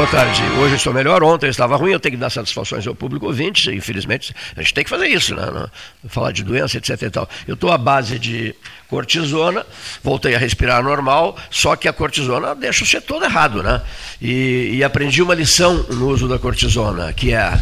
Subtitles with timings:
[0.00, 0.42] Boa tarde.
[0.58, 4.34] Hoje estou melhor, ontem estava ruim, eu tenho que dar satisfações ao público ouvinte, infelizmente,
[4.56, 5.66] a gente tem que fazer isso, né?
[6.08, 7.28] Falar de doença, etc e tal.
[7.46, 8.54] Eu estou à base de
[8.88, 9.66] cortisona,
[10.02, 13.82] voltei a respirar normal, só que a cortisona deixa você todo errado, né?
[14.22, 17.60] E, e aprendi uma lição no uso da cortisona, que é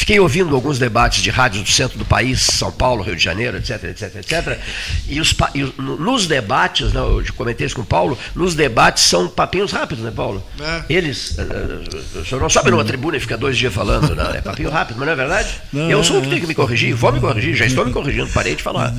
[0.00, 3.58] Fiquei ouvindo alguns debates de rádios do centro do país, São Paulo, Rio de Janeiro,
[3.58, 4.58] etc, etc, etc.
[5.06, 9.28] E, os, e nos debates, né, eu comentei isso com o Paulo, nos debates são
[9.28, 10.42] papinhos rápidos, né, Paulo?
[10.58, 10.84] É.
[10.88, 14.36] Eles, uh, o senhor não sobe numa tribuna e fica dois dias falando, né?
[14.36, 15.50] é papinho rápido, mas não é verdade?
[15.70, 17.92] Não, eu sou o que tem que me corrigir, vou me corrigir, já estou me
[17.92, 18.94] corrigindo, parei de falar.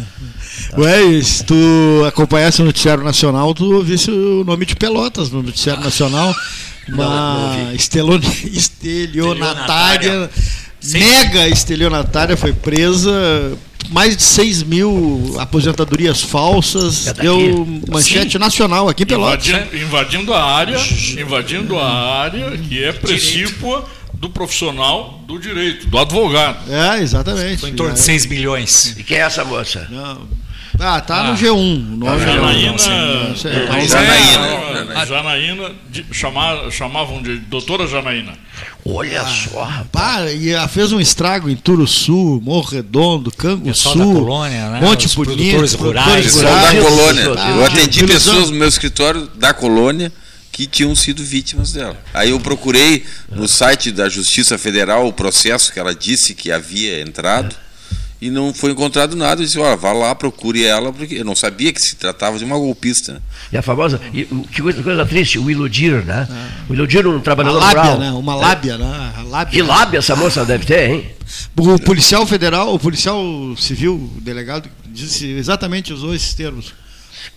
[0.77, 5.83] Ué, se tu acompanhasse o Noticiário Nacional, tu ouvisse o nome de Pelotas no Noticiário
[5.83, 6.31] Nacional,
[6.87, 10.29] uma estelionatária
[10.83, 13.57] mega estelionatária foi presa,
[13.89, 18.37] mais de 6 mil aposentadorias falsas, é deu manchete Sim.
[18.39, 20.77] nacional aqui pelo invadindo, invadindo a área,
[21.19, 26.71] invadindo a área que é precípua do profissional do direito, do advogado.
[26.71, 27.61] É, exatamente.
[27.61, 28.95] Foi em torno de 6 milhões.
[28.97, 29.87] E quem é essa moça?
[29.89, 30.27] Não.
[30.79, 31.97] Ah, tá ah, no G1.
[31.97, 32.77] No Janaína.
[33.87, 35.05] Janaína.
[35.05, 35.71] Janaína
[36.71, 38.33] chamavam de doutora Janaína.
[38.83, 40.33] Olha ah, só, rapaz.
[40.41, 44.81] e ela fez um estrago em Turuçu, Morro Redondo, Canguçu, da colônia, né?
[44.81, 46.25] Monte Os Bonito, produtores rurais.
[46.25, 47.23] Pessoal da colônia.
[47.23, 50.11] eu atendi pessoas no meu escritório da colônia
[50.51, 51.97] que tinham sido vítimas dela.
[52.13, 57.01] Aí eu procurei no site da Justiça Federal o processo que ela disse que havia
[57.01, 57.55] entrado
[58.21, 59.41] e não foi encontrado nada.
[59.41, 62.45] Eu disse, olha, vá lá, procure ela, porque eu não sabia que se tratava de
[62.45, 63.21] uma golpista.
[63.51, 66.27] E a famosa, e, que coisa, coisa triste, o iludir, né?
[66.29, 66.71] É.
[66.71, 67.99] O iludir um trabalhador uma lábia, rural.
[67.99, 68.11] Né?
[68.11, 68.77] Uma lábia, é.
[68.77, 69.13] né?
[69.17, 69.51] A lábia.
[69.51, 71.09] Que lábia essa moça deve ter, hein?
[71.57, 73.23] O policial federal, o policial
[73.57, 76.73] civil, o delegado, disse exatamente usou esses termos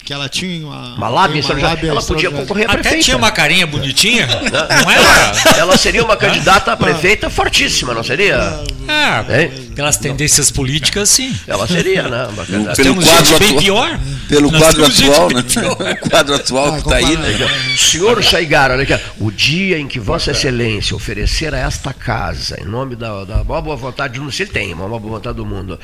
[0.05, 3.05] que ela tinha uma, uma lábia, uma lábia ela podia concorrer a Até prefeita.
[3.05, 4.27] tinha uma carinha bonitinha,
[4.83, 5.59] não era?
[5.59, 8.63] Ela seria uma candidata a prefeita fortíssima, não seria?
[8.87, 11.35] É, pelas tendências políticas, sim.
[11.47, 12.29] Ela seria, né?
[12.37, 13.99] Nós pelo temos quadro bem pior.
[14.29, 15.45] Pelo quadro atual, né?
[16.05, 17.77] O quadro atual que está aí, né?
[17.77, 22.65] Senhor Saigara, olha aqui, o dia em que Vossa Excelência oferecer a esta casa, em
[22.65, 25.79] nome da, da maior boa vontade, não se tem, a maior boa vontade do mundo,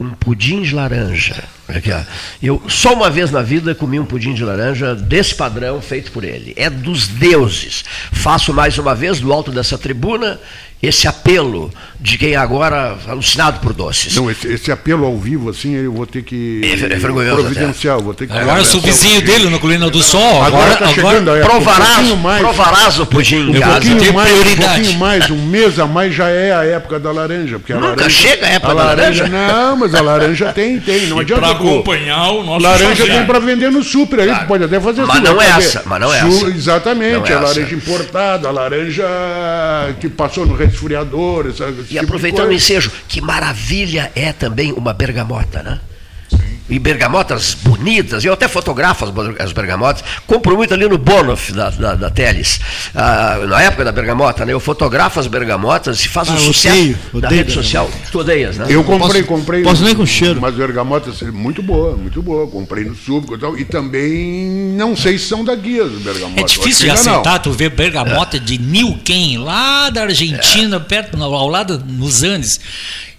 [0.00, 1.42] um pudim de laranja.
[2.42, 6.24] Eu só uma vez na vida comi um pudim de laranja desse padrão feito por
[6.24, 6.54] ele.
[6.56, 7.84] É dos deuses.
[8.12, 10.40] Faço mais uma vez do alto dessa tribuna
[10.82, 14.14] esse apelo de quem agora alucinado por doces.
[14.14, 18.00] Não, esse, esse apelo ao vivo, assim, eu vou ter que é, é providenciar.
[18.00, 20.42] Vou ter que agora eu sou vizinho dele no Colina do Sol.
[20.42, 23.80] Agora, agora, tá chegando, agora provarás, um mais, provarás o pudim em casa.
[23.80, 24.64] Pouquinho mais, prioridade.
[24.64, 27.58] Um pouquinho mais, um mês a mais já é a época da laranja.
[27.58, 29.54] Porque a Nunca laranja, chega a época a laranja, da laranja.
[29.54, 31.06] Não, mas a laranja tem, tem.
[31.06, 31.42] Não adianta.
[31.42, 34.46] Para acompanhar o nosso Laranja tem para vender no super aí, claro.
[34.46, 36.46] pode até fazer Mas não é essa, mas não é essa.
[36.46, 39.04] Exatamente, a laranja importada, a laranja
[40.00, 40.54] que passou no
[41.80, 45.80] esse e tipo aproveitando o ensejo, que maravilha é também uma bergamota, né?
[46.68, 49.04] E bergamotas bonitas, eu até fotografo
[49.38, 52.60] as, bergamotas, compro muito ali no Bonoff da, da, da Teles,
[52.94, 56.76] ah, na época da bergamota, né, eu fotografo as bergamotas e faço ah, um sucesso
[56.76, 58.66] odeio, da rede social, tu odeias, né?
[58.68, 60.38] Eu comprei, posso, comprei posso nem com cheiro.
[60.38, 65.18] umas bergamotas muito boa, muito boa, comprei no súbico e tal, e também não sei
[65.18, 66.42] se são daqui as bergamotas.
[66.42, 67.42] É difícil de acertar, não.
[67.42, 68.40] tu vê bergamota é.
[68.40, 70.80] de Nilquem, lá da Argentina, é.
[70.80, 72.60] perto, ao lado, nos Andes,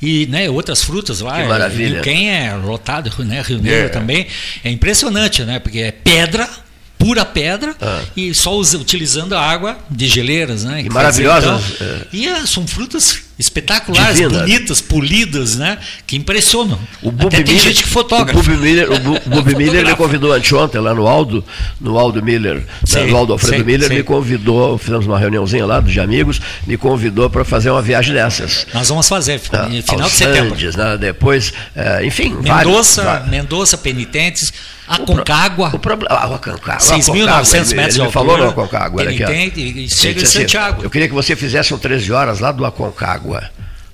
[0.02, 1.42] e né, outras frutas lá.
[1.42, 2.02] Que maravilha.
[2.02, 3.42] Quem é lotado, né?
[3.42, 3.90] Rio Negro é.
[3.90, 4.28] também.
[4.64, 5.60] É impressionante, né?
[5.60, 6.50] Porque é pedra,
[6.98, 8.02] pura pedra ah.
[8.16, 10.82] e só usa, utilizando a água de geleiras, né?
[10.82, 11.62] E maravilhosas.
[11.76, 12.02] Então, é.
[12.14, 14.40] E é, são frutas espetaculares, Divina.
[14.40, 15.78] bonitas, polidas, né?
[16.06, 16.78] Que impressionam.
[17.02, 18.38] O Bob Até Miller, tem gente que fotógrafa.
[18.38, 21.44] O Bob Miller, o Bob Miller me convidou anteontem lá no Aldo,
[21.80, 23.96] no Aldo Miller, sim, no Aldo Alfredo Miller, sim.
[23.96, 28.68] me convidou, fizemos uma reuniãozinha lá de amigos, me convidou para fazer uma viagem dessas.
[28.74, 30.58] Nós vamos fazer, ah, final de setembro.
[30.78, 30.98] Né?
[30.98, 32.36] Depois, é, enfim.
[32.42, 34.52] Mendoza, vários, Mendoza, Penitentes.
[34.90, 35.70] Aconcagua.
[35.72, 36.16] O, problema.
[36.16, 36.78] Ah, Aconcagua.
[36.78, 38.12] 6.900 metros de altura.
[38.12, 39.06] falou no Aconcagua.
[39.06, 40.84] Penitente, e chega em Santiago.
[40.84, 43.29] Eu queria que você fizesse um 13 horas lá do Aconcagua.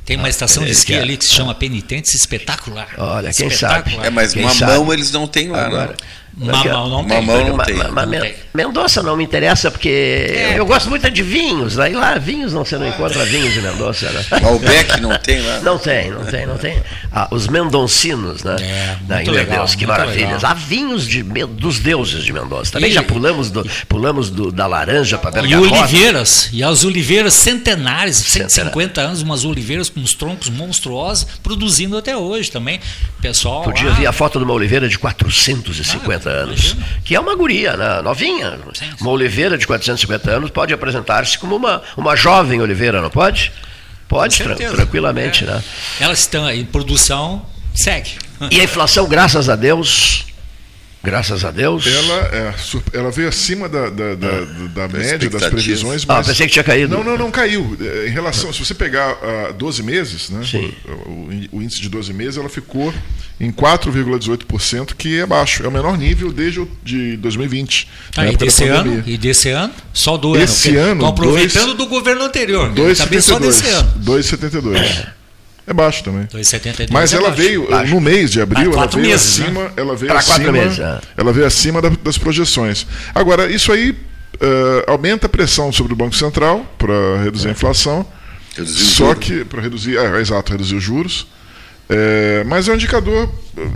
[0.06, 2.88] Tem uma estação de esqui ali que se chama Penitentes Espetacular.
[2.98, 3.98] Olha, quem sabe.
[4.04, 4.94] É, mas quem mamão sabe?
[4.94, 5.96] eles não têm lá, Agora, né?
[6.38, 7.22] Mamão não tem.
[7.22, 7.76] Mamão não tem.
[7.76, 8.06] Ma, ma,
[8.54, 10.60] Mendonça não me interessa porque é.
[10.60, 11.80] eu gosto muito de vinhos.
[11.80, 14.10] Aí lá, vinhos não você não encontra vinhos de Mendonça.
[14.12, 14.26] Né?
[14.42, 15.60] Malbec não tem lá?
[15.62, 16.82] Não tem, não tem, não tem.
[17.12, 18.56] Ah, os mendoncinos, né?
[18.60, 20.42] É, muito meu legal, Deus, que maravilhas.
[20.42, 20.52] Legal.
[20.52, 22.74] Há vinhos de, dos deuses de Mendonça.
[22.74, 25.74] Também e, já pulamos, do, pulamos do, da laranja para Bergamota.
[25.74, 31.98] E oliveiras, e as oliveiras centenárias, 150 anos, umas oliveiras com uns troncos monstruosos, produzindo
[31.98, 32.82] até hoje também.
[33.22, 33.64] Pessoal.
[33.64, 37.78] Podia ver a foto de uma oliveira de 450 450 anos, que é uma guria,
[37.78, 38.02] né?
[38.02, 38.60] novinha.
[39.00, 43.52] Uma oliveira de 450 anos pode apresentar-se como uma, uma jovem oliveira, não pode?
[44.08, 45.44] Pode, tra tranquilamente.
[45.44, 45.48] É.
[45.48, 45.64] Né?
[46.00, 48.12] Elas estão em produção, segue.
[48.52, 50.26] E a inflação, graças a Deus,
[51.06, 51.86] Graças a Deus.
[51.86, 52.54] Ela, é,
[52.94, 54.42] ela veio acima da, da, da,
[54.74, 56.04] da média, das previsões.
[56.04, 56.26] Ah, mas...
[56.26, 56.96] Ah, pensei que tinha caído.
[56.96, 57.78] Não, não, não caiu.
[57.80, 60.42] É, em relação, se você pegar uh, ah, 12 meses, né.
[61.06, 62.94] O, o, índice de 12 meses, ela ficou
[63.40, 65.64] em 4,18%, que é baixo.
[65.64, 67.88] É o menor nível desde o, de 2020.
[68.18, 69.74] Ah, né, e, desse ano, e desse ano?
[69.94, 70.94] Só do Esse ano.
[70.94, 72.72] Estão aproveitando dois, do governo anterior.
[72.72, 73.22] 2,72.
[73.22, 73.94] Só desse ano.
[74.04, 74.78] 2,72.
[74.78, 75.25] É.
[75.68, 76.26] É baixo também.
[76.28, 77.42] 2,72 Mas é ela baixo.
[77.42, 77.94] veio, baixo.
[77.94, 79.72] no mês de abril, ela veio, meses, acima, né?
[79.76, 80.52] ela veio acima.
[80.52, 81.02] Meses, é.
[81.18, 82.86] Ela veio acima das projeções.
[83.16, 88.06] Agora, isso aí uh, aumenta a pressão sobre o Banco Central para reduzir a inflação.
[88.56, 89.26] Reduzir só juros.
[89.26, 89.46] que.
[89.46, 89.98] Para reduzir.
[89.98, 91.28] É, exato, reduzir os juros.
[91.88, 93.30] É, mas é um indicador.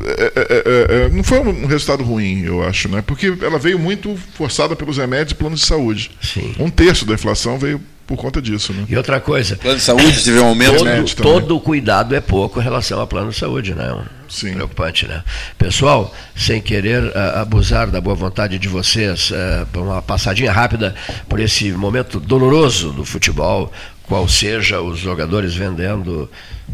[0.06, 3.04] É, é, é, não foi um resultado ruim, eu acho, né?
[3.06, 6.12] Porque ela veio muito forçada pelos remédios e planos de saúde.
[6.22, 6.56] Sim.
[6.60, 8.74] Um terço da inflação veio por conta disso.
[8.74, 8.86] Né?
[8.90, 9.56] E outra coisa.
[9.56, 10.80] Plano de saúde teve um aumento.
[10.80, 13.96] Todo, todo cuidado é pouco em relação ao plano de saúde, né?
[14.28, 14.54] Sim.
[14.54, 15.24] Preocupante, né?
[15.60, 20.96] Pessoal, sem querer uh, abusar da boa vontade de vocês, uh, uma passadinha rápida
[21.28, 23.72] por esse momento doloroso do futebol,
[24.04, 26.28] qual seja os jogadores vendendo.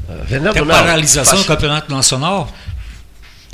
[0.08, 1.44] Uh, vendendo Tem não, paralisação faz...
[1.44, 2.50] do campeonato nacional?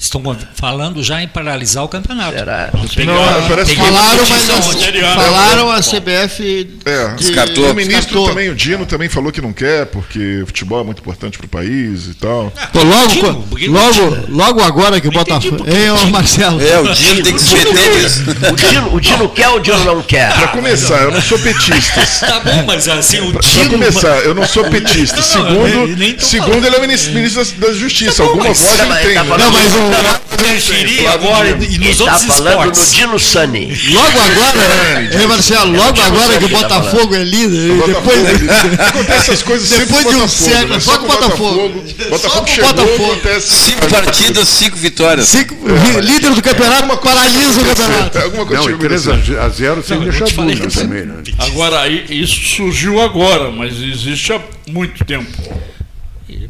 [0.01, 2.35] Estão falando já em paralisar o campeonato.
[2.35, 2.71] Será?
[2.73, 7.69] Não, parece que falaram, mas falaram a CBF é, descartou.
[7.69, 8.27] O ministro descartou.
[8.29, 11.45] também, o Dino também falou que não quer, porque o futebol é muito importante para
[11.45, 12.51] o país e tal.
[12.73, 15.63] Pô, logo, logo, logo agora que o Botafogo.
[15.67, 16.59] Hein, ô Marcelo?
[16.59, 18.23] É, o Dino tem que se meter nisso.
[18.51, 20.33] O Dino, o Dino quer ou o Dino não quer?
[20.33, 22.01] Para começar, eu não sou petista.
[22.25, 23.39] tá bom, mas assim, o Dino.
[23.39, 25.21] Para começar, eu não sou petista.
[25.21, 28.23] Segundo, segundo ele é o ministro da Justiça.
[28.23, 29.13] Alguma voz ele tem.
[29.13, 29.90] Tá não, mas o
[30.41, 32.91] interferir agora e nos tá outros falando esportes.
[32.91, 33.79] no Dino Sani.
[33.91, 34.61] Logo agora,
[35.11, 37.77] é, Marcelo, logo agora que o Botafogo é líder.
[37.85, 38.19] Depois,
[38.79, 40.81] acontece essas coisas depois de um século.
[40.81, 41.83] Só com o Botafogo.
[42.09, 43.41] Botafogo chegou, Botafogo.
[43.41, 45.27] Cinco partidas, cinco vitórias.
[45.27, 45.55] Cinco,
[46.01, 48.19] líder do campeonato, paralisa o campeonato.
[48.19, 49.07] Alguma coisa não, 3
[49.39, 51.05] a 0 sem deixar dúvida também.
[51.05, 51.15] Né?
[51.37, 55.31] Agora, isso surgiu agora, mas existe há muito tempo.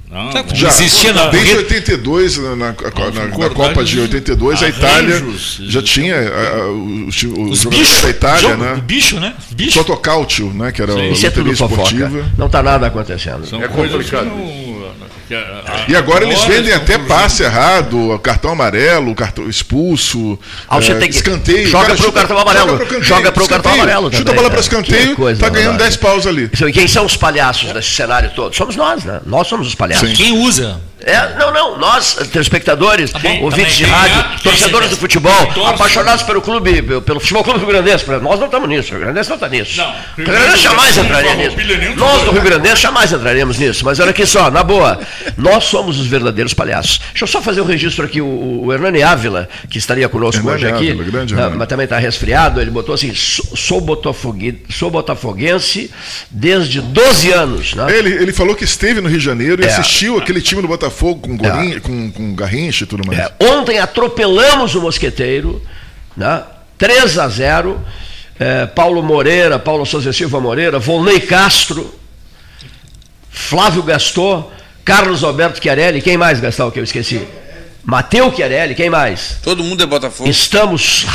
[0.09, 5.23] Não, já existia na desde 82 na, na, na, na Copa de 82 a Itália
[5.59, 8.83] já tinha a, os, os, os bichos da Itália, jogo, né?
[8.85, 9.33] Bicho, né?
[9.51, 9.79] Bicho.
[9.79, 10.71] Totocalcio, né?
[10.71, 11.25] Que era Sim.
[11.25, 12.25] a é tudo esportiva.
[12.38, 13.45] Não está nada acontecendo.
[13.45, 14.29] São é complicado.
[15.88, 20.38] E agora eles vendem até passe errado, cartão amarelo, cartão expulso,
[20.69, 21.67] ah, é, escanteio.
[21.67, 23.01] Joga para o cartão amarelo.
[23.01, 24.13] Joga para o cartão amarelo.
[24.13, 26.50] Chuta a bola para escanteio, está ganhando 10 paus ali.
[26.67, 28.55] E quem são os palhaços desse cenário todo?
[28.55, 29.21] Somos nós, né?
[29.25, 30.09] Nós somos os palhaços.
[30.09, 30.15] Sim.
[30.15, 30.81] Quem usa?
[31.03, 35.34] É, não, não, nós, telespectadores, tá ouvintes de rádio, torcedores do futebol,
[35.67, 39.29] apaixonados pelo clube, pelo futebol clube Rio Grandense, nós não estamos nisso, o Rio Grandense
[39.29, 39.77] não está nisso.
[39.77, 41.55] Não, o Rio Grandense jamais entraria nisso.
[41.96, 45.00] Nós do Rio Grandense jamais entraríamos nisso, mas olha aqui só, na boa,
[45.38, 47.00] nós somos os verdadeiros palhaços.
[47.10, 50.55] Deixa eu só fazer um registro aqui, o, o Hernani Ávila, que estaria conosco Hernani
[50.55, 55.89] hoje aqui, Ávila, grande, mas também está resfriado, ele botou assim, sou, botafogue, sou botafoguense
[56.29, 57.74] desde 12 anos.
[57.74, 57.98] Né?
[57.98, 59.67] Ele, ele falou que esteve no Rio de Janeiro e é.
[59.67, 61.79] assistiu aquele time do Botafogo Botafogo com, Gorin, é.
[61.79, 63.19] com, com Garrincha e tudo mais.
[63.19, 63.31] É.
[63.45, 65.62] Ontem atropelamos o Mosqueteiro,
[66.15, 66.43] né?
[66.77, 67.79] 3 a 0.
[68.39, 71.93] É, Paulo Moreira, Paulo Souza Silva Moreira, Volney Castro,
[73.29, 74.51] Flávio Gastou,
[74.83, 77.27] Carlos Alberto Chiarelli, quem mais, Gastão, que eu esqueci?
[77.83, 79.38] Mateu Chiarelli, quem mais?
[79.43, 80.29] Todo mundo é Botafogo.
[80.29, 81.05] Estamos,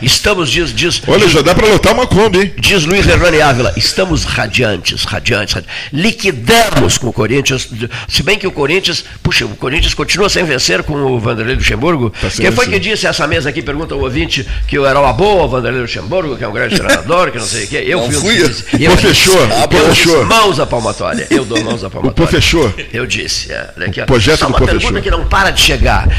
[0.00, 2.52] estamos diz, diz Olha, já dá para lotar uma Kombi, hein?
[2.58, 7.68] Diz Luiz Hernani Ávila, estamos radiantes, radiantes, radiantes, liquidamos com o Corinthians,
[8.08, 12.10] se bem que o Corinthians, puxa, o Corinthians continua sem vencer com o Vanderlei Luxemburgo.
[12.10, 15.12] Tá Quem foi que disse essa mesa aqui, pergunta o ouvinte, que eu era uma
[15.12, 17.84] boa o Vanderlei Luxemburgo, que é um grande treinador, que não sei o quê.
[17.86, 20.24] Eu não fui, fui o eu, fechou, eu fechou.
[20.24, 22.24] mãos à palmatória, eu dou mãos à palmatória.
[22.24, 22.72] O fechou.
[22.92, 26.13] Eu disse, é, aqui, o projeto do uma pergunta que não para de chegar.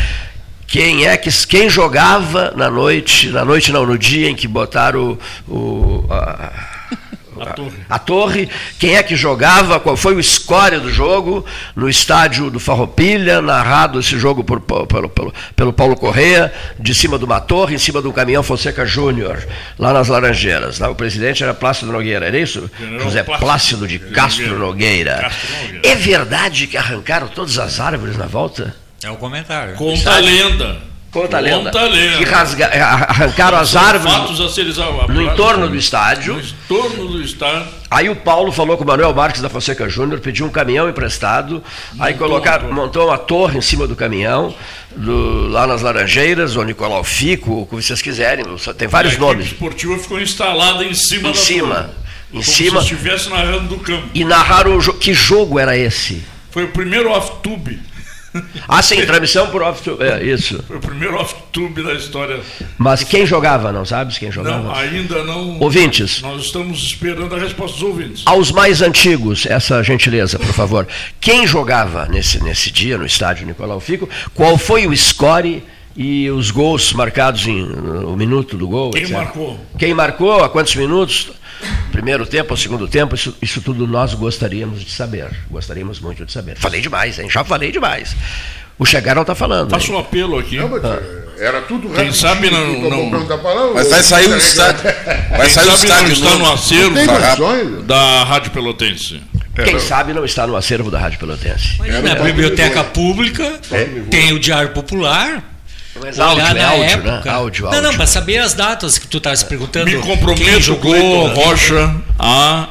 [0.68, 5.18] Quem é que quem jogava na noite, na noite não, no dia em que botaram
[5.48, 6.52] o, o a,
[7.40, 7.78] a, torre.
[7.90, 8.50] a, torre.
[8.80, 9.80] Quem é que jogava?
[9.80, 15.08] Qual foi o score do jogo no estádio do Farroupilha, narrado esse jogo por, pelo,
[15.08, 19.48] pelo, pelo Paulo Correia, de cima de uma torre, em cima do caminhão Fonseca Júnior,
[19.78, 20.80] lá nas Laranjeiras.
[20.80, 22.70] Lá, o presidente era Plácido Nogueira, era isso?
[22.78, 25.20] General José Plácido, Plácido de Castro Nogueira.
[25.22, 25.88] Castro Nogueira.
[25.88, 28.76] É verdade que arrancaram todas as árvores na volta?
[29.04, 29.76] É o comentário.
[29.76, 30.78] Conta a lenda.
[31.16, 31.72] Conta a lenda.
[31.72, 32.18] Conta a lenda.
[32.18, 34.66] Que rasga, eh, arrancaram as árvores fatos a ser
[35.08, 36.34] no entorno do estádio.
[36.34, 37.68] No entorno do estádio.
[37.90, 41.64] Aí o Paulo falou com o Manuel Marques da Fonseca Júnior, pediu um caminhão emprestado.
[41.94, 44.54] Montou aí colocaram, uma montou uma torre em cima do caminhão,
[44.94, 48.44] do, lá nas Laranjeiras, ou Nicolau Fico, o que vocês quiserem.
[48.78, 49.46] Tem vários e a nomes.
[49.46, 51.76] A esportiva ficou instalada em cima em da cima.
[51.76, 51.90] Torre.
[52.34, 52.82] Em Como cima.
[52.82, 54.10] Se estivesse narrando do campo.
[54.14, 56.22] E narraram o jo que jogo era esse?
[56.52, 57.80] Foi o primeiro off-tube.
[58.68, 60.04] Ah, sim, transmissão por off-tube.
[60.04, 60.64] É, isso.
[60.68, 62.40] Foi o primeiro off-tube da história.
[62.78, 64.64] Mas quem jogava, não sabes quem jogava?
[64.64, 65.60] Não, ainda não.
[65.60, 66.22] Ouvintes.
[66.22, 68.24] Nós estamos esperando a resposta dos ouvintes.
[68.26, 70.88] Aos mais antigos, essa gentileza, por favor.
[71.20, 74.10] Quem jogava nesse, nesse dia no estádio Nicolau Fico?
[74.34, 75.64] Qual foi o score
[75.96, 78.92] e os gols marcados em o minuto do gol?
[78.92, 79.16] Quem etc.
[79.16, 79.60] marcou?
[79.78, 80.44] Quem marcou?
[80.44, 81.32] A quantos minutos?
[81.92, 85.30] Primeiro tempo ou segundo tempo, isso, isso tudo nós gostaríamos de saber.
[85.50, 86.58] Gostaríamos muito de saber.
[86.58, 87.30] Falei demais, hein?
[87.30, 88.16] Já falei demais.
[88.78, 89.70] O Chegar não está falando.
[89.70, 90.58] Faço um apelo aqui.
[90.58, 91.26] Não, ah.
[91.38, 92.90] Era tudo Quem sabe não.
[92.90, 93.26] não...
[93.26, 93.38] Tá
[93.74, 94.84] mas vai sair o estádio.
[95.38, 96.08] Vai sair o estádio.
[96.08, 99.22] Não está no acervo da Rádio Pelotense.
[99.64, 101.76] Quem sabe não está no acervo da Rádio Pelotense.
[101.80, 103.86] Mas na biblioteca pública é.
[104.10, 105.55] tem o Diário Popular
[106.00, 106.92] mas áudio, é áudio, né?
[106.92, 107.12] época.
[107.12, 107.32] né?
[107.32, 107.82] Áudio, áudio.
[107.82, 109.86] Não, não, para saber as datas que tu estava se perguntando.
[109.86, 112.70] Me comprometo, jogou, Rocha, a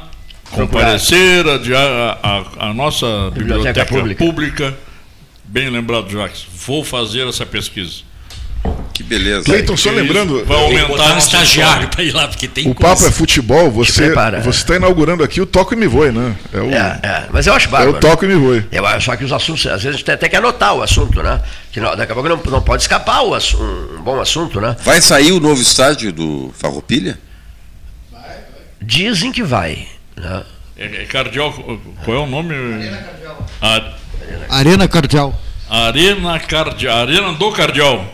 [0.50, 4.24] comparecer a, a, a, nossa biblioteca, biblioteca pública.
[4.24, 4.78] pública.
[5.44, 6.46] Bem lembrado, Jacques.
[6.66, 8.02] Vou fazer essa pesquisa.
[8.94, 9.44] Que beleza.
[9.44, 10.44] Cleiton, só lembrando.
[10.44, 12.94] Vai aumentar um estagiário para ir lá, porque tem O coisa.
[12.94, 14.14] papo é futebol, você
[14.48, 16.36] está inaugurando aqui o Toco e Me Voe, né?
[16.52, 17.96] É, o, é, é, mas eu acho bárbaro.
[17.96, 18.64] É o Toco e Me Voe.
[18.70, 21.20] Eu, só que os assuntos, às vezes a gente tem até que anotar o assunto,
[21.24, 21.42] né?
[21.72, 24.76] Que não, daqui a pouco não, não pode escapar o, um bom assunto, né?
[24.84, 27.18] Vai sair o novo estádio do Farroupilha?
[28.80, 29.88] Dizem que vai.
[30.16, 30.44] Né?
[30.76, 31.52] É, é cardial,
[32.04, 32.54] qual é o nome?
[32.54, 33.46] Arena Cardial.
[33.60, 35.40] A, Arena Cardial.
[35.68, 36.98] Arena Cardial.
[36.98, 38.04] Arena do Cardial.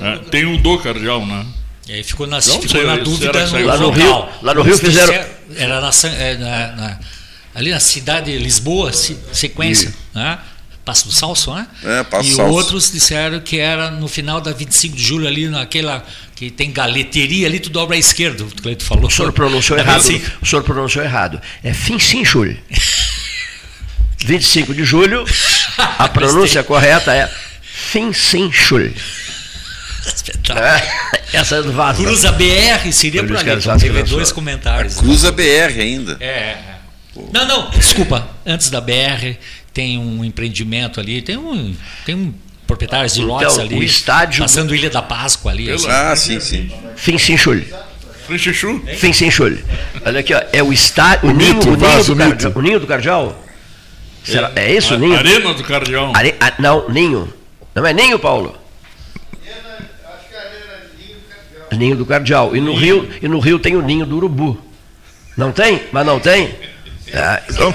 [0.00, 1.46] É, tem o do cardial, né?
[1.88, 4.76] E aí ficou na, ficou sei, na dúvida no lá no Rio, lá no Rio
[4.76, 5.14] fizeram
[5.56, 6.98] era na, é, na, na,
[7.54, 10.38] ali na cidade de Lisboa, sequência, né?
[10.84, 11.66] Passo do Salso, né?
[11.84, 12.54] É, Passo e Salso.
[12.54, 16.04] outros disseram que era no final da 25 de julho ali naquela
[16.34, 19.06] que tem galeteria ali tu dobra à esquerda, o Cleito falou.
[19.06, 20.02] O senhor pronunciou errado.
[20.40, 21.40] O senhor pronunciou errado.
[21.62, 22.56] É fim sim, julho.
[24.24, 25.24] 25 de julho,
[25.76, 27.30] a pronúncia correta é
[27.62, 28.94] fim sim, julho.
[30.14, 30.66] Espetáculo.
[30.66, 30.82] É,
[31.32, 32.02] essa é do Vasco.
[32.02, 33.80] Cruza BR seria por ali.
[33.80, 34.98] Teve dois comentários.
[34.98, 36.16] A Cruza BR ainda.
[36.20, 36.26] É.
[36.26, 36.58] é.
[37.32, 38.28] Não, não, desculpa.
[38.46, 39.36] Antes da BR
[39.72, 41.74] tem um empreendimento ali, tem um,
[42.04, 42.34] tem um
[42.66, 43.78] proprietários de então, lotes ali.
[43.78, 44.42] O estádio.
[44.42, 45.70] Passando Ilha da Páscoa ali.
[45.70, 45.88] Assim.
[45.88, 46.70] Ah, sim, sim.
[46.96, 47.66] Fim chulho.
[48.98, 49.64] Fim sem chulho.
[50.04, 51.28] Olha aqui, ó, é o estádio.
[51.28, 53.44] O, o, ninho, o, ninho do Cardial, o ninho do Cardial?
[54.22, 55.16] Será, é, é isso, o ninho?
[55.16, 56.12] Arena do Cardial.
[56.14, 57.32] Are, a, não, ninho.
[57.74, 58.54] Não é ninho, Paulo?
[61.76, 62.56] Ninho do Cardeal.
[62.56, 64.58] E no, Rio, e no Rio tem o ninho do urubu.
[65.36, 65.82] Não tem?
[65.92, 66.54] Mas não tem?
[67.48, 67.74] Então,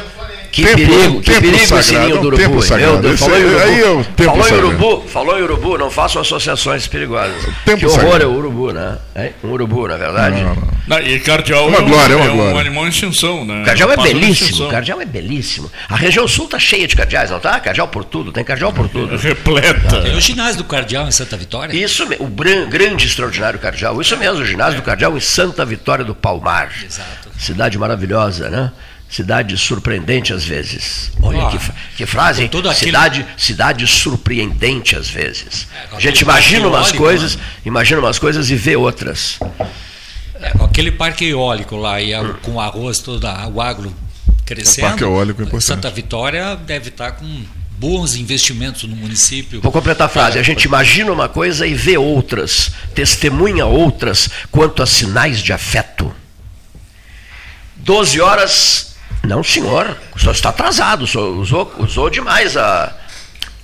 [0.53, 2.77] que tempo, perigo, que perigo sagrado, esse ninho do urubu.
[2.77, 3.63] Meu Deus, falou em urubu.
[3.63, 7.43] Aí é o tempo falou, em urubu falou em urubu, não façam associações perigosas.
[7.65, 8.23] Tempo que horror sagrado.
[8.23, 8.99] é o urubu, né?
[9.15, 10.43] É um urubu, na é verdade.
[10.43, 10.99] Não, não, não.
[10.99, 12.53] e cardeal uma é, glória, é, uma é glória.
[12.53, 13.63] um animal em extinção, né?
[13.65, 15.71] Cardeal é belíssimo, cardeal é belíssimo.
[15.89, 17.59] A região sul está cheia de cardeais, não tá?
[17.59, 19.17] Cardeal por tudo, tem cardeal por tudo.
[19.17, 20.01] Repleta.
[20.03, 21.75] Tem o ginásio do cardeal em Santa Vitória.
[21.75, 22.27] Isso, o
[22.67, 23.99] grande, extraordinário cardeal.
[23.99, 26.69] Isso mesmo, o ginásio do cardeal em Santa Vitória do Palmar.
[26.85, 27.31] Exato.
[27.39, 28.71] Cidade maravilhosa, né?
[29.13, 31.11] Cidade surpreendente às vezes.
[31.21, 31.59] Olha que,
[31.97, 33.39] que, frase, cidade, aquele...
[33.39, 35.67] cidade surpreendente às vezes.
[35.71, 37.43] É, a gente imagina umas eólico, coisas, né?
[37.63, 39.37] imagina umas coisas e vê outras.
[40.41, 42.33] É, com aquele parque eólico lá e a, hum.
[42.41, 43.93] com arroz todo o agro
[44.43, 44.87] crescendo.
[44.87, 45.67] O parque eólico é importante.
[45.67, 47.43] Santa Vitória deve estar com
[47.77, 49.61] bons investimentos no município.
[49.61, 50.39] Vou completar a frase.
[50.39, 56.11] A gente imagina uma coisa e vê outras, testemunha outras quanto a sinais de afeto.
[57.75, 58.92] 12 horas.
[59.23, 59.97] Não, senhor.
[60.15, 61.03] O senhor está atrasado.
[61.03, 62.93] usou, usou demais a.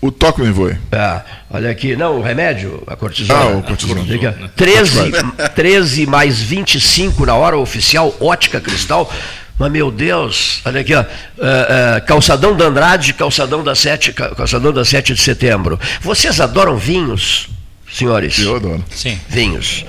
[0.02, 0.78] O toque me voe.
[0.92, 3.40] É, olha aqui, não, o remédio, a cortisona.
[3.40, 4.02] Ah, o cortisona.
[4.56, 5.12] 13,
[5.54, 9.12] 13 mais 25 na hora oficial, ótica cristal.
[9.58, 14.72] Mas, meu Deus, olha aqui, ó, uh, uh, Calçadão da Andrade, Calçadão da 7, Calçadão
[14.72, 15.78] da 7 de setembro.
[16.00, 17.50] Vocês adoram vinhos,
[17.92, 18.40] senhores?
[18.40, 18.86] Eu adoro.
[18.90, 19.20] Sim.
[19.28, 19.84] Vinhos.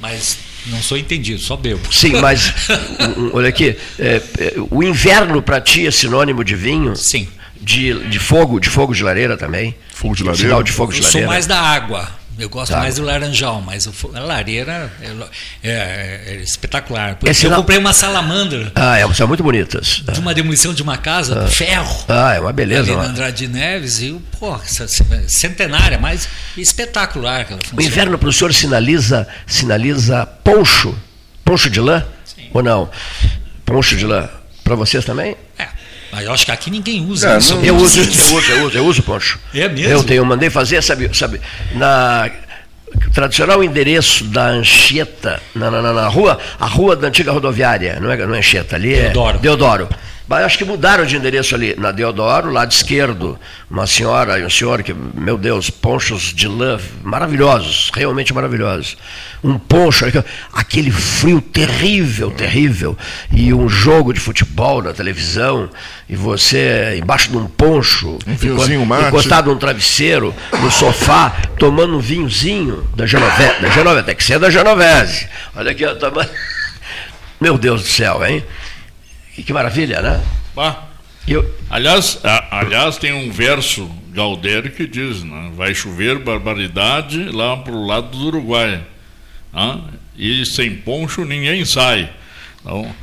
[0.00, 1.80] Mas não sou entendido, só bebo.
[1.92, 2.52] Sim, mas
[3.32, 6.94] olha aqui, é, é, o inverno para ti é sinônimo de vinho?
[6.96, 7.28] Sim.
[7.60, 9.74] De, de fogo, de fogo de lareira também?
[9.94, 10.48] Fogo de lareira?
[10.48, 11.26] Sinal de fogo de Eu lareira.
[11.26, 12.08] sou mais da água.
[12.42, 12.80] Eu gosto tá.
[12.80, 17.14] mais do laranjal, mas a lareira é, é, é espetacular.
[17.14, 18.72] Por isso eu comprei uma salamandra.
[18.74, 20.02] Ah, é, são muito bonitas.
[20.12, 21.46] De uma demolição de uma casa, ah.
[21.46, 22.04] ferro.
[22.08, 22.90] Ah, é uma beleza.
[22.90, 24.58] Ali na Andrade Neves, e, pô,
[25.28, 27.46] centenária, mas espetacular.
[27.72, 30.98] o inverno para o senhor sinaliza, sinaliza poncho?
[31.44, 32.04] Poncho de lã?
[32.24, 32.48] Sim.
[32.52, 32.90] Ou não?
[33.64, 34.28] Poncho de lã.
[34.64, 35.36] Para vocês também?
[35.56, 35.68] É.
[36.12, 37.58] Mas eu acho que aqui ninguém usa é, isso.
[37.64, 39.38] Eu uso, eu uso, eu uso, eu uso poncho.
[39.54, 39.92] É mesmo?
[39.92, 41.40] Eu tenho, mandei fazer, sabe, sabe,
[41.74, 42.30] na
[43.14, 48.16] tradicional endereço da Anchieta, na, na, na, rua, a rua da antiga rodoviária, não é,
[48.26, 49.38] não é Anchieta, ali é Deodoro.
[49.38, 49.88] Deodoro.
[50.32, 53.38] Mas acho que mudaram de endereço ali, na Deodoro, lado esquerdo,
[53.70, 58.96] uma senhora e um senhor que, meu Deus, ponchos de lã maravilhosos, realmente maravilhosos.
[59.44, 60.06] Um poncho,
[60.50, 62.96] aquele frio terrível, terrível,
[63.30, 65.68] e um jogo de futebol na televisão,
[66.08, 69.08] e você embaixo de um poncho, um fiozinho mate.
[69.08, 74.38] encostado num travesseiro, no sofá, tomando um vinhozinho da Genovese, da Genovese, tem que ser
[74.38, 75.28] da Genovese.
[75.54, 76.30] Olha aqui, tomando...
[77.38, 78.42] Meu Deus do céu, hein?
[79.34, 80.22] Que, que maravilha, né?
[80.54, 80.88] Bah.
[81.26, 81.48] Eu...
[81.70, 85.50] Aliás, a, aliás, tem um verso Galdério que diz, né?
[85.54, 88.82] vai chover barbaridade lá para o lado do Uruguai.
[89.52, 89.80] Né?
[90.16, 92.10] E sem poncho ninguém sai.
[92.60, 92.94] Então,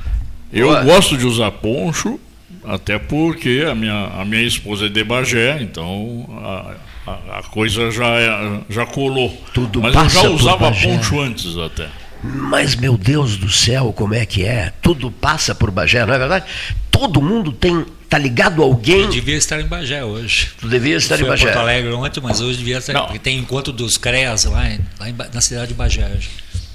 [0.53, 0.83] eu Boa.
[0.83, 2.19] gosto de usar poncho,
[2.63, 7.89] até porque a minha, a minha esposa é de Bagé, então a, a, a coisa
[7.89, 8.07] já,
[8.69, 9.35] já colou.
[9.53, 11.87] Tudo Mas eu já usava poncho antes até.
[12.23, 14.73] Mas, meu Deus do céu, como é que é?
[14.81, 16.45] Tudo passa por Bagé, não é verdade?
[16.91, 19.01] Todo mundo tem tá ligado a alguém.
[19.01, 20.49] Eu devia estar em Bagé hoje.
[20.59, 21.45] Tu devia estar em Bagé.
[21.45, 22.91] Porto Alegre ontem, mas hoje devia estar.
[22.91, 23.03] Não.
[23.03, 24.67] Porque tem encontro dos CREAS lá,
[24.99, 26.29] lá em, na cidade de Bagé hoje.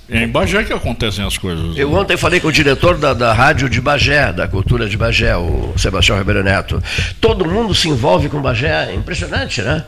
[0.08, 1.76] É em Bagé que acontecem as coisas.
[1.76, 5.34] Eu ontem falei com o diretor da, da rádio de Bagé, da cultura de Bagé,
[5.36, 6.82] o Sebastião Ribeiro Neto.
[7.20, 9.82] Todo mundo se envolve com Bagé, é impressionante, né?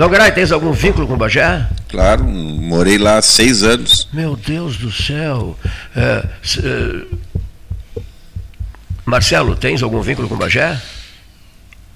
[0.00, 1.66] Longaray, tens algum vínculo com Bagé?
[1.90, 4.08] Claro, morei lá há seis anos.
[4.10, 5.54] Meu Deus do céu.
[5.94, 6.24] É,
[6.64, 8.00] é...
[9.04, 10.80] Marcelo, tens algum vínculo com Bagé?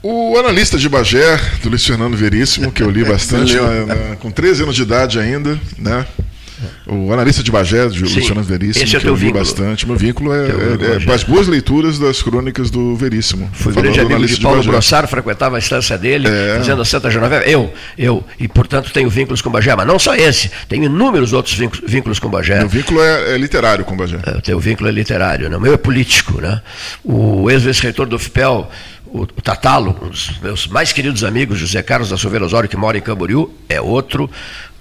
[0.03, 4.31] O analista de Bagé, do Luiz Fernando Veríssimo, que eu li bastante, na, na, com
[4.31, 6.07] 13 anos de idade ainda, né?
[6.87, 9.87] O analista de Bagé, de Luciano Veríssimo, esse é que eu vi bastante.
[9.87, 13.51] Meu vínculo é, é, é, as boas leituras das crônicas do Veríssimo.
[13.53, 16.57] Fui grande amigo de Paulo Brossaro, frequentava a estância dele, é.
[16.59, 17.45] fazendo a Santa Genoveva.
[17.45, 21.55] Eu, eu, e portanto tenho vínculos com Bagé, mas não só esse, tenho inúmeros outros
[21.55, 22.59] vínculos com Bagé.
[22.59, 24.19] Meu vínculo é, é literário com Bagé.
[24.25, 25.57] É, o teu vínculo é literário, né?
[25.57, 26.41] o meu é político.
[26.41, 26.61] Né?
[27.03, 28.71] O ex-reitor do FIPEL,
[29.07, 32.99] o Tatalo, um dos meus mais queridos amigos, José Carlos da Silveira Osório, que mora
[32.99, 34.31] em Camboriú, é outro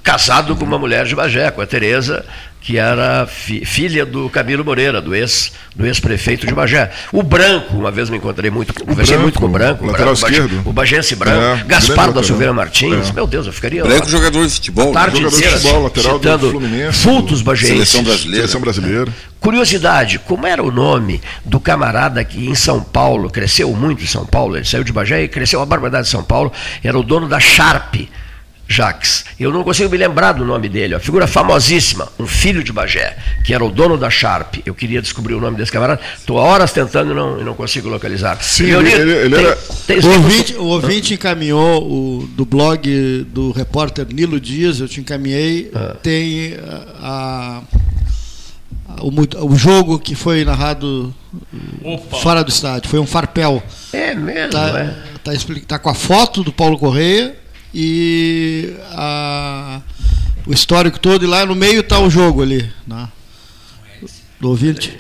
[0.04, 2.26] casado com uma mulher de Bagé, com a Tereza,
[2.63, 6.92] que era fi, filha do Camilo Moreira, do ex do ex-prefeito de Bagé.
[7.12, 10.32] O Branco, uma vez me encontrei muito, conversei muito com o Branco, lateral o Branco,
[10.32, 10.70] esquerdo.
[10.70, 13.13] o Bagense Branco, é, Gaspar da Silveira Martins, é.
[13.13, 16.52] meu Deus, eu ficaria Branco jogador de futebol, tarde jogador inteira, de futebol, lateral do
[16.52, 17.89] Fluminense, fultos bagenses.
[17.89, 18.38] Seleção brasileira.
[18.38, 19.12] Seleção brasileira.
[19.39, 24.26] Curiosidade, como era o nome do camarada que em São Paulo cresceu muito em São
[24.26, 27.28] Paulo, ele saiu de Bagé e cresceu a barbaridade de São Paulo, era o dono
[27.28, 27.96] da Sharp
[28.67, 29.26] Jacques.
[29.39, 33.17] Eu não consigo me lembrar do nome dele, uma figura famosíssima, um filho de Bagé,
[33.43, 34.56] que era o dono da Sharp.
[34.65, 36.02] Eu queria descobrir o nome desse camarada.
[36.17, 38.41] Estou há horas tentando e não, não consigo localizar.
[38.41, 39.56] Sim, ele, ele, ele tem, era...
[39.88, 45.02] Tem, o, ouvinte, o ouvinte encaminhou o, do blog do repórter Nilo Dias, eu te
[45.02, 45.95] encaminhei, ah.
[46.02, 46.56] tem
[47.02, 47.62] a,
[48.88, 51.13] a, o, o, jogo que foi narrado
[51.84, 52.17] Opa.
[52.17, 53.62] fora do estádio, foi um farpel.
[53.91, 55.13] É mesmo, tá, é.
[55.23, 55.32] Tá,
[55.67, 57.43] tá com a foto do Paulo Correia
[57.74, 59.82] e a,
[60.46, 63.08] o histórico todo, e lá no meio está o jogo ali, né?
[64.40, 65.00] do ouvinte.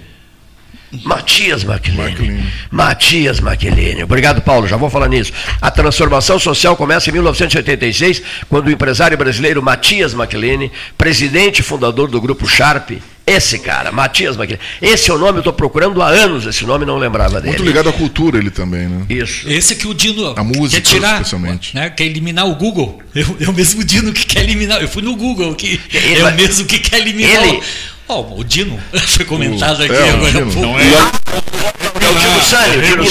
[1.03, 2.45] Matias Maquilini.
[2.69, 4.03] Matias Maquilini.
[4.03, 4.67] Obrigado, Paulo.
[4.67, 5.33] Já vou falar nisso.
[5.59, 12.09] A transformação social começa em 1986, quando o empresário brasileiro Matias Maquilini, presidente e fundador
[12.09, 12.91] do grupo Sharp,
[13.25, 14.59] Esse cara, Matias Maquilha.
[14.81, 17.55] Esse é o nome, eu estou procurando há anos esse nome, não lembrava dele.
[17.55, 19.05] Muito ligado à cultura ele também, né?
[19.09, 19.49] Isso.
[19.49, 21.73] Esse que o Dino a música, quer tirar, especialmente.
[21.73, 23.01] Né, quer eliminar o Google.
[23.15, 24.81] Eu, é o mesmo Dino que quer eliminar.
[24.81, 27.47] Eu fui no Google, que ele, é o mesmo que quer eliminar.
[27.47, 27.61] Ele,
[28.05, 30.61] Oh, o Dino foi comentado o, aqui é, agora Dino.
[30.61, 33.03] Não é, é o Dino Sani, o Dino.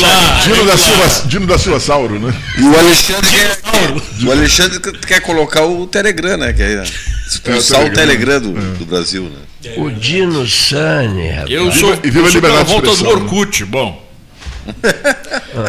[0.44, 2.34] Dino da Silva, Dino da Silva Sauro, né?
[2.58, 6.52] E o Alexandre quer, o Alexandre quer colocar o Telegram, né?
[6.52, 6.84] Quer
[7.26, 8.60] expulsar é, o Telegram, do, é.
[8.78, 9.51] do Brasil, né?
[9.76, 11.50] O Dino Sani, rapaz.
[11.50, 14.02] Eu sou, e viva a liberdade volta do Orkut, bom.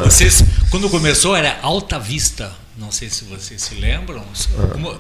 [0.04, 4.24] Vocês, quando começou era Alta Vista não sei se vocês se lembram,
[4.76, 5.00] uma,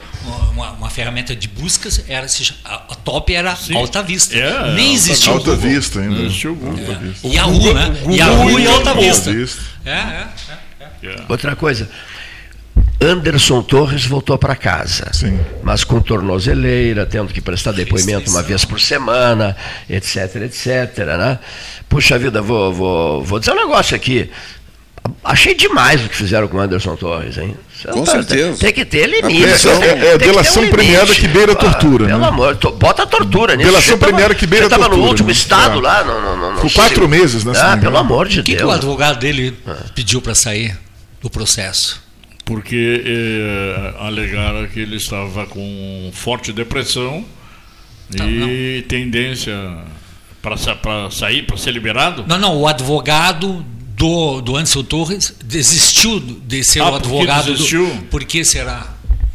[0.51, 2.27] uma, uma ferramenta de buscas era
[2.63, 3.75] a, top era Sim.
[3.75, 4.37] Alta Vista.
[4.37, 5.69] É, Nem existia Alta o Google.
[5.71, 6.15] Vista ainda.
[6.15, 6.93] Não existia o Google.
[6.93, 6.95] É.
[6.97, 7.27] Vista.
[7.27, 7.85] Yahoo, né?
[7.99, 9.33] Google Yahoo e Alta Vista.
[9.33, 9.61] Vista.
[9.85, 10.27] É, é,
[10.79, 11.89] é, é, Outra coisa.
[13.01, 15.39] Anderson Torres voltou para casa, Sim.
[15.61, 19.55] mas com tornozeleira, tendo que prestar depoimento uma vez por semana,
[19.89, 20.97] etc, etc.
[21.17, 21.39] Né?
[21.89, 24.29] Puxa vida, vou, vou, vou dizer um negócio aqui.
[25.23, 27.57] Achei demais o que fizeram com o Anderson Torres, hein?
[27.91, 28.57] Com tá, certeza.
[28.57, 29.67] Tem que ter limite.
[29.67, 32.05] É, é, é delação um premiada que beira a tortura.
[32.05, 32.27] Ah, pelo né?
[32.27, 33.69] amor, to, bota a tortura nisso.
[33.69, 34.87] Delação premiada que beira a tortura.
[34.87, 35.33] estava no último né?
[35.33, 35.81] estado é.
[35.81, 36.03] lá.
[36.05, 37.51] Não, não, não, Por quatro meses, né?
[37.57, 38.43] Ah, pelo amor de Deus.
[38.43, 39.57] O que, que o advogado dele
[39.93, 40.77] pediu para sair
[41.21, 42.02] do processo?
[42.53, 47.25] Porque eh, alegaram que ele estava com forte depressão
[48.15, 48.87] não, e não.
[48.87, 49.55] tendência
[50.39, 52.23] para sair, para ser liberado?
[52.27, 53.65] Não, não, o advogado
[53.97, 57.87] do, do Anderson Torres desistiu de ser ah, o advogado desistiu?
[57.87, 58.03] do.
[58.03, 58.85] Por que será?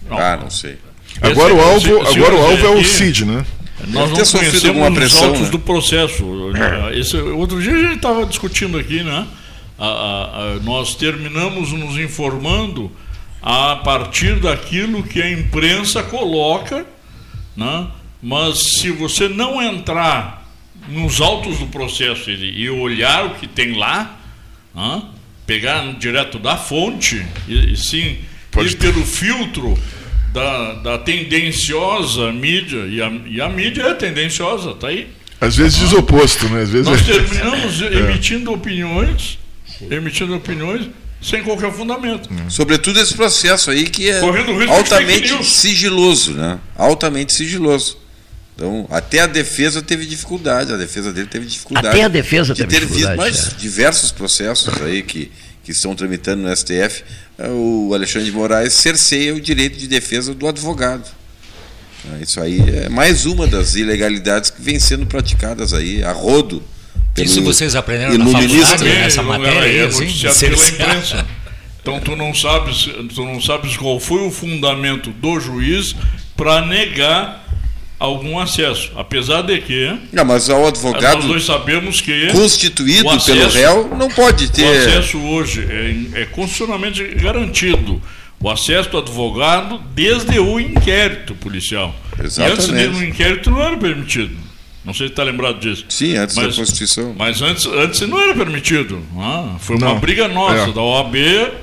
[0.08, 0.16] Não.
[0.16, 0.78] Ah, não sei.
[1.20, 3.44] Agora o alvo, agora o alvo é o CID, né?
[3.88, 5.50] Nós não conhecemos pressão, os autos né?
[5.50, 6.24] do processo.
[6.94, 9.26] Esse, outro dia a gente estava discutindo aqui, né?
[9.76, 12.92] A, a, a, nós terminamos nos informando
[13.42, 16.84] a partir daquilo que a imprensa coloca,
[17.56, 17.86] né?
[18.22, 20.46] mas se você não entrar
[20.88, 24.16] nos autos do processo e olhar o que tem lá,
[25.46, 28.18] pegar direto da fonte e, e sim
[28.50, 28.92] Pode ir ter.
[28.92, 29.78] pelo filtro
[30.32, 35.08] da, da tendenciosa mídia, e a, e a mídia é tendenciosa, tá aí.
[35.40, 36.62] Às vezes diz oposto, né?
[36.62, 37.86] Às vezes Nós é- terminamos é.
[37.94, 39.38] emitindo opiniões,
[39.90, 40.88] emitindo opiniões
[41.20, 42.28] sem qualquer fundamento.
[42.32, 42.48] Hum.
[42.48, 44.20] Sobretudo esse processo aí que é
[44.68, 46.58] altamente sigiloso, né?
[46.76, 47.98] Altamente sigiloso.
[48.54, 51.88] Então, até a defesa teve dificuldade, a defesa dele teve dificuldade.
[51.88, 53.16] Até a defesa de teve ter dificuldade.
[53.16, 53.50] mais é.
[53.56, 55.30] diversos processos aí que,
[55.62, 57.04] que estão tramitando no STF.
[57.38, 61.08] O Alexandre de Moraes cerceia o direito de defesa do advogado.
[62.10, 66.60] Ah, isso aí é mais uma das ilegalidades que vem sendo praticadas aí, a rodo.
[67.24, 69.58] Isso vocês aprenderam na faculdade, nessa matéria?
[69.58, 71.26] É, é pela imprensa.
[71.80, 75.96] Então tu não sabes, tu não sabes qual foi o fundamento do juiz
[76.36, 77.46] para negar
[77.98, 78.92] algum acesso.
[78.96, 79.98] Apesar de que.
[80.12, 81.16] Não, mas o advogado.
[81.16, 82.30] Nós dois sabemos que.
[82.32, 84.64] Constituído acesso, pelo réu não pode ter.
[84.64, 88.00] O acesso hoje é, é constitucionalmente garantido.
[88.40, 91.94] O acesso do advogado desde o inquérito policial.
[92.22, 92.70] Exatamente.
[92.70, 94.36] E antes do inquérito não era permitido.
[94.88, 95.84] Não sei se está lembrado disso.
[95.90, 97.14] Sim, antes mas, da Constituição.
[97.14, 99.02] Mas antes, antes não era permitido.
[99.18, 100.00] Ah, foi uma não.
[100.00, 100.72] briga nossa, é.
[100.72, 101.14] da OAB,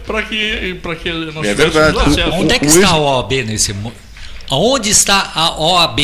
[0.05, 1.97] para que, que nós é verdade.
[1.97, 2.29] acesso.
[2.33, 3.75] Onde é que está a OAB nesse
[4.47, 5.99] Aonde está a OAB?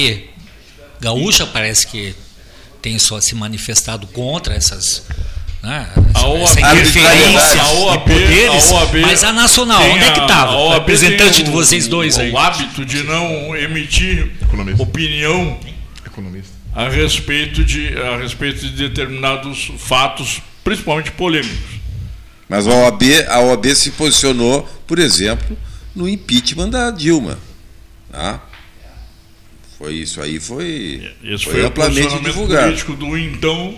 [1.00, 2.16] Gaúcha parece que
[2.82, 5.06] tem só se manifestado contra essas.
[5.62, 10.12] Né, essa, OAB, essa interferência a OAB, poderes, a OAB mas a nacional, onde é
[10.12, 10.54] que estava?
[10.54, 12.32] O representante de vocês dois aí.
[12.32, 14.82] O hábito de não emitir Economista.
[14.82, 15.60] opinião.
[16.74, 21.82] A respeito de a respeito de determinados fatos, principalmente polêmicos.
[22.48, 25.58] Mas a OAB, a OAB se posicionou, por exemplo,
[25.96, 27.40] no impeachment da Dilma.
[28.12, 28.42] Tá?
[29.78, 32.68] Foi isso aí, foi, Esse foi, foi amplamente divulgado.
[32.68, 33.76] político do então.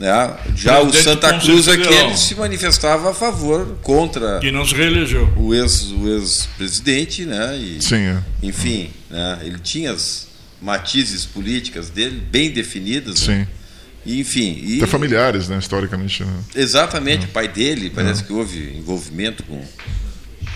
[0.00, 4.40] É, já o Santa Cruz aquele se manifestava a favor, contra.
[4.40, 5.32] Que não se reelegeu.
[5.36, 7.56] O ex-presidente, ex né?
[7.56, 8.02] E, Sim.
[8.06, 8.18] É.
[8.42, 10.26] Enfim, né, ele tinha as
[10.64, 13.26] matizes políticas dele bem definidas.
[13.26, 13.34] Né?
[13.34, 13.40] Sim.
[13.40, 13.48] Né?
[14.06, 14.58] E, enfim.
[14.62, 16.24] E, Até familiares, né, historicamente.
[16.24, 16.32] Né?
[16.54, 17.28] Exatamente, é.
[17.28, 18.26] o pai dele, parece é.
[18.26, 19.62] que houve envolvimento com,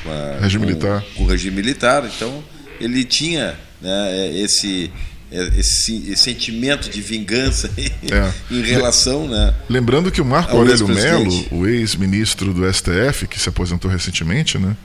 [0.03, 1.05] com, a, regime com, militar.
[1.15, 2.05] com o regime militar.
[2.15, 2.43] Então,
[2.81, 4.91] ele tinha né, esse,
[5.31, 8.33] esse, esse, sentimento de vingança é.
[8.51, 9.29] em relação.
[9.29, 14.59] Né, Lembrando que o Marco Aurélio Melo, o ex-ministro do STF, que se aposentou recentemente,
[14.59, 14.77] né,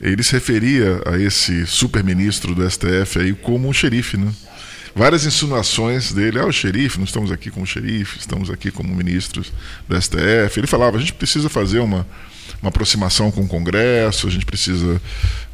[0.00, 4.16] ele se referia a esse super-ministro do STF aí como um xerife.
[4.16, 4.32] Né?
[4.94, 9.52] Várias insinuações dele, ah, o xerife, não estamos aqui como xerife, estamos aqui como ministros
[9.88, 10.58] do STF.
[10.60, 12.06] Ele falava, a gente precisa fazer uma
[12.62, 15.00] uma aproximação com o Congresso, a gente precisa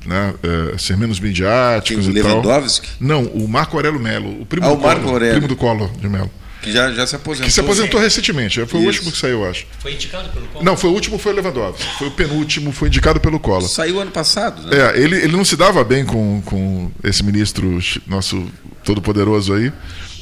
[0.04, 2.86] né, é, ser menos midiáticos Quem, e Lewandowski?
[2.86, 2.96] tal.
[3.00, 5.34] Não, o Marco Aurélio Melo, o primo ah, do o Marco Collor, Aurélio.
[5.34, 6.30] primo do Collor de Melo.
[6.66, 7.46] já, já se aposentou.
[7.46, 8.56] Que se aposentou recentemente.
[8.66, 8.76] Foi Isso.
[8.76, 9.66] o último que saiu, acho.
[9.78, 10.64] Foi indicado pelo Collor?
[10.64, 11.98] Não, foi o último, foi o Lewandowski.
[11.98, 13.68] Foi o penúltimo, foi indicado pelo Collor.
[13.68, 14.76] Saiu ano passado, né?
[14.76, 18.46] É, ele, ele não se dava bem com, com esse ministro, nosso
[18.88, 19.70] todo-poderoso aí.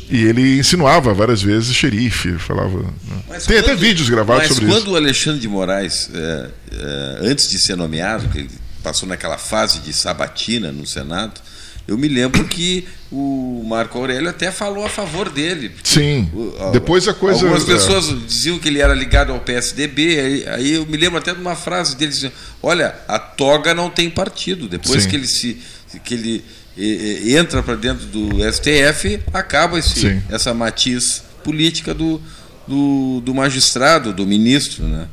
[0.09, 2.79] E ele insinuava várias vezes xerife, falava.
[2.79, 2.88] Né?
[3.29, 4.72] Tem quando, até vídeos gravados sobre isso.
[4.72, 8.50] Mas quando o Alexandre de Moraes, é, é, antes de ser nomeado, que ele
[8.83, 11.40] passou naquela fase de sabatina no Senado,
[11.88, 15.72] eu me lembro que o Marco Aurélio até falou a favor dele.
[15.83, 16.29] Sim.
[16.33, 17.40] O, Depois a coisa.
[17.42, 17.66] Algumas é.
[17.66, 20.20] pessoas diziam que ele era ligado ao PSDB.
[20.20, 23.88] Aí, aí, eu me lembro até de uma frase dele dizendo: Olha, a toga não
[23.90, 24.68] tem partido.
[24.68, 25.09] Depois Sim.
[25.09, 25.59] que ele se.
[26.05, 26.44] que ele
[26.77, 32.21] e, e, entra para dentro do STF, acaba esse, essa matiz política do,
[32.67, 34.85] do, do magistrado, do ministro.
[34.85, 35.07] Né?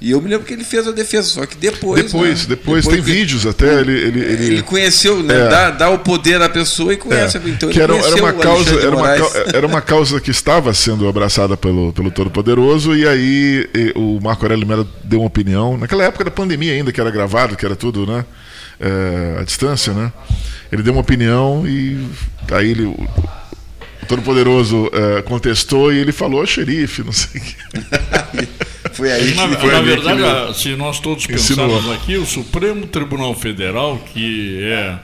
[0.00, 2.04] E eu me lembro que ele fez a defesa, só que depois.
[2.04, 2.46] Depois, né?
[2.48, 3.80] depois, depois, tem vídeos até.
[3.80, 4.46] Ele, ele, ele...
[4.46, 5.34] ele conheceu, né?
[5.34, 5.48] É.
[5.48, 7.38] Dá, dá o poder à pessoa e conhece.
[7.38, 7.40] É.
[7.46, 9.10] Então que era, era, uma causa, era, uma,
[9.54, 14.44] era uma causa que estava sendo abraçada pelo, pelo Todo-Poderoso, e aí e, o Marco
[14.44, 15.78] Aurélio Mello deu uma opinião.
[15.78, 18.24] Naquela época da pandemia ainda, que era gravado, que era tudo, né?
[18.78, 20.12] É, à distância, né?
[20.70, 22.06] Ele deu uma opinião e
[22.50, 22.84] aí ele.
[22.84, 27.56] O Todo-Poderoso é, contestou e ele falou, xerife, não sei o que.
[28.96, 30.54] Foi aí que, na, foi na verdade, ele...
[30.54, 34.98] se nós todos pensarmos aqui, o Supremo Tribunal Federal, que é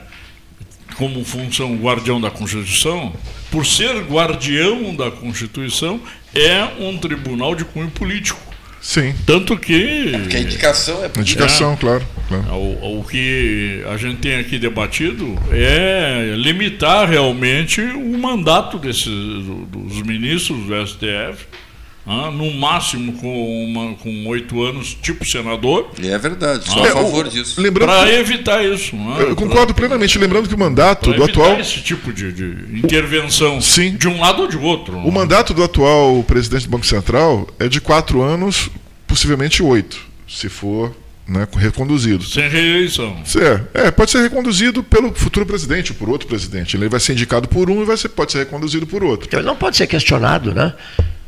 [0.95, 3.13] como função guardião da Constituição,
[3.51, 6.01] por ser guardião da Constituição,
[6.33, 8.39] é um tribunal de cunho político.
[8.83, 9.15] Sim.
[9.25, 10.13] Tanto que.
[10.13, 11.19] É porque a indicação é.
[11.19, 12.05] Indicação, é, claro.
[12.27, 12.53] claro.
[12.53, 20.01] O, o, que a gente tem aqui debatido é limitar realmente o mandato desses, dos
[20.01, 21.45] ministros do STF
[22.05, 25.89] ah, no máximo com, uma, com oito anos, tipo senador.
[26.01, 27.61] É verdade, sou ah, a favor disso.
[27.73, 28.95] Para evitar isso.
[28.95, 30.19] Ah, eu concordo pra, plenamente.
[30.19, 31.59] Lembrando que o mandato do atual.
[31.59, 33.95] esse tipo de, de, intervenção Sim.
[33.95, 34.97] de um lado ou de outro.
[34.97, 38.69] O mandato do atual presidente do Banco Central é de quatro anos,
[39.07, 40.93] possivelmente oito, se for
[41.25, 42.23] né, reconduzido.
[42.25, 43.15] Sem reeleição.
[43.73, 46.75] É, é, pode ser reconduzido pelo futuro presidente ou por outro presidente.
[46.75, 49.27] Ele vai ser indicado por um e vai ser, pode ser reconduzido por outro.
[49.27, 50.73] Então ele não pode ser questionado, né?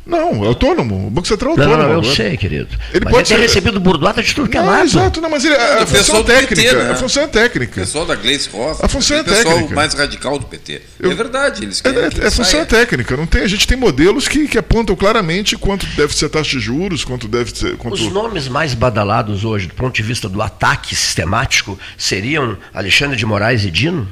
[0.06, 1.08] Não, é autônomo.
[1.08, 1.76] O Banco Central é autônomo.
[1.76, 2.14] Não, não, eu agora.
[2.14, 2.68] sei, querido.
[2.94, 4.84] Ele mas pode ter recebido burdoada de tudo que é lado.
[4.84, 6.54] Exato, não, mas ele, a, a função técnica.
[6.54, 6.90] PT, né?
[6.90, 7.80] A função é técnica.
[7.80, 8.84] O pessoal da Gleice Ross.
[8.84, 9.48] A função é técnica.
[9.48, 10.82] O pessoal mais radical do PT.
[11.00, 12.04] Eu, é verdade, eles querem.
[12.04, 13.16] É, que é, a função é técnica.
[13.16, 16.50] Não tem, a gente tem modelos que, que apontam claramente quanto deve ser a taxa
[16.50, 17.76] de juros, quanto deve ser.
[17.76, 17.94] Quanto...
[17.94, 23.26] Os nomes mais badalados hoje, do ponto de vista do ataque sistemático, seriam Alexandre de
[23.26, 24.08] Moraes e Dino?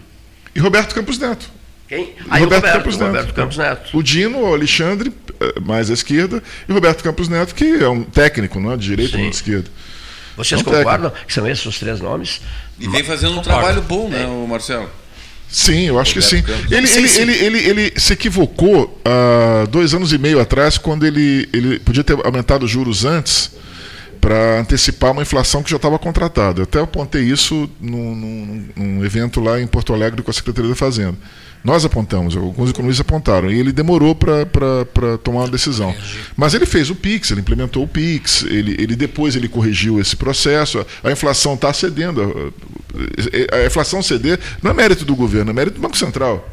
[0.55, 1.49] E Roberto Campos Neto.
[1.89, 2.15] Quem?
[2.31, 3.35] Aí Roberto, Roberto, Campos, Roberto Neto.
[3.35, 3.97] Campos Neto.
[3.97, 7.89] O Dino, o Alexandre, eh, mais à esquerda, e o Roberto Campos Neto, que é
[7.89, 8.77] um técnico, não é?
[8.77, 9.71] de direita ou de esquerda.
[10.37, 11.27] Vocês é um concordam técnico.
[11.27, 12.41] que são esses os três nomes?
[12.81, 14.91] E vem fazendo um trabalho bom, né, o Marcelo?
[15.49, 16.43] Sim, eu acho que sim.
[16.71, 21.07] Ele, ele, ele, ele, ele se equivocou há uh, dois anos e meio atrás, quando
[21.07, 23.53] ele, ele podia ter aumentado os juros antes
[24.25, 26.61] para antecipar uma inflação que já estava contratada.
[26.61, 30.71] Eu até apontei isso num, num, num evento lá em Porto Alegre com a Secretaria
[30.71, 31.15] da Fazenda.
[31.63, 35.95] Nós apontamos, alguns economistas apontaram, e ele demorou para tomar uma decisão.
[36.35, 40.17] Mas ele fez o PIX, ele implementou o PIX, ele, ele depois ele corrigiu esse
[40.17, 42.55] processo, a inflação está cedendo.
[43.53, 46.49] A inflação ceder não é mérito do governo, é mérito do Banco Central.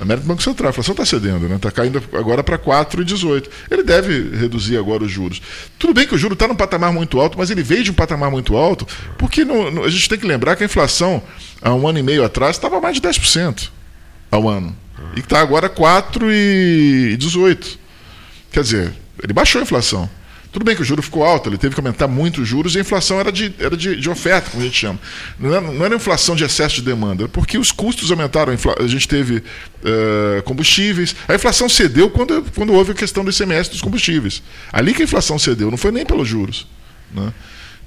[0.00, 1.58] É mérito do Banco Central, a inflação está cedendo, está né?
[1.60, 3.48] Tá caindo agora para 4,18.
[3.70, 5.42] Ele deve reduzir agora os juros.
[5.78, 7.94] Tudo bem que o juro está num patamar muito alto, mas ele veio de um
[7.94, 8.86] patamar muito alto,
[9.18, 11.22] porque a gente tem que lembrar que a inflação,
[11.60, 13.68] há um ano e meio atrás, estava mais de 10%
[14.30, 14.74] ao ano.
[15.14, 17.78] E está agora 4,18.
[18.50, 20.08] Quer dizer, ele baixou a inflação.
[20.52, 22.78] Tudo bem que o juro ficou alto, ele teve que aumentar muito os juros e
[22.78, 24.98] a inflação era de, era de, de oferta, como a gente chama.
[25.38, 28.52] Não era, não era inflação de excesso de demanda, porque os custos aumentaram.
[28.52, 31.14] A gente teve uh, combustíveis.
[31.28, 34.42] A inflação cedeu quando, quando houve a questão do ICMS dos combustíveis.
[34.72, 36.66] Ali que a inflação cedeu, não foi nem pelos juros.
[37.14, 37.32] Né?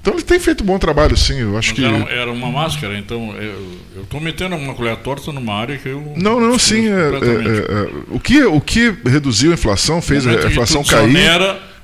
[0.00, 1.40] Então ele tem feito um bom trabalho, sim.
[1.40, 1.84] Eu acho Mas que.
[1.84, 6.14] Era, era, uma máscara, então eu estou metendo uma colher torta numa área que eu.
[6.16, 6.88] Não, não, sim.
[6.88, 11.10] É, é, é, o, que, o que reduziu a inflação, fez a inflação cair.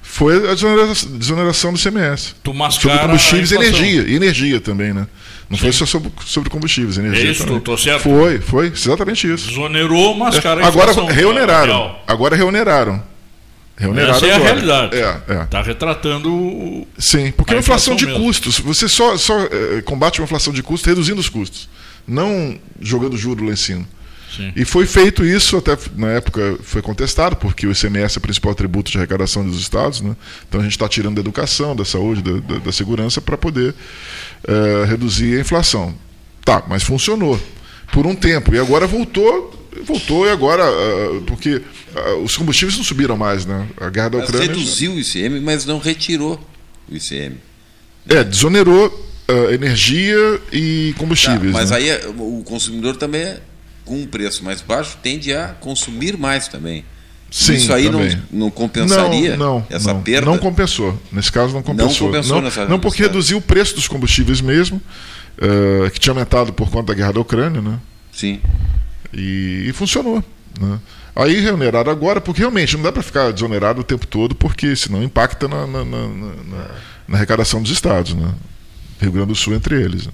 [0.03, 2.35] Foi a desoneração do CMS.
[2.43, 4.03] Tu sobre combustíveis e energia.
[4.03, 5.07] E energia também, né?
[5.49, 5.65] Não Sim.
[5.65, 7.29] foi só sobre, sobre combustíveis, energia.
[7.29, 8.03] É isso, estou certo?
[8.03, 9.49] Foi, foi, exatamente isso.
[9.49, 10.65] Desonerou, mascara é.
[10.65, 11.97] Agora reoneraram.
[12.07, 13.03] Agora reoneraram.
[13.81, 14.51] Remunerado Essa é agora.
[14.51, 14.97] a realidade.
[14.97, 15.65] Está é, é.
[15.65, 16.87] retratando.
[16.99, 18.23] Sim, porque a, a inflação, inflação, de mesmo.
[18.23, 18.61] custos.
[18.61, 21.67] Você só, só é, combate uma inflação de custos reduzindo os custos,
[22.07, 23.89] não jogando juro lá em cima.
[24.37, 24.53] Sim.
[24.55, 28.55] E foi feito isso, até na época foi contestado, porque o ICMS é o principal
[28.55, 30.15] tributo de arrecadação dos estados, né?
[30.49, 33.75] então a gente está tirando da educação, da saúde, da, da, da segurança para poder
[34.47, 35.95] é, reduzir a inflação.
[36.45, 37.41] Tá, mas funcionou
[37.93, 42.85] por um tempo e agora voltou voltou e agora, uh, porque uh, os combustíveis não
[42.85, 43.69] subiram mais, né?
[43.77, 44.49] A guerra da mas Ucrânia.
[44.49, 46.41] reduziu o ICM, mas não retirou
[46.91, 47.37] o ICM.
[48.09, 48.89] É, desonerou
[49.29, 51.53] uh, energia e combustíveis.
[51.53, 51.77] Tá, mas né?
[51.77, 53.41] aí o consumidor também, é,
[53.91, 56.85] com um preço mais baixo, tende a consumir mais também.
[57.29, 58.01] Sim, Isso aí não,
[58.31, 60.27] não compensaria não, não, essa não, perda?
[60.31, 60.97] Não compensou.
[61.11, 62.07] Nesse caso não compensou.
[62.07, 64.81] Não compensou nessa Não porque reduziu o preço dos combustíveis mesmo,
[65.39, 67.81] uh, que tinha aumentado por conta da guerra da Ucrânia, né?
[68.13, 68.41] Sim.
[69.13, 70.23] E, e funcionou.
[70.61, 70.79] Né?
[71.17, 75.03] Aí reoneraram agora, porque realmente não dá para ficar desonerado o tempo todo, porque senão
[75.03, 76.09] impacta na, na, na,
[77.09, 78.33] na arrecadação dos estados, né?
[79.01, 80.07] Rio Grande do Sul entre eles.
[80.07, 80.13] Né?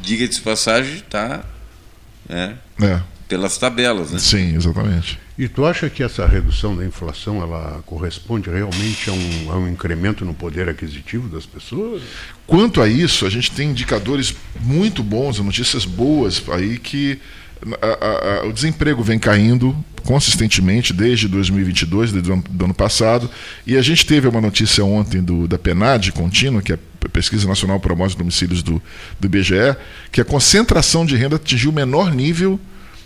[0.00, 1.44] Diga de passagem, está
[2.32, 2.56] né?
[2.80, 3.00] é.
[3.28, 4.10] pelas tabelas.
[4.10, 4.18] Né?
[4.18, 5.18] Sim, exatamente.
[5.38, 9.68] E tu acha que essa redução da inflação ela corresponde realmente a um, a um
[9.68, 12.02] incremento no poder aquisitivo das pessoas?
[12.46, 17.18] Quanto a isso, a gente tem indicadores muito bons, notícias boas aí que
[17.80, 23.30] a, a, o desemprego vem caindo consistentemente desde 2022, desde do ano passado,
[23.66, 27.46] e a gente teve uma notícia ontem do, da PNAD contínua, que é a Pesquisa
[27.46, 28.82] Nacional para Amostras de Domicílios do,
[29.18, 29.76] do IBGE,
[30.10, 32.58] que a concentração de renda atingiu o menor nível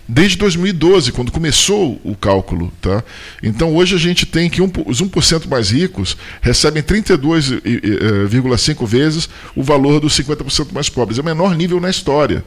[0.08, 2.72] desde 2012, quando começou o cálculo.
[2.80, 3.02] Tá?
[3.42, 9.62] Então hoje a gente tem que um, os 1% mais ricos recebem 32,5 vezes o
[9.62, 11.18] valor dos 50% mais pobres.
[11.18, 12.44] É o menor nível na história.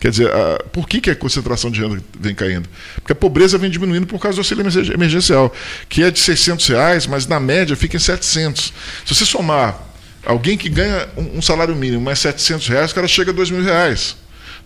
[0.00, 2.68] Quer dizer, a, por que, que a concentração de renda vem caindo?
[2.96, 5.52] Porque a pobreza vem diminuindo por causa do auxílio emergencial,
[5.88, 8.72] que é de 600 reais, mas na média fica em 700.
[9.04, 9.78] Se você somar
[10.24, 13.50] alguém que ganha um, um salário mínimo mais 700 reais, o cara chega a 2
[13.50, 14.16] mil reais.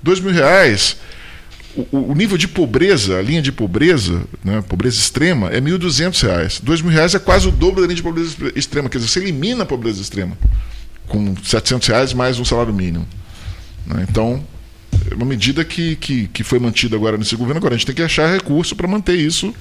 [0.03, 0.97] 2 mil reais
[1.77, 6.23] o, o, nível de pobreza, a linha de pobreza, né, pobreza extrema, é R$ 1.200.
[6.23, 8.89] R$ 2.000 é quase o dobro da linha de pobreza extrema.
[8.89, 10.39] Quer dizer, você elimina a pobreza extrema
[11.09, 13.07] com 700 reais mais um salário mínimo.
[13.87, 14.07] Né?
[14.09, 14.45] Então,
[15.15, 17.59] uma medida que, que, que foi mantida agora nesse governo.
[17.59, 19.55] Agora, a gente tem que achar recurso para manter isso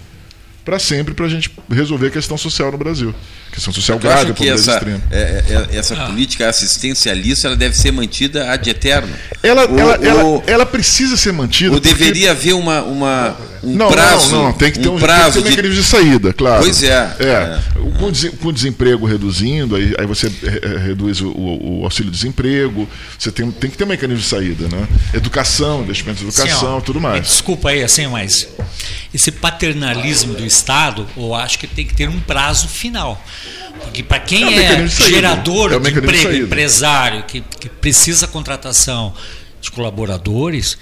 [0.64, 3.14] para sempre para a gente resolver a questão social no Brasil.
[3.50, 5.02] A questão social grave, a pobreza essa, extrema.
[5.12, 6.08] É, é, essa ah.
[6.08, 9.14] política assistencialista ela deve ser mantida ad eterno.
[9.42, 11.74] Ela, o, ela, o, ela, ela, precisa ser mantida.
[11.74, 11.94] Ou porque...
[11.94, 14.36] deveria haver uma, uma, um não, prazo.
[14.36, 15.82] Não, não, tem que ter um, um prazo tem que ter um mecanismo de...
[15.82, 16.64] de saída, claro.
[16.64, 17.16] Pois é.
[17.20, 17.26] é.
[17.26, 17.62] é.
[18.40, 20.32] Com, o desemprego reduzindo, aí, aí você
[20.86, 24.88] reduz o, o auxílio-desemprego, você tem, tem que ter um mecanismo de saída, né?
[25.14, 27.26] Educação, investimento em educação, Sim, tudo mais.
[27.28, 28.48] Desculpa aí, assim, mas
[29.14, 33.24] esse paternalismo do Estado, eu acho que tem que ter um prazo final.
[33.82, 39.14] Porque para quem é, é gerador é de emprego, de empresário, que, que precisa contratação
[39.62, 40.78] de colaboradores,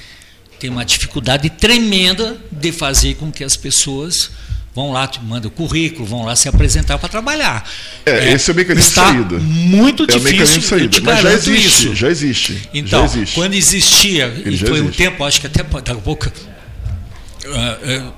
[0.61, 4.29] tem uma dificuldade tremenda de fazer com que as pessoas
[4.75, 7.67] vão lá, mandam o currículo, vão lá se apresentar para trabalhar.
[8.05, 9.39] É, é, esse é o mecanismo está de saída.
[9.39, 10.59] Muito é difícil.
[10.59, 11.01] de saída.
[11.01, 11.95] Mas já existe, isso.
[11.95, 12.69] já existe.
[12.71, 13.33] Então, já existe.
[13.33, 14.83] quando existia, Ele e foi existe.
[14.83, 16.27] um tempo, acho que até daqui a pouco.
[16.27, 18.13] Uh, uh,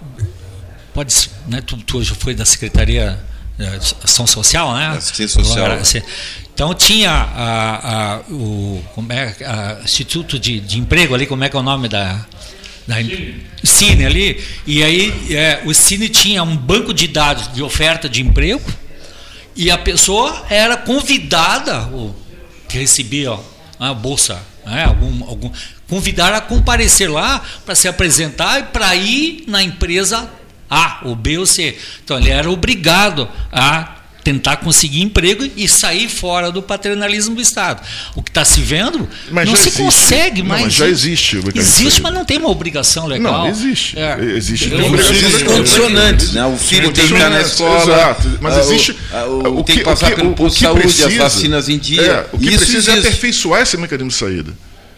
[0.93, 1.15] pode,
[1.47, 3.17] né, tu, tu já foi da Secretaria
[3.57, 3.65] de
[4.03, 4.87] Ação Social, né?
[4.89, 5.65] Assistência Social.
[5.65, 6.01] Agora, assim,
[6.53, 11.55] então tinha a, a, o é, a Instituto de, de Emprego ali, como é que
[11.55, 12.25] é o nome da,
[12.87, 12.95] da
[13.63, 18.21] Cine ali, e aí é, o Cine tinha um banco de dados de oferta de
[18.21, 18.63] emprego
[19.55, 22.13] e a pessoa era convidada, o,
[22.67, 23.37] que recebia
[23.79, 25.51] a bolsa, né, algum, algum,
[25.89, 30.29] convidar a comparecer lá para se apresentar e para ir na empresa
[30.69, 31.77] A, ou B ou C.
[32.03, 37.85] Então ele era obrigado a tentar conseguir emprego e sair fora do paternalismo do Estado.
[38.15, 39.81] O que está se vendo mas não se existe.
[39.81, 40.63] consegue não, mais.
[40.63, 41.39] Mas já existe.
[41.53, 43.43] Existe, mas não tem uma obrigação legal.
[43.43, 43.99] Não, existe.
[43.99, 44.17] É.
[44.35, 44.69] Existe.
[44.69, 46.33] Tem obrigações condicionantes.
[46.33, 46.45] Né?
[46.45, 47.83] O filho tem que estar na escola.
[47.83, 48.37] Exato.
[48.39, 48.97] Mas existe.
[49.27, 52.01] O, o, tem que passar pelo posto de saúde, precisa, as vacinas em dia.
[52.01, 52.95] É, o que Isso precisa é existe.
[52.95, 54.53] é aperfeiçoar esse mecanismo de saída.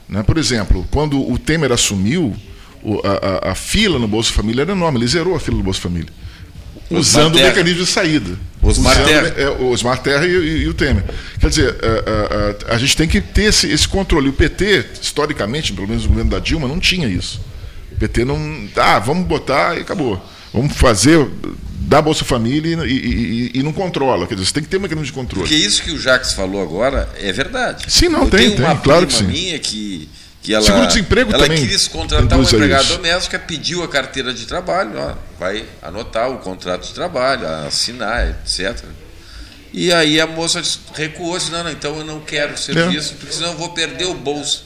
[0.08, 0.22] Né?
[0.22, 2.36] Por exemplo, quando o Temer assumiu,
[3.04, 5.82] a, a, a fila no Bolsa Família era enorme, ele zerou a fila do Bolsa
[5.82, 6.10] Família.
[6.90, 8.38] Usando o mecanismo de saída.
[8.62, 9.34] Osmar Terra.
[9.38, 11.04] É, Osmar Terra e, e, e, o Temer.
[11.40, 14.30] Quer dizer, a, a, a, gente tem que ter esse, esse controle.
[14.30, 17.42] O PT, historicamente, pelo menos no governo da Dilma, não tinha isso.
[17.92, 18.68] O PT não.
[18.76, 20.24] Ah, vamos botar e acabou.
[20.54, 21.28] Vamos fazer
[21.86, 24.26] da Bolsa Família e, e, e, não controla.
[24.26, 25.48] Quer dizer, você tem que ter um mecanismo de controle.
[25.48, 27.86] Porque isso que o Jacques falou agora é verdade.
[27.88, 28.78] Sim, não, Eu tem, tem.
[28.78, 29.26] claro que sim.
[29.26, 30.10] minha que
[30.46, 31.68] que ela, Seguro-desemprego ela também.
[31.68, 36.86] quis contratar uma empregada doméstica, pediu a carteira de trabalho, ó, vai anotar o contrato
[36.86, 38.80] de trabalho, assinar, etc.
[39.74, 40.62] E aí a moça
[40.94, 43.16] recuou, disse, não, não, então eu não quero serviço, é.
[43.18, 44.66] porque senão eu vou perder o bolso.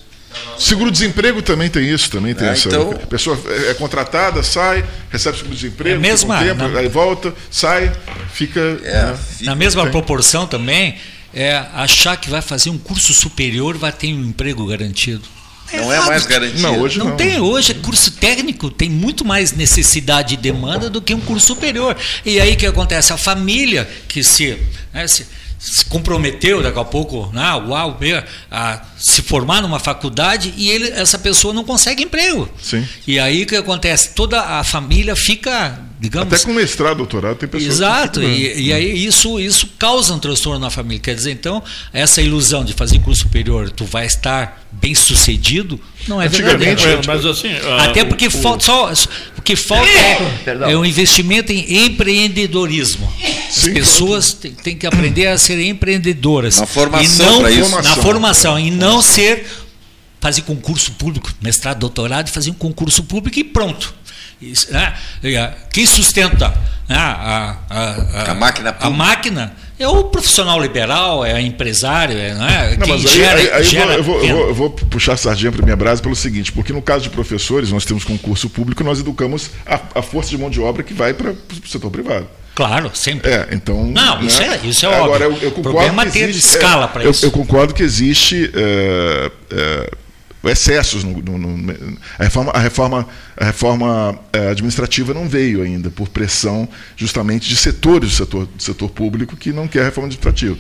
[0.58, 2.68] Seguro-desemprego também tem isso, também tem é, essa.
[2.68, 7.34] Então, a pessoa é contratada, sai, recebe seguro-desemprego, é mesma, um tempo, na, aí volta,
[7.50, 7.90] sai,
[8.34, 8.60] fica.
[8.60, 9.20] É, né?
[9.38, 9.92] fica na mesma tem.
[9.92, 10.98] proporção também,
[11.34, 15.39] é achar que vai fazer um curso superior vai ter um emprego garantido.
[15.74, 16.62] Não é mais garantia.
[16.62, 17.10] Não, hoje não.
[17.10, 17.40] não tem.
[17.40, 21.96] Hoje, curso técnico tem muito mais necessidade e demanda do que um curso superior.
[22.26, 23.14] E aí o que acontece?
[23.14, 24.58] A família que se,
[24.94, 25.26] né, se
[25.60, 28.00] se comprometeu daqui a pouco, né, uau,
[28.50, 32.50] a se formar numa faculdade e ele, essa pessoa não consegue emprego.
[32.62, 32.86] Sim.
[33.08, 34.10] E aí o que acontece?
[34.10, 36.34] Toda a família fica, digamos.
[36.34, 37.76] Até com mestrado, doutorado, tem pessoas.
[37.76, 41.00] Exato, e, e, aí isso, isso causa um transtorno na família.
[41.00, 46.22] Quer dizer, então, essa ilusão de fazer curso superior, tu vai estar bem sucedido, não
[46.22, 46.86] é verdade.
[46.86, 48.92] É, mas assim, uh, Até porque o, falta, só,
[49.38, 53.12] o que falta é, é um investimento em empreendedorismo.
[53.48, 56.60] As Sim, pessoas têm, têm que aprender a ser empreendedoras.
[56.60, 57.82] Na formação para isso.
[57.82, 59.46] Na formação, e não ser
[60.20, 63.94] fazer concurso público, mestrado, doutorado, e fazer um concurso público e pronto.
[64.42, 64.94] Isso, né?
[65.72, 66.48] Quem sustenta
[66.88, 66.96] né?
[66.96, 72.48] a, a, a, a, máquina a máquina é o profissional liberal, é empresário, é, não
[72.48, 72.78] é?
[72.78, 75.14] Não, Quem mas aí, gera, aí, aí gera eu, vou, eu, vou, eu, vou, puxar
[75.14, 78.50] a sardinha para minha brasa pelo seguinte, porque no caso de professores, nós temos concurso
[78.50, 81.92] público, nós educamos a, a força de mão de obra que vai para o setor
[81.92, 82.28] privado.
[82.56, 83.32] Claro, sempre.
[83.32, 83.86] É, então.
[83.86, 84.26] Não, né?
[84.26, 85.42] isso é, isso é Agora, óbvio.
[85.42, 87.26] Eu, eu concordo o problema é ter existe, escala para isso.
[87.26, 88.52] Eu concordo que existe.
[88.54, 89.92] É, é,
[90.42, 95.90] excessos no, no, no, a reforma a reforma a reforma é, administrativa não veio ainda
[95.90, 100.58] por pressão justamente de setores do setor do setor público que não quer reforma administrativa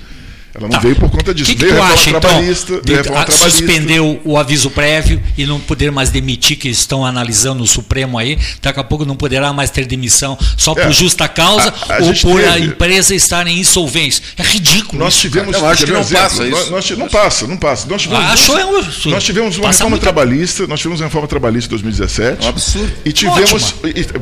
[0.53, 0.79] ela não tá.
[0.79, 1.51] veio por conta disso.
[1.51, 3.49] Que que veio reforma acha, trabalhista, então, de, reforma trabalhista.
[3.49, 8.37] Suspendeu o aviso prévio e não poder mais demitir, que estão analisando no Supremo aí.
[8.61, 11.99] Daqui a pouco não poderá mais ter demissão só por é, justa causa a, a
[11.99, 12.47] ou por teve.
[12.47, 14.23] a empresa estar em insolvência.
[14.37, 14.97] É ridículo.
[15.03, 15.55] Nós tivemos.
[15.55, 16.71] Eu acho que não exemplo, passa isso.
[16.71, 17.87] Nós, não passa, não passa.
[17.87, 20.01] Nós tivemos, ah, Achou, nós, é nós tivemos uma reforma muito...
[20.01, 22.41] trabalhista, nós tivemos uma reforma trabalhista em 2017.
[22.41, 22.91] É um absurdo.
[23.05, 23.75] E tivemos.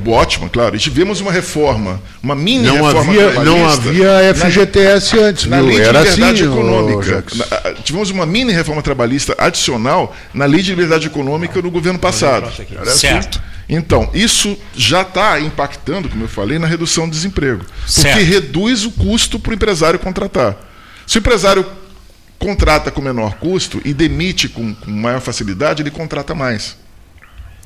[0.07, 0.75] Ótima, claro.
[0.75, 5.80] E tivemos uma reforma, uma mini não reforma havia, Não havia FGTS antes, na viu?
[5.80, 7.24] Era assim liberdade econômica.
[7.84, 12.51] tivemos uma mini reforma trabalhista adicional na lei de liberdade econômica no governo passado.
[12.95, 13.41] Certo.
[13.70, 17.65] Então, isso já está impactando, como eu falei, na redução do desemprego.
[17.65, 18.24] Porque certo.
[18.24, 20.55] reduz o custo para o empresário contratar.
[21.05, 21.65] Se o empresário
[22.39, 26.78] contrata com menor custo e demite com, com maior facilidade, ele contrata mais.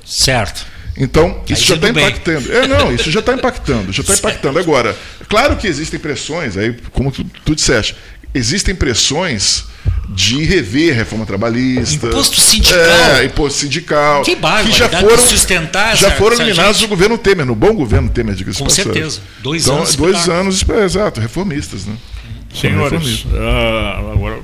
[0.03, 0.65] Certo.
[0.97, 2.51] Então, isso já está impactando.
[2.51, 4.59] É, não, isso já está impactando, já está impactando.
[4.59, 4.97] Agora,
[5.29, 7.95] claro que existem pressões, aí, como tu, tu disseste,
[8.33, 9.65] existem pressões
[10.09, 12.07] de rever a reforma trabalhista.
[12.07, 12.79] Imposto sindical.
[12.79, 14.23] É, imposto sindical.
[14.23, 18.35] Que, que já foram, sustentar já foram eliminados no governo Temer, no bom governo Temer,
[18.35, 19.21] de Com certeza.
[19.41, 19.95] Dois então, anos.
[19.95, 21.85] Dois anos, é, exato, reformistas.
[21.85, 21.95] Né?
[22.53, 24.41] Senhores, uh, agora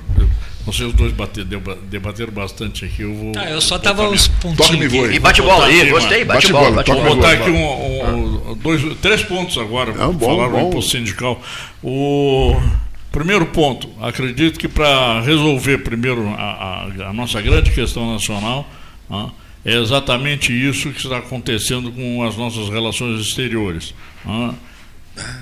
[0.66, 3.02] vocês dois bater, debateram bastante aqui.
[3.02, 3.32] Eu vou.
[3.38, 4.94] Ah, eu só estava uns pontinhos.
[5.14, 6.72] E bate bola aí, gostei, bate, bola.
[6.72, 11.42] Bate vou botar aqui um, um, dois, três pontos agora para falar do imposto sindical.
[11.82, 12.56] O
[13.18, 18.70] primeiro ponto, acredito que para resolver primeiro a, a, a, nossa grande questão nacional,
[19.10, 19.30] ah,
[19.66, 23.96] é exatamente isso que está acontecendo com as nossas relações exteriores.
[24.24, 24.54] Ah,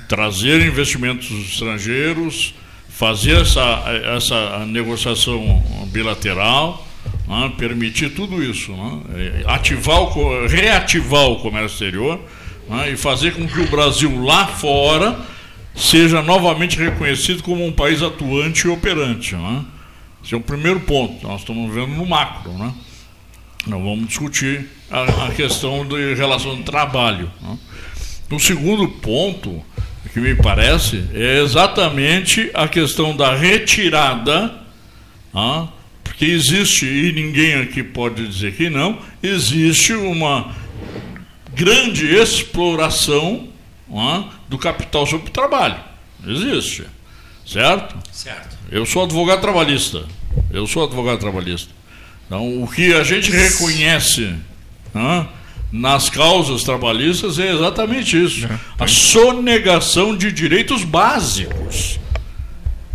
[0.08, 2.54] trazer investimentos estrangeiros
[2.88, 3.84] fazer essa,
[4.16, 6.88] essa negociação bilateral,
[7.28, 12.22] né, permitir tudo isso, né, ativar o, reativar o comércio exterior
[12.70, 15.20] né, e fazer com que o Brasil lá fora
[15.76, 19.36] seja novamente reconhecido como um país atuante e operante.
[19.36, 19.66] Né.
[20.24, 21.28] Esse é o primeiro ponto.
[21.28, 22.52] Nós estamos vendo no macro.
[22.54, 22.74] Né.
[23.68, 27.32] Nós vamos discutir a, a questão de relação de trabalho.
[27.42, 27.58] Né.
[28.30, 29.64] No segundo ponto,
[30.16, 34.50] que me parece, é exatamente a questão da retirada,
[35.34, 35.68] ah,
[36.02, 40.56] porque existe, e ninguém aqui pode dizer que não, existe uma
[41.54, 43.50] grande exploração
[43.94, 45.78] ah, do capital sobre o trabalho.
[46.26, 46.86] Existe.
[47.46, 47.96] Certo?
[48.12, 48.58] Certo.
[48.72, 50.04] Eu sou advogado trabalhista.
[50.52, 51.72] Eu sou advogado trabalhista.
[52.26, 54.34] Então, o que a gente reconhece.
[54.94, 55.28] Ah,
[55.72, 58.60] nas causas trabalhistas é exatamente isso: é.
[58.80, 62.00] a sonegação de direitos básicos.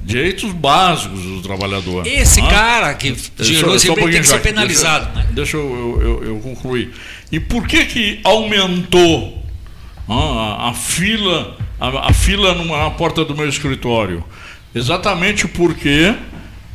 [0.02, 2.06] Direitos básicos do trabalhador.
[2.06, 2.48] Esse ah?
[2.48, 5.06] cara que gerou esse um tem que ser penalizado.
[5.12, 5.32] Deixa, né?
[5.32, 6.90] deixa eu, eu, eu, concluir.
[7.30, 9.39] E por que, que aumentou
[10.12, 14.24] a, a, fila, a, a fila numa, na porta do meu escritório?
[14.74, 16.12] Exatamente porque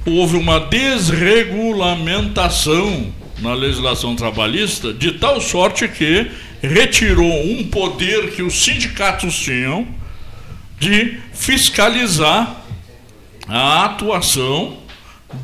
[0.05, 6.29] houve uma desregulamentação na legislação trabalhista, de tal sorte que
[6.61, 9.87] retirou um poder que os sindicatos tinham
[10.79, 12.61] de fiscalizar
[13.47, 14.77] a atuação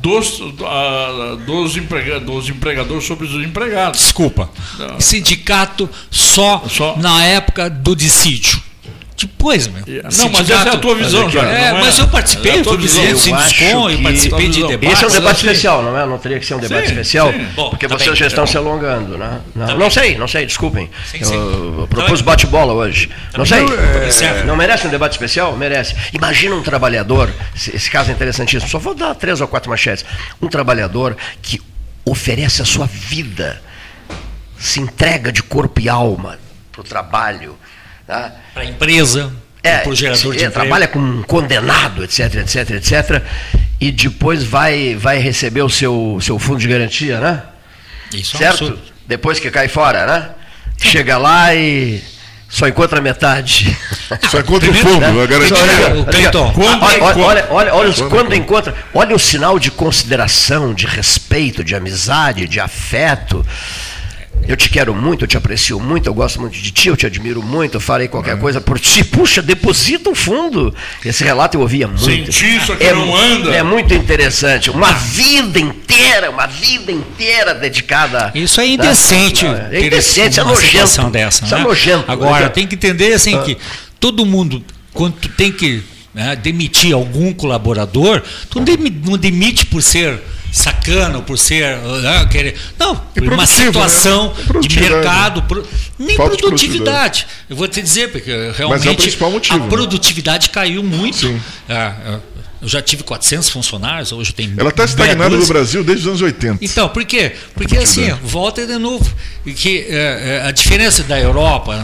[0.00, 4.00] dos, uh, dos, emprega, dos empregadores sobre os empregados.
[4.00, 4.50] Desculpa.
[4.98, 8.60] Sindicato só, só, na época do dissídio.
[9.22, 9.84] Depois, meu.
[9.86, 11.48] Não, mas essa é a tua visão, já.
[11.48, 14.92] É, é, mas eu participei, eu fui presidente do Sinduscom, eu participei de debates.
[14.92, 16.06] Esse é um debate especial, não é?
[16.06, 17.46] Não teria que ser um debate sim, especial, sim.
[17.54, 19.40] porque Bom, vocês já estão se alongando, né?
[19.54, 20.90] Não, não sei, não sei, desculpem.
[21.08, 21.34] Sim, sim.
[21.34, 23.10] Eu, eu propus bate-bola hoje.
[23.36, 23.64] Não sei.
[23.64, 24.44] É...
[24.44, 25.56] Não merece um debate especial?
[25.56, 25.94] Merece.
[26.12, 30.04] Imagina um trabalhador, esse caso é interessantíssimo, só vou dar três ou quatro machetes.
[30.40, 31.60] Um trabalhador que
[32.04, 33.62] oferece a sua vida,
[34.58, 36.38] se entrega de corpo e alma
[36.72, 37.56] para o trabalho.
[38.06, 38.32] Tá?
[38.52, 39.32] Para a empresa,
[39.62, 43.22] é, para o gerador de é, trabalha com um condenado, etc, etc, etc,
[43.80, 47.42] e depois vai, vai receber o seu, seu fundo de garantia, né?
[48.12, 48.78] Isso certo?
[48.88, 50.30] É depois que cai fora, né?
[50.78, 52.02] Chega lá e
[52.48, 53.76] só encontra metade.
[54.30, 55.22] Só encontra o fundo, né?
[55.22, 56.30] a garantia.
[56.54, 61.64] Quando, olha, olha, olha, olha, quando, quando encontra, olha o sinal de consideração, de respeito,
[61.64, 63.44] de amizade, de afeto.
[64.46, 67.06] Eu te quero muito, eu te aprecio muito, eu gosto muito de ti, eu te
[67.06, 68.36] admiro muito, eu farei qualquer é.
[68.36, 69.04] coisa por ti.
[69.04, 70.74] Puxa, deposita o fundo.
[71.04, 72.02] Esse relato eu ouvia muito.
[72.02, 73.54] Senti isso aqui é, não anda.
[73.54, 74.70] É muito interessante.
[74.70, 78.32] Uma vida inteira, uma vida inteira dedicada.
[78.34, 79.44] Isso é indecente.
[79.44, 79.68] Né?
[79.72, 81.10] É indecente, é nojento.
[81.10, 81.62] Dessa, isso é né?
[81.62, 82.10] é nojento.
[82.10, 83.42] Agora, tem que entender assim ah.
[83.42, 83.56] que
[84.00, 84.62] todo mundo,
[84.92, 85.82] quando tu tem que
[86.12, 90.20] né, demitir algum colaborador, tu não demite por ser
[90.52, 91.78] sacana por ser.
[91.78, 93.46] Uh, querer, não, por uma né?
[93.46, 94.60] situação né?
[94.60, 95.42] de mercado.
[95.42, 95.66] Pro,
[95.98, 97.26] nem Falta produtividade.
[97.48, 99.68] Eu vou te dizer, porque realmente é a né?
[99.68, 100.54] produtividade né?
[100.54, 101.16] caiu muito.
[101.16, 101.34] Sim.
[101.68, 102.20] Uh, uh,
[102.62, 104.54] eu já tive 400 funcionários, hoje tem.
[104.56, 106.64] Ela está estagnada no Brasil desde os anos 80.
[106.64, 107.32] Então, por quê?
[107.54, 109.12] Porque assim, volta de novo.
[109.56, 111.76] Que, é, a diferença da Europa,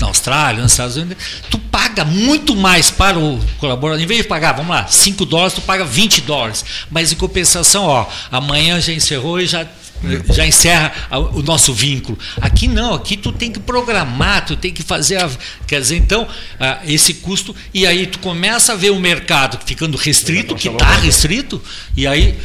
[0.00, 1.16] na Austrália, nos Estados Unidos,
[1.50, 4.00] tu paga muito mais para o colaborador.
[4.00, 6.64] Em vez de pagar, vamos lá, 5 dólares, tu paga 20 dólares.
[6.88, 9.66] Mas em compensação, ó, amanhã já encerrou e já
[10.32, 10.92] já encerra
[11.32, 12.18] o nosso vínculo.
[12.40, 15.30] Aqui não, aqui tu tem que programar, tu tem que fazer, a,
[15.66, 16.26] quer dizer, então,
[16.84, 21.62] esse custo, e aí tu começa a ver o mercado ficando restrito, que está restrito,
[21.96, 22.38] e aí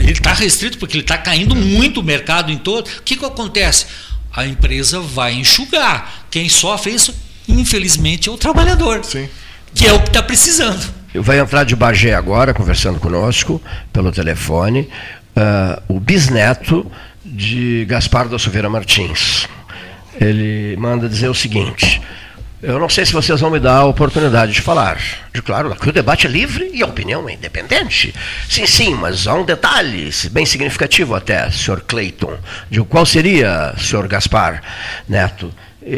[0.00, 2.86] ele está restrito porque ele está caindo muito o mercado em todo.
[2.86, 3.86] O que, que acontece?
[4.32, 6.24] A empresa vai enxugar.
[6.30, 7.14] Quem sofre isso,
[7.48, 9.28] infelizmente, é o trabalhador, Sim.
[9.74, 11.00] que é o que está precisando.
[11.12, 13.60] Vai entrar de Bagé agora, conversando conosco
[13.92, 14.88] pelo telefone
[15.36, 16.90] uh, o bisneto
[17.24, 19.48] de Gaspar da Silveira Martins.
[20.20, 22.00] Ele manda dizer o seguinte:
[22.62, 24.98] eu não sei se vocês vão me dar a oportunidade de falar.
[25.32, 28.14] De claro, aqui o debate é livre e a opinião é independente.
[28.48, 32.36] Sim, sim, mas há um detalhe, bem significativo até, senhor Clayton.
[32.68, 34.62] De qual seria, senhor Gaspar
[35.08, 35.52] Neto?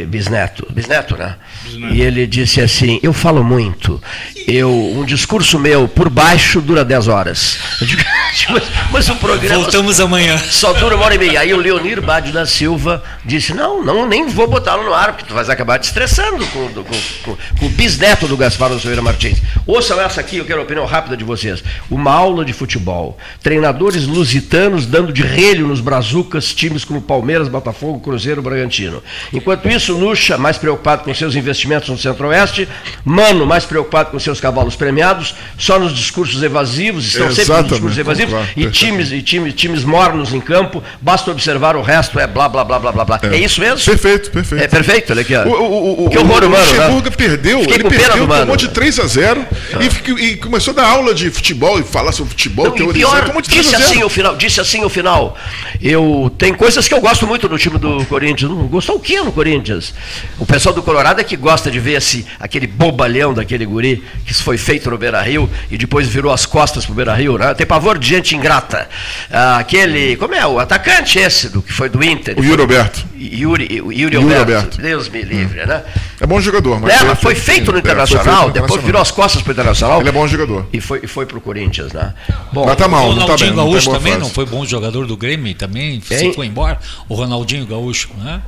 [0.07, 1.35] bisneto, bisneto, né?
[1.65, 1.95] Bisneto.
[1.95, 4.01] E ele disse assim: Eu falo muito.
[4.47, 7.59] Eu, um discurso meu por baixo dura 10 horas.
[7.81, 8.03] Digo,
[8.51, 9.63] mas, mas, o programa.
[9.63, 10.39] Voltamos amanhã.
[10.39, 11.41] Só dura uma hora e meia.
[11.41, 15.27] Aí o Leonir Bade da Silva disse: Não, não, nem vou botá-lo no ar, porque
[15.27, 16.85] tu vais acabar te estressando com, com,
[17.25, 19.39] com, com o bisneto do Gaspar da Silveira Martins.
[19.67, 21.63] Ouçam essa aqui, eu quero a opinião rápida de vocês.
[21.91, 23.19] Uma aula de futebol.
[23.43, 29.03] Treinadores lusitanos dando de relho nos brazucas, times como Palmeiras, Botafogo, Cruzeiro, Bragantino.
[29.33, 32.69] Enquanto isso, Nuxa, mais preocupado com seus investimentos no Centro-Oeste,
[33.05, 37.47] Mano, mais preocupado com seus cavalos premiados, só nos discursos evasivos, estão Exatamente.
[37.47, 41.77] sempre nos discursos evasivos, claro, e, times, e times, times mornos em campo, basta observar
[41.77, 43.21] o resto, é blá, blá, blá, blá, blá, blá.
[43.23, 43.85] É, é isso mesmo?
[43.85, 44.65] Perfeito, perfeito.
[44.65, 45.45] É perfeito, olha aqui, ó.
[45.45, 46.65] O, o, o, que horror, o, mano.
[46.65, 47.17] O Luxemburgo né?
[47.17, 49.79] perdeu, Fiquei ele perdeu, tomou de 3 a 0 ah.
[49.83, 53.25] e, e, começou a dar aula de futebol e falar sobre futebol, Não, teorizar, pior,
[53.27, 53.91] tomou de 3 disse a 0.
[53.91, 55.37] assim o final, disse assim o final.
[55.81, 58.51] Eu, tem coisas que eu gosto muito no time do Corinthians.
[58.51, 59.95] Não gostou o quê no Corinthians?
[60.39, 64.35] O pessoal do Colorado é que gosta de ver esse, aquele bobalhão daquele guri que
[64.35, 67.55] foi feito no Beira Rio e depois virou as costas pro Beira Rio, né?
[67.55, 68.89] Tem pavor de gente ingrata.
[69.31, 72.39] Ah, aquele, como é, o atacante esse, do, que foi do Inter.
[72.39, 73.05] O Yuri Roberto.
[73.17, 74.81] Yuri, Yuri, Yuri Alberto.
[74.81, 75.67] Deus me livre, hum.
[75.67, 75.83] né?
[76.21, 76.93] É bom jogador, mas.
[76.93, 78.87] É, foi, feito no Internacional, feito no depois Internacional.
[78.87, 80.01] virou as costas pro Internacional.
[80.01, 80.67] Ele é bom jogador.
[80.73, 82.15] E foi, e foi pro Corinthians, né?
[82.53, 84.47] Bom, mas tá mal, o Ronaldinho não tá bem, Gaúcho não tá também não foi
[84.47, 86.79] bom jogador do Grêmio, também se foi embora.
[87.09, 88.41] O Ronaldinho Gaúcho, né?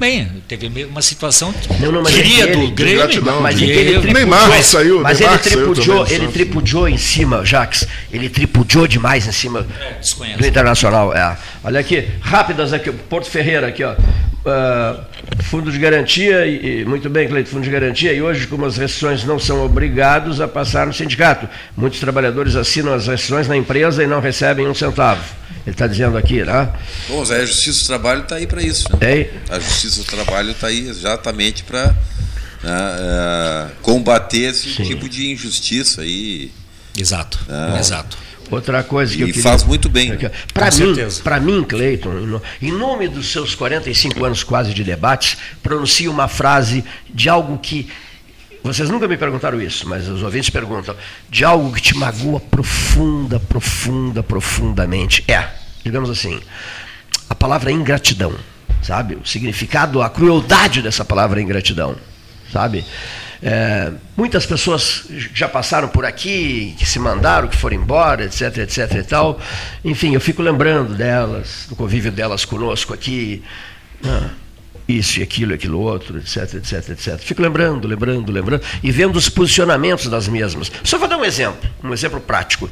[0.00, 4.00] Bem, teve uma situação não, não, mas queria é do Grêmio, gratidão, mas ele, ele
[4.00, 9.26] tripudiou, Neymar saiu, mas Neymar ele tripudiou, ele tripudiou em cima, Jax, ele tripudiou demais
[9.26, 11.14] em cima é, do Internacional.
[11.14, 11.36] É.
[11.62, 13.94] Olha aqui, rápidas aqui, Porto Ferreira aqui, ó.
[14.40, 15.04] Uh,
[15.42, 19.22] fundo de garantia, e, muito bem, Cleito, fundo de garantia, e hoje, como as restrições
[19.22, 24.06] não são obrigados a passar no sindicato, muitos trabalhadores assinam as restrições na empresa e
[24.06, 25.22] não recebem um centavo.
[25.66, 26.72] Ele está dizendo aqui, né?
[27.06, 28.88] Bom, Zé, a Justiça do Trabalho está aí para isso.
[28.98, 29.28] Né?
[29.50, 31.94] A Justiça do Trabalho está aí exatamente para
[32.64, 34.84] uh, uh, combater esse Sim.
[34.84, 36.50] tipo de injustiça aí.
[36.96, 38.16] Exato, uh, exato.
[38.50, 39.42] Outra coisa que e eu queria...
[39.42, 40.18] faz muito bem.
[40.52, 46.08] Para mim, para mim, Cleiton, em nome dos seus 45 anos quase de debates, pronuncie
[46.08, 47.88] uma frase de algo que
[48.62, 50.94] vocês nunca me perguntaram isso, mas os ouvintes perguntam,
[51.30, 55.24] de algo que te magoa profunda, profunda, profundamente.
[55.26, 55.48] É,
[55.82, 56.38] digamos assim,
[57.28, 58.34] a palavra ingratidão,
[58.82, 59.14] sabe?
[59.14, 61.96] O significado, a crueldade dessa palavra ingratidão,
[62.52, 62.84] sabe?
[63.42, 68.94] É, muitas pessoas já passaram por aqui, que se mandaram, que foram embora, etc, etc
[68.96, 69.40] e tal.
[69.84, 73.42] Enfim, eu fico lembrando delas, do convívio delas conosco aqui.
[74.04, 74.30] Ah,
[74.86, 77.18] isso e aquilo, aquilo outro, etc, etc, etc.
[77.18, 80.70] Fico lembrando, lembrando, lembrando e vendo os posicionamentos das mesmas.
[80.82, 82.68] Só vou dar um exemplo, um exemplo prático.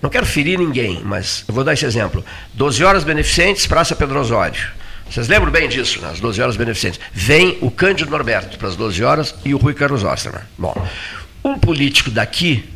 [0.00, 2.24] Não quero ferir ninguém, mas eu vou dar esse exemplo.
[2.54, 4.81] 12 horas beneficentes, Praça Pedro Osório.
[5.12, 6.20] Vocês lembram bem disso, nas né?
[6.22, 6.98] 12 horas beneficentes.
[7.12, 10.40] Vem o Cândido Norberto para as 12 horas e o Rui Carlos Osterman.
[10.56, 10.74] Bom,
[11.44, 12.66] um político daqui,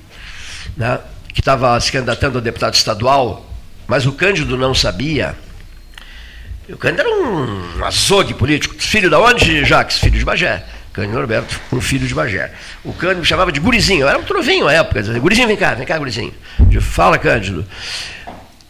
[0.77, 1.01] né,
[1.33, 3.51] que estava se candidatando a deputado estadual,
[3.87, 5.35] mas o Cândido não sabia,
[6.69, 8.75] o Cândido era um azogue político.
[8.79, 9.99] Filho da onde, Jacques?
[9.99, 10.63] Filho de Bagé.
[10.93, 12.53] Cândido Norberto, um filho de Bagé.
[12.85, 15.03] O Cândido me chamava de gurizinho, eu era um trovinho à época.
[15.03, 16.35] Dizia, gurizinho, vem cá, vem cá, gurizinho.
[16.71, 17.67] Eu fala, Cândido.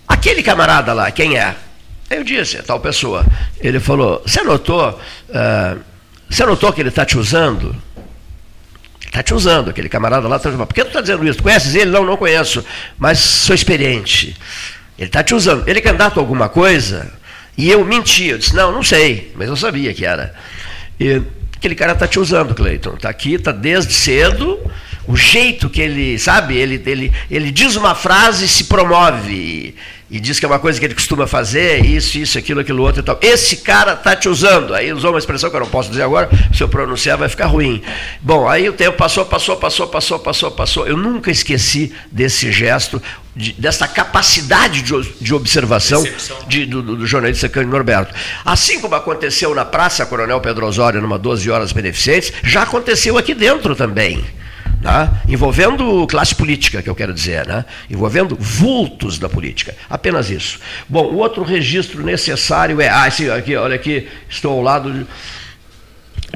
[0.06, 1.56] Aquele camarada lá, quem é?
[2.08, 3.26] Eu disse, tal pessoa.
[3.60, 5.80] Ele falou, você notou, uh,
[6.28, 7.74] você notou que ele está te usando?
[9.04, 11.42] Está te usando, aquele camarada lá está Por que tu está dizendo isso?
[11.42, 11.90] Conheces ele?
[11.90, 12.64] Não, não conheço,
[12.98, 14.36] mas sou experiente.
[14.98, 15.66] Ele está te usando.
[15.68, 17.12] Ele é candidato a alguma coisa?
[17.56, 20.34] E eu menti, eu disse, não, não sei, mas eu sabia que era.
[21.00, 21.22] E
[21.56, 22.94] aquele cara está te usando, Cleiton.
[22.94, 24.60] Está aqui, está desde cedo.
[25.08, 29.74] O jeito que ele, sabe, ele, ele, ele diz uma frase e se promove
[30.08, 33.00] e diz que é uma coisa que ele costuma fazer, isso, isso, aquilo, aquilo outro
[33.00, 33.18] e tal.
[33.20, 34.72] Esse cara está te usando.
[34.72, 37.46] Aí usou uma expressão que eu não posso dizer agora, se eu pronunciar vai ficar
[37.46, 37.82] ruim.
[38.20, 40.86] Bom, aí o tempo passou, passou, passou, passou, passou, passou.
[40.86, 43.02] Eu nunca esqueci desse gesto,
[43.34, 46.04] de, dessa capacidade de, de observação
[46.46, 48.14] de, do, do, jornalista Cândido Norberto.
[48.44, 53.34] Assim como aconteceu na Praça Coronel Pedro Osório, numa 12 horas beneficentes, já aconteceu aqui
[53.34, 54.24] dentro também
[54.82, 55.22] tá?
[55.28, 57.64] envolvendo classe política, que eu quero dizer, né?
[57.90, 59.74] envolvendo vultos da política.
[59.88, 60.58] Apenas isso.
[60.88, 62.88] Bom, o outro registro necessário é.
[62.88, 65.06] Ah, esse aqui, olha aqui, estou ao lado de,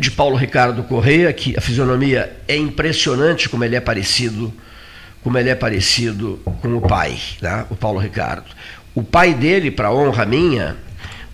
[0.01, 4.53] de Paulo Ricardo Correia, que a fisionomia é impressionante como ele é parecido,
[5.23, 7.67] como ele é parecido com o pai, né?
[7.71, 8.47] o Paulo Ricardo.
[8.95, 10.77] O pai dele, para honra minha,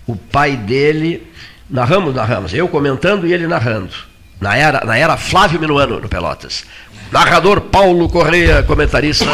[0.05, 1.27] o pai dele,
[1.69, 3.93] narramos, narramos, eu comentando e ele narrando.
[4.39, 6.63] Na era, na era Flávio Minuano, no Pelotas.
[7.11, 9.25] Narrador Paulo Correia, comentarista,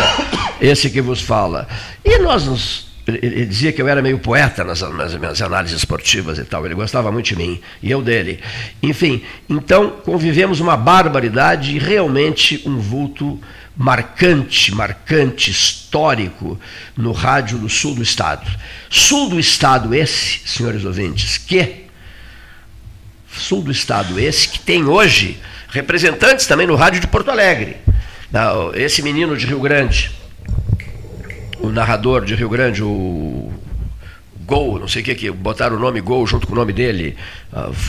[0.62, 1.68] esse que vos fala.
[2.04, 6.38] E nós nos ele dizia que eu era meio poeta nas, nas, minhas análises esportivas
[6.38, 8.40] e tal, ele gostava muito de mim, e eu dele.
[8.82, 13.40] Enfim, então convivemos uma barbaridade e realmente um vulto
[13.76, 16.58] marcante, marcante, histórico
[16.96, 18.50] no rádio do sul do estado.
[18.90, 21.84] Sul do estado esse, senhores ouvintes, que
[23.30, 25.40] sul do estado esse que tem hoje
[25.74, 27.78] representantes também no rádio de Porto Alegre.
[28.76, 30.12] Esse menino de Rio Grande,
[31.60, 33.52] o narrador de Rio Grande, o
[34.46, 37.18] Gol, não sei o que, que botaram o nome Gol junto com o nome dele.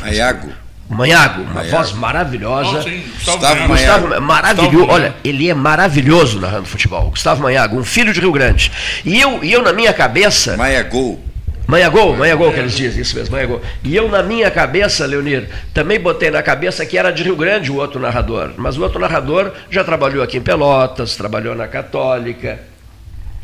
[0.00, 0.48] Maiago.
[0.88, 1.76] Manhago, uma Maiago.
[1.76, 2.78] voz maravilhosa.
[2.78, 4.90] Oh, sim, Gustavo, Gustavo maravilhoso.
[4.90, 7.08] Olha, ele é maravilhoso narrando futebol.
[7.10, 8.70] Gustavo Manhago, um filho de Rio Grande.
[9.02, 10.56] E eu, e eu na minha cabeça.
[10.58, 11.22] Maiagol.
[11.66, 13.60] Manhã gol, manhã gol que eles dizem, isso mesmo, manhã gol.
[13.82, 17.72] E eu, na minha cabeça, Leonir, também botei na cabeça que era de Rio Grande
[17.72, 18.50] o outro narrador.
[18.56, 22.60] Mas o outro narrador já trabalhou aqui em Pelotas, trabalhou na Católica,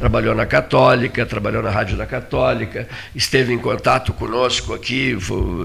[0.01, 5.15] trabalhou na Católica, trabalhou na Rádio da Católica, esteve em contato conosco aqui.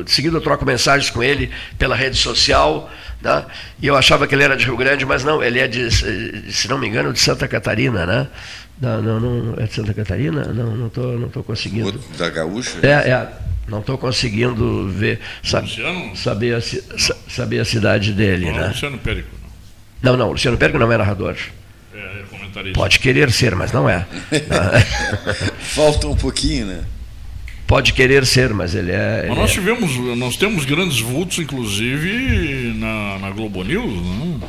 [0.04, 2.92] De seguida eu troco mensagens com ele pela rede social.
[3.22, 3.46] Né?
[3.82, 5.90] E eu achava que ele era de Rio Grande, mas não, ele é de,
[6.52, 8.28] se não me engano, de Santa Catarina, né?
[8.82, 10.44] Não, não, não, é de Santa Catarina?
[10.44, 11.98] Não, não estou não tô conseguindo.
[11.98, 12.78] O da Gaúcha?
[12.84, 13.30] É, é.
[13.70, 15.72] Não estou conseguindo ver, sabe,
[16.14, 18.52] saber, a, saber a cidade dele.
[18.52, 18.68] Não, né?
[18.68, 19.30] Luciano Périco.
[20.04, 20.12] Não.
[20.12, 21.36] não, não, Luciano Périco não é narrador.
[21.96, 22.25] É,
[22.56, 22.72] é.
[22.72, 24.06] Pode querer ser, mas não é.
[25.60, 26.84] Falta um pouquinho, né?
[27.68, 29.22] Pode querer ser, mas ele é.
[29.24, 29.54] Ele mas nós é...
[29.54, 34.40] tivemos, nós temos grandes vultos, inclusive, na, na Globo News, não?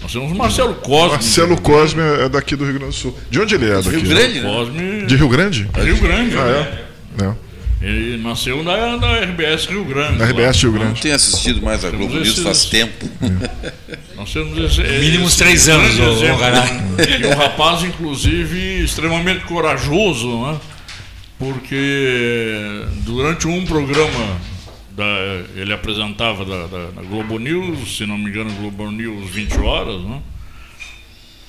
[0.00, 1.10] Nós temos o Marcelo Cosme.
[1.10, 3.18] Marcelo Cosme é daqui do Rio Grande do Sul.
[3.30, 3.74] De onde ele é?
[3.74, 3.90] Daqui?
[3.90, 4.48] Rio Grande, né?
[4.48, 5.06] Cosme...
[5.06, 5.70] De Rio Grande?
[5.74, 6.36] É Rio Grande.
[6.38, 6.86] Ah,
[7.20, 7.24] é?
[7.24, 7.45] é.
[7.80, 10.18] Ele nasceu na, na RBS Rio Grande.
[10.18, 10.88] Na RBS Rio Grande.
[10.88, 13.08] Não tenho assistido mais a Globo News faz tempo.
[13.20, 13.96] É.
[14.16, 16.24] Nós temos esse, Mínimos esse três anos, o,
[17.02, 20.58] E um rapaz, inclusive, extremamente corajoso, né?
[21.38, 24.40] porque durante um programa
[24.90, 25.04] da,
[25.54, 30.02] ele apresentava da, da, da, Globo News, se não me engano, Globo News 20 horas,
[30.02, 30.22] né?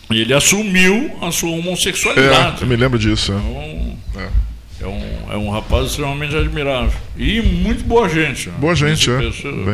[0.09, 2.61] E ele assumiu a sua homossexualidade.
[2.61, 3.31] É, eu me lembro disso.
[3.31, 3.35] É.
[3.35, 4.46] Então, é.
[4.79, 6.91] É um, é um rapaz extremamente admirável.
[7.17, 8.49] E muito boa gente.
[8.49, 8.55] Né?
[8.59, 9.17] Boa gente, é.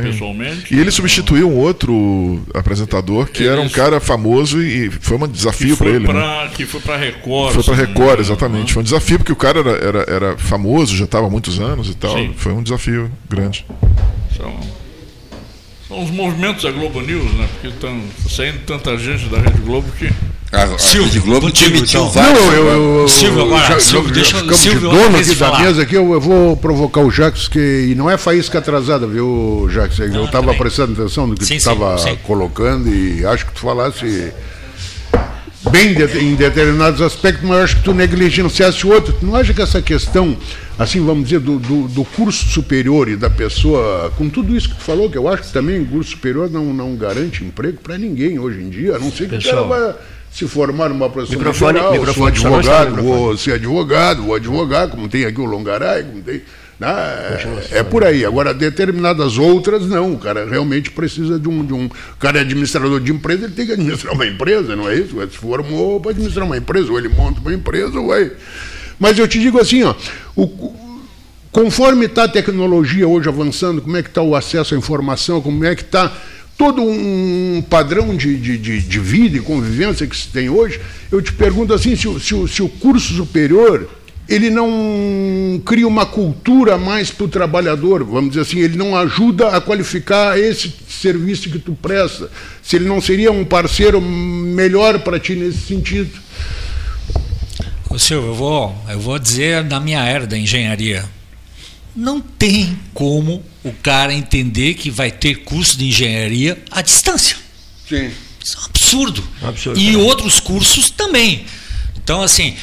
[0.02, 0.74] Pessoalmente.
[0.74, 5.76] E ele substituiu um outro apresentador que era um cara famoso e foi um desafio
[5.76, 6.06] para ele.
[6.06, 6.14] Pra,
[6.46, 6.52] né?
[6.56, 7.54] Que foi para Record.
[7.54, 8.68] Foi para Record, exatamente.
[8.68, 8.74] Uhum.
[8.74, 11.90] Foi um desafio porque o cara era, era, era famoso, já estava há muitos anos
[11.90, 12.16] e tal.
[12.16, 12.34] Sim.
[12.38, 13.66] Foi um desafio grande.
[14.38, 14.56] São,
[15.90, 17.50] são os movimentos da Globo News, né?
[17.52, 20.10] Porque estão saindo tanta gente da Rede Globo que
[20.54, 22.10] a, Silvio, Rede Globo demitiu então.
[22.12, 22.40] vários.
[22.40, 25.36] Não, eu, eu, eu, Silvio, agora, já, Silvio, já, deixa, ficamos Silvio, de dono aqui
[25.36, 29.08] da mesa aqui, eu, eu, vou provocar o Jacques, que e não é faísca atrasada,
[29.08, 29.98] viu, Jacques?
[29.98, 34.32] Eu estava prestando atenção no que sim, tu estava colocando e acho que tu falasse
[35.72, 39.14] bem de, em determinados aspectos, mas acho que tu negligenciaste outro.
[39.14, 40.38] Tu não acha que essa questão,
[40.78, 44.76] assim, vamos dizer, do, do, do, curso superior e da pessoa, com tudo isso que
[44.76, 47.98] tu falou, que eu acho que também o curso superior não, não garante emprego para
[47.98, 49.66] ninguém hoje em dia, a não ser que Pessoal.
[49.66, 49.96] o cara vai
[50.34, 55.08] se formar numa profissão microfone, geral, microfone, sou advogado, vou ser advogado, vou advogar, como
[55.08, 56.42] tem aqui o Longaray, como tem.
[56.80, 56.90] Né?
[57.72, 58.26] É por aí.
[58.26, 60.14] Agora, determinadas outras, não.
[60.14, 61.64] O cara realmente precisa de um.
[61.64, 64.90] De um o cara é administrador de empresa, ele tem que administrar uma empresa, não
[64.90, 65.22] é isso?
[65.22, 68.32] Ele se formou para administrar uma empresa, ou ele monta uma empresa, ou vai.
[69.00, 69.94] Mas eu te digo assim, ó,
[70.36, 70.74] o,
[71.52, 75.64] conforme está a tecnologia hoje avançando, como é que está o acesso à informação, como
[75.64, 76.12] é que está
[76.58, 80.80] todo um padrão de, de, de, vida e convivência que se tem hoje,
[81.12, 83.90] eu te pergunto assim, se, se, se o curso superior
[84.28, 89.50] ele não cria uma cultura mais para o trabalhador, vamos dizer assim, ele não ajuda
[89.50, 92.30] a qualificar esse serviço que tu presta,
[92.62, 96.12] se ele não seria um parceiro melhor para ti nesse sentido.
[97.90, 101.04] Ô Silvio, eu vou, eu vou dizer na minha era da engenharia,
[101.96, 107.38] não tem como o cara entender que vai ter curso de engenharia à distância.
[107.88, 108.12] Sim.
[108.44, 109.30] Isso é um absurdo.
[109.42, 111.46] absurdo e outros cursos também.
[111.96, 112.56] Então, assim,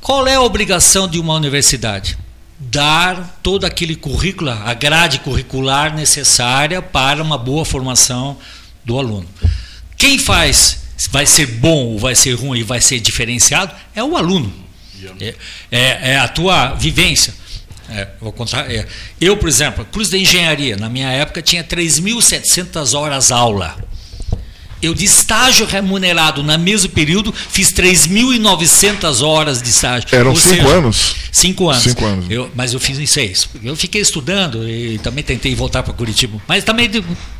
[0.00, 2.18] qual é a obrigação de uma universidade?
[2.58, 8.38] Dar todo aquele currículo, a grade curricular necessária para uma boa formação
[8.84, 9.28] do aluno.
[9.96, 10.78] Quem faz
[11.10, 14.52] vai ser bom ou vai ser ruim e vai ser diferenciado é o aluno.
[15.20, 15.34] É,
[15.70, 17.34] é, é a tua vivência.
[17.88, 18.86] É, vou contar, é.
[19.20, 23.76] Eu, por exemplo, curso de engenharia, na minha época tinha 3.700 horas aula.
[24.84, 30.08] Eu de estágio remunerado na mesmo período fiz 3.900 horas de estágio.
[30.12, 31.16] Eram cinco seja, anos?
[31.32, 31.82] Cinco anos.
[31.82, 32.26] Cinco anos.
[32.28, 33.48] Eu, mas eu fiz em seis.
[33.62, 36.90] Eu fiquei estudando e também tentei voltar para Curitiba, mas também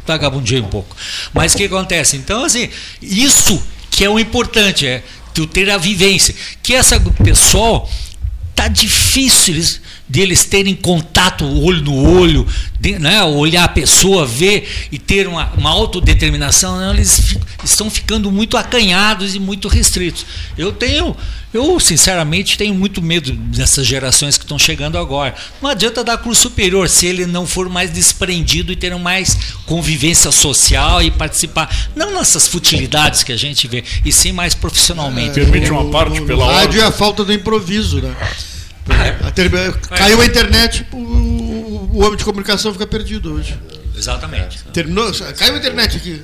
[0.07, 0.97] vagabundei um pouco.
[1.35, 2.17] Mas o que acontece?
[2.17, 2.71] Então, assim,
[3.03, 5.03] isso que é o importante, é
[5.35, 6.35] tu ter a vivência.
[6.63, 7.91] Que essa pessoal
[8.55, 12.47] tá difícil eles deles terem contato olho no olho,
[12.79, 18.31] de, né, olhar a pessoa, ver e ter uma, uma autodeterminação, não, eles estão ficando
[18.31, 20.27] muito acanhados e muito restritos.
[20.59, 21.17] Eu tenho,
[21.53, 25.35] eu sinceramente tenho muito medo dessas gerações que estão chegando agora.
[25.63, 30.31] Não adianta dar curso superior se ele não for mais desprendido e ter mais convivência
[30.31, 35.41] social e participar, não nessas futilidades que a gente vê, e sim mais profissionalmente.
[35.41, 36.57] É, Permite uma parte pela hora.
[36.59, 38.15] Rádio é a falta do improviso, né?
[38.89, 39.97] É.
[39.97, 43.59] Caiu a internet, o, o homem de comunicação fica perdido hoje.
[43.97, 44.65] Exatamente.
[44.73, 46.23] Terminou, caiu a internet aqui.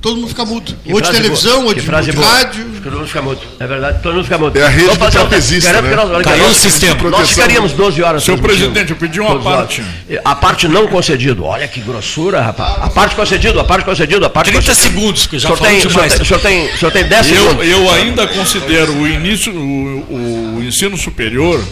[0.00, 0.76] Todo mundo fica mudo.
[0.84, 1.66] Que ou de televisão, boa.
[1.66, 2.66] ou de, de rádio.
[2.82, 3.40] Todo mundo fica mudo.
[3.58, 4.58] É verdade, todo mundo fica mudo.
[4.58, 5.94] É a rede Vamos trapezista, né?
[5.94, 7.10] Nós, Caiu o sistema.
[7.10, 8.24] Nós ficaríamos 12 horas.
[8.24, 9.82] Senhor presidente, eu pedi uma parte.
[10.24, 11.44] A parte não concedido.
[11.44, 12.76] Olha que grossura, rapaz.
[12.80, 14.94] A parte concedido, a parte concedido, a parte 30 concedido.
[14.94, 16.20] segundos, que já falou tem, demais.
[16.20, 17.68] O senhor tem, o senhor tem 10 eu, segundos.
[17.68, 21.62] Eu ainda considero o início, o, o ensino superior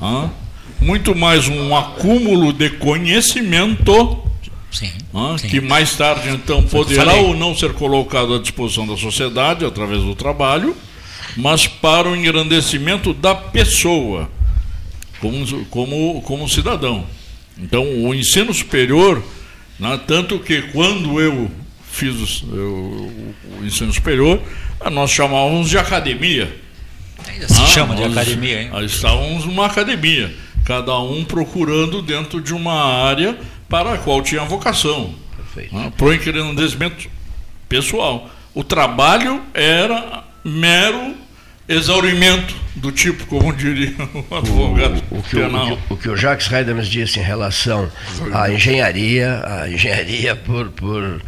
[0.00, 0.28] ah,
[0.80, 4.22] muito mais um acúmulo de conhecimento
[4.74, 5.48] sim, ah, sim.
[5.48, 10.14] que mais tarde então poderá ou não ser colocado à disposição da sociedade através do
[10.14, 10.76] trabalho,
[11.36, 14.28] mas para o engrandecimento da pessoa
[15.20, 17.06] como, como, como cidadão.
[17.56, 19.22] Então, o ensino superior,
[19.78, 21.50] né, tanto que quando eu
[21.90, 24.40] fiz o, o, o ensino superior,
[24.90, 26.54] nós chamávamos de academia.
[27.26, 28.70] Ainda se ah, chama de academia, hein?
[28.84, 35.14] Estávamos numa academia, cada um procurando dentro de uma área para a qual tinha vocação.
[35.36, 35.76] Perfeito.
[35.76, 37.08] Ah, para o engrandecimento
[37.68, 38.30] pessoal.
[38.54, 41.14] O trabalho era mero
[41.68, 43.94] exaurimento do tipo, como diria
[44.30, 47.90] o advogado o, o, que, o, o, que o Jacques Heidemann disse em relação
[48.32, 51.22] à engenharia, a engenharia por, por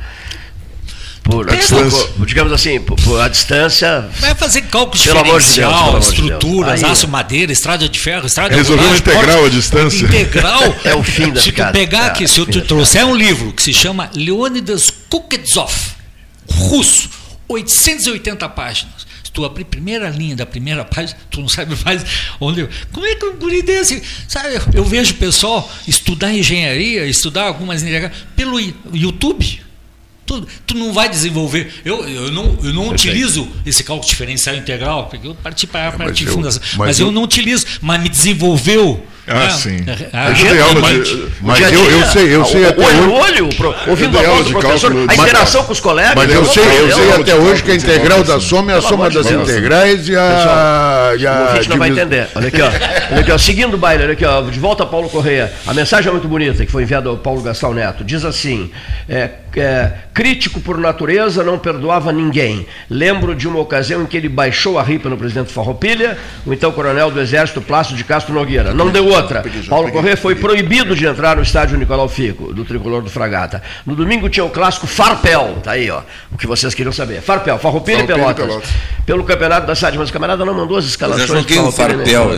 [1.27, 2.09] por, a distância.
[2.09, 4.09] Por, digamos assim, por, por, a distância.
[4.20, 8.97] Vai fazer cálculo diferencial, de Deus, estruturas, de aço, madeira, estrada de ferro, estrada Resolveu
[8.97, 10.07] integral a distância.
[10.07, 13.14] Integral é o fim da Se tu pegar é, aqui, se eu te trouxer um
[13.14, 15.74] livro que se chama Leonidas Kukutzov,
[16.49, 17.11] russo,
[17.49, 19.07] 880 páginas.
[19.22, 22.05] Se tu abrir primeira linha da primeira página, tu não sabe mais
[22.41, 22.68] onde.
[22.93, 24.03] Como é que um guri desse.
[24.29, 27.83] Sabe, eu vejo o pessoal estudar engenharia, estudar algumas
[28.37, 28.61] pelo
[28.93, 29.66] YouTube.
[30.27, 31.72] Tu, tu não vai desenvolver.
[31.85, 35.93] Eu, eu não, eu não utilizo esse cálculo diferencial integral, porque eu parti para a
[35.93, 36.61] parte de fundação.
[36.77, 39.07] Mas, mas eu, eu, não utilizo, mas me desenvolveu.
[39.29, 39.85] Ah, sim.
[40.12, 43.43] A, a, gente, aula mas, de, mas eu, eu sei, eu sei até olho, hoje.
[43.43, 46.14] Olho, pro, ouvindo a voz do professor, cálculo, a interação com os colegas.
[46.14, 49.11] Mas eu sei, eu sei até hoje que a integral da soma é a soma
[49.11, 51.12] das integrais e a.
[51.18, 52.29] O ouvinte não vai entender.
[52.37, 52.66] Olha aqui, ó.
[52.66, 53.39] Olha aqui, ó.
[53.39, 54.43] Seguindo o baile, olha aqui, ó.
[54.43, 55.53] De volta a Paulo Correia.
[55.66, 58.05] A mensagem é muito bonita, que foi enviada ao Paulo Gastão Neto.
[58.05, 58.70] Diz assim:
[59.09, 62.67] é, é, crítico por natureza, não perdoava ninguém.
[62.89, 66.71] Lembro de uma ocasião em que ele baixou a ripa no presidente Farroupilha, o então
[66.73, 68.73] coronel do Exército Plácido de Castro Nogueira.
[68.75, 69.45] Não deu outra.
[69.69, 73.63] Paulo Corrêa foi proibido de entrar no estádio Nicolau Fico, do tricolor do Fragata.
[73.85, 77.21] No domingo tinha o clássico Farpel, tá aí, ó, o que vocês queriam saber.
[77.21, 78.47] Farpel, Farroupilha e Pelotas.
[78.47, 78.71] Pelotas.
[79.05, 82.31] Pelo campeonato da cidade, mas o camarada não mandou as escalações do Farpel.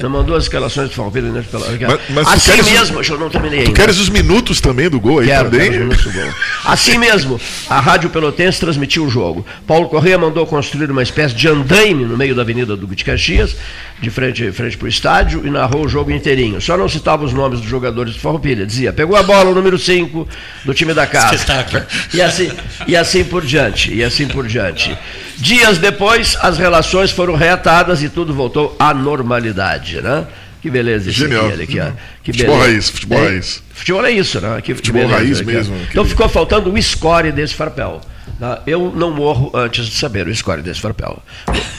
[0.00, 3.60] Não mandou as escalações do Farroupilha nem Mas, mas assim mesmo, os, eu não terminei
[3.60, 3.70] ainda.
[3.70, 5.70] Tu queres os minutos também do gol aí quero, também?
[5.70, 6.31] Quero os minutos do gol.
[6.64, 9.44] Assim mesmo, a Rádio Pelotense transmitiu o jogo.
[9.66, 13.56] Paulo Correia mandou construir uma espécie de andaime no meio da Avenida do de Caxias,
[14.00, 16.60] de frente, frente para o estádio, e narrou o jogo inteirinho.
[16.60, 18.66] Só não citava os nomes dos jogadores de Farroupilha.
[18.66, 20.28] Dizia, pegou a bola, o número 5
[20.64, 21.34] do time da casa.
[22.12, 22.50] E assim,
[22.86, 24.96] e assim por diante, e assim por diante.
[25.38, 30.26] Dias depois, as relações foram reatadas e tudo voltou à normalidade, né?
[30.62, 31.48] Que beleza isso Genial.
[31.48, 31.90] aqui, aqui, ó.
[32.22, 32.72] Que futebol beleza.
[32.72, 33.62] raiz, futebol é, raiz.
[33.74, 34.60] Futebol é isso, né?
[34.62, 35.76] Que, futebol beleza, raiz aqui, mesmo.
[35.90, 38.00] Então ficou faltando o score desse farpel.
[38.38, 38.62] Tá?
[38.64, 41.20] Eu não morro antes de saber o score desse farpel.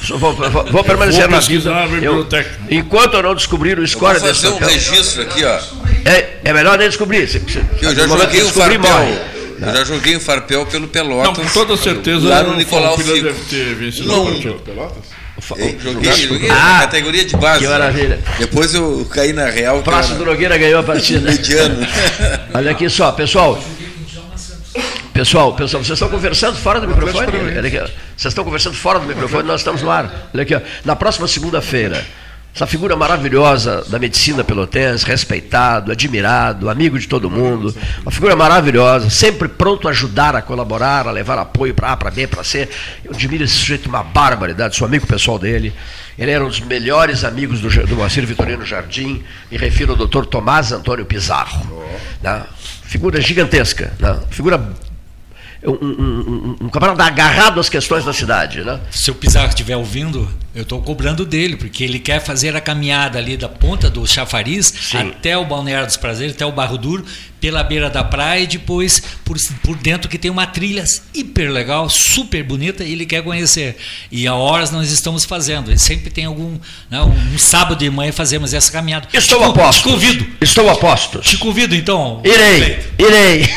[0.09, 1.69] Vou, vou, vou permanecer vou na vida.
[2.01, 2.27] Eu,
[2.69, 4.59] enquanto eu não descobrir o score desse farpel.
[4.59, 5.59] fazer um registro aqui, ó.
[6.03, 7.25] É, é melhor nem descobrir.
[7.25, 8.79] Se, se, eu já joguei o farpel.
[8.79, 9.17] Morre.
[9.61, 11.25] Eu já joguei o farpel pelo Pelotas.
[11.25, 13.13] Não, com toda certeza lá no Nicolau Fico.
[13.13, 15.22] deve ter vencido não, o Pelotas.
[15.79, 17.59] Joguei, joguei ah, na categoria de base.
[17.59, 18.19] Que maravilha.
[18.39, 19.81] Depois eu caí na Real.
[19.81, 21.29] Praça do Nogueira ganhou a partida.
[21.31, 21.85] Mediano.
[22.53, 23.61] Olha aqui só, pessoal.
[25.13, 27.27] Pessoal, pessoal, vocês estão conversando fora do microfone?
[27.61, 30.29] Vocês estão conversando fora do microfone, nós estamos no ar.
[30.33, 30.61] Olha aqui, ó.
[30.83, 32.03] Na próxima segunda-feira,
[32.55, 39.09] essa figura maravilhosa da medicina pelotense, respeitado, admirado, amigo de todo mundo, uma figura maravilhosa,
[39.09, 42.69] sempre pronto a ajudar, a colaborar, a levar apoio para A, para B, para C.
[43.03, 45.73] Eu admiro esse sujeito, uma barbaridade, sou amigo pessoal dele.
[46.17, 50.27] Ele era um dos melhores amigos do, do Moacir Vitorino Jardim, me refiro ao doutor
[50.27, 51.65] Tomás Antônio Pizarro.
[52.21, 52.43] Né?
[52.83, 54.19] Figura gigantesca, né?
[54.29, 54.63] figura
[55.65, 58.61] um, um, um, um camarada agarrado às questões da cidade.
[58.61, 58.79] Né?
[58.91, 63.17] Se o Pizarro estiver ouvindo, eu estou cobrando dele, porque ele quer fazer a caminhada
[63.17, 64.97] ali da ponta do chafariz Sim.
[64.97, 67.05] até o Balneário dos Prazeres, até o Barro Duro,
[67.39, 70.83] pela beira da praia e depois por, por dentro que tem uma trilha
[71.13, 73.77] hiper legal, super bonita, e ele quer conhecer.
[74.11, 75.71] E a horas nós estamos fazendo.
[75.71, 76.57] E sempre tem algum.
[76.89, 79.07] Né, um sábado de manhã fazemos essa caminhada.
[79.13, 79.81] Estou te, a posto.
[79.81, 80.27] Te convido.
[80.39, 81.19] Estou a posto.
[81.19, 82.21] Te convido então.
[82.23, 83.49] Irei, irei.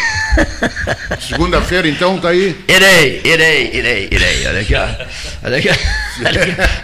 [1.21, 2.57] Segunda-feira, então, tá aí?
[2.69, 4.47] Irei, irei, irei, irei.
[4.47, 4.75] Olha aqui.
[5.45, 5.69] Olha aqui,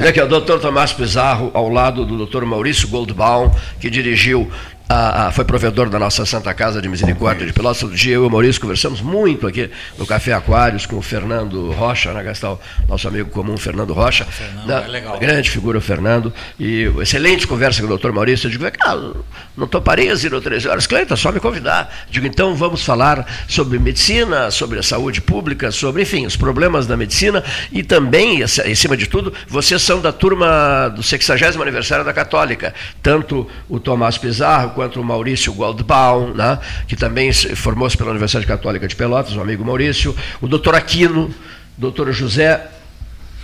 [0.00, 3.50] olha aqui, olha o doutor Tomás Pizarro, ao lado do doutor Maurício Goldbaum,
[3.80, 4.50] que dirigiu
[4.92, 7.82] a, a, foi provedor da nossa Santa Casa de Misericórdia de Pelotas.
[7.82, 11.70] Outro dia eu e o Maurício conversamos muito aqui no Café Aquários com o Fernando
[11.70, 14.26] Rocha, né, Gastal, nosso amigo comum Fernando Rocha.
[14.26, 15.18] Fernando, da, é legal.
[15.18, 16.32] Grande figura o Fernando.
[16.60, 18.46] E excelente conversa com o doutor Maurício.
[18.46, 19.12] Eu digo, cara,
[19.56, 20.86] não toparia ir 13 horas?
[20.86, 21.90] Cleita, só me convidar.
[22.10, 26.96] Digo, então vamos falar sobre medicina, sobre a saúde pública, sobre, enfim, os problemas da
[26.96, 32.12] medicina e também, em cima de tudo, vocês são da turma do 60 aniversário da
[32.12, 32.74] Católica.
[33.02, 36.58] Tanto o Tomás Pizarro quanto o Maurício Goldbaum, né,
[36.88, 41.32] que também formou-se pela Universidade Católica de Pelotas, o amigo Maurício, o doutor Aquino,
[41.78, 42.68] doutor José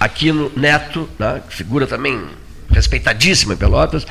[0.01, 2.21] Aquino Neto, né, figura também
[2.71, 4.05] respeitadíssima em Pelotas,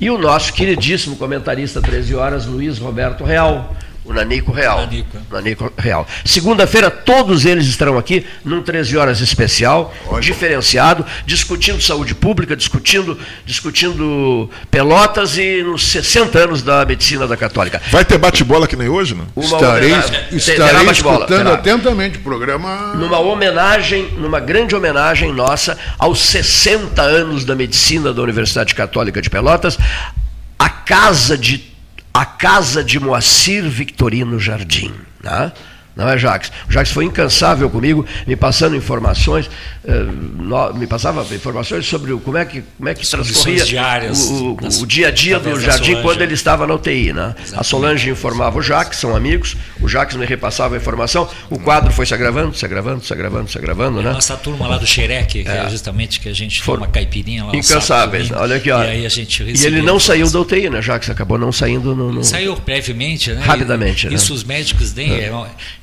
[0.00, 3.76] e o nosso queridíssimo comentarista 13 horas, Luiz Roberto Real,
[4.10, 4.78] o Nanico Real.
[4.78, 5.18] Nanico.
[5.30, 6.06] Nanico Real.
[6.24, 10.20] Segunda-feira, todos eles estarão aqui, num 13 horas especial, Ótimo.
[10.20, 17.80] diferenciado, discutindo saúde pública, discutindo, discutindo pelotas e nos 60 anos da medicina da Católica.
[17.90, 19.26] Vai ter bate-bola que nem hoje, não?
[19.36, 19.94] Uma estarei
[20.32, 22.94] estarei escutando atentamente o programa.
[22.94, 29.30] Numa homenagem, numa grande homenagem nossa aos 60 anos da medicina da Universidade Católica de
[29.30, 29.78] Pelotas,
[30.58, 31.69] a casa de
[32.12, 34.92] a casa de Moacir Victorino Jardim.
[35.22, 35.52] Né?
[35.96, 36.50] Não é, Jacques?
[36.68, 39.50] O Jacques foi incansável comigo, me passando informações,
[39.84, 40.06] eh,
[40.74, 44.86] me passava informações sobre como é que, como é que transcorria diárias, o, o, o,
[44.86, 47.12] dia a dia do Jardim quando ele estava na UTI.
[47.12, 47.34] Né?
[47.54, 51.92] A Solange informava o Jacques, são amigos, o Jacques me repassava a informação, o quadro
[51.92, 54.02] foi se agravando, se agravando, se agravando, se agravando.
[54.02, 54.12] Né?
[54.12, 57.44] Nossa turma lá do Xereque, que é, é justamente que a gente foi uma caipirinha
[57.44, 57.56] lá.
[57.56, 58.84] Incansáveis, olha aqui, ó.
[58.84, 61.10] E, e ele não saiu da UTI, né, Jacques?
[61.10, 62.12] Acabou não saindo no.
[62.12, 62.24] no...
[62.24, 63.42] Saiu brevemente, né?
[63.44, 64.12] Rapidamente.
[64.12, 64.36] Isso né?
[64.36, 65.12] os médicos têm.
[65.12, 65.32] É.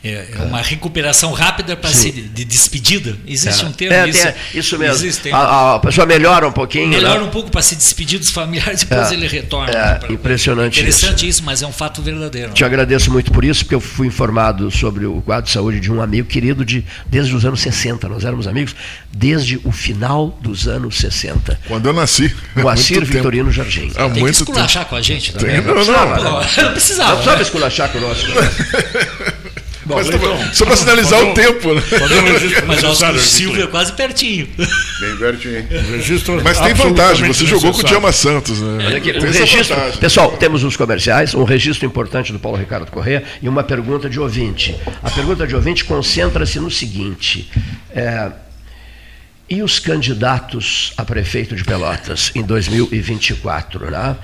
[0.04, 3.16] é é, é uma recuperação rápida para se de despedida.
[3.26, 3.68] Existe é.
[3.68, 4.28] um termo é, isso.
[4.54, 4.96] isso mesmo.
[4.96, 6.88] Existe, a, a, pessoa melhora um pouquinho.
[6.88, 7.26] Melhora né?
[7.26, 9.14] um pouco para se despedir dos familiares, depois é.
[9.14, 9.72] ele retorna.
[9.72, 10.80] É, pra, impressionante.
[10.80, 11.40] Interessante isso.
[11.40, 11.44] isso.
[11.44, 12.54] mas é um fato verdadeiro.
[12.54, 15.92] Te agradeço muito por isso, porque eu fui informado sobre o quadro de saúde de
[15.92, 18.08] um amigo querido de desde os anos 60.
[18.08, 18.76] Nós éramos amigos
[19.12, 21.60] desde o final dos anos 60.
[21.68, 22.34] Quando eu nasci.
[22.56, 23.92] Moacir Vitorino Jardim.
[23.96, 24.90] Há Tem muito que esculachar tempo.
[24.90, 25.62] com a gente também.
[25.62, 27.10] Tem, não, não, não, não, não, precisava.
[27.10, 28.26] Não precisava esculachar com o nosso.
[29.88, 31.82] Bom, Mas então, só para sinalizar o tempo, né?
[32.68, 34.46] Mas o Silvio é quase pertinho.
[34.58, 35.66] Bem pertinho.
[35.92, 38.86] Registro Mas tem vantagem, você jogou com o Diama Santos, né?
[38.86, 43.24] Olha aqui, um registro, pessoal, temos os comerciais, um registro importante do Paulo Ricardo Corrêa
[43.42, 44.76] e uma pergunta de ouvinte.
[45.02, 47.50] A pergunta de ouvinte concentra-se no seguinte.
[47.96, 48.30] É,
[49.50, 53.90] e os candidatos a prefeito de Pelotas em 2024?
[53.90, 54.18] Né?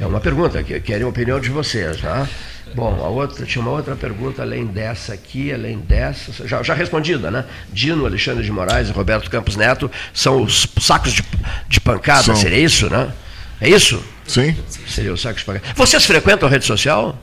[0.00, 2.00] É uma pergunta que querem a opinião de vocês.
[2.00, 2.26] Né?
[2.74, 7.30] Bom, a outra, tinha uma outra pergunta além dessa aqui, além dessa, já, já respondida,
[7.30, 7.44] né?
[7.72, 11.24] Dino, Alexandre de Moraes e Roberto Campos Neto são os sacos de,
[11.68, 12.36] de pancada, são.
[12.36, 13.12] seria isso, né?
[13.60, 14.02] É isso?
[14.26, 14.56] Sim.
[14.86, 15.66] Seria o saco de pancada.
[15.74, 17.18] Vocês frequentam a rede social?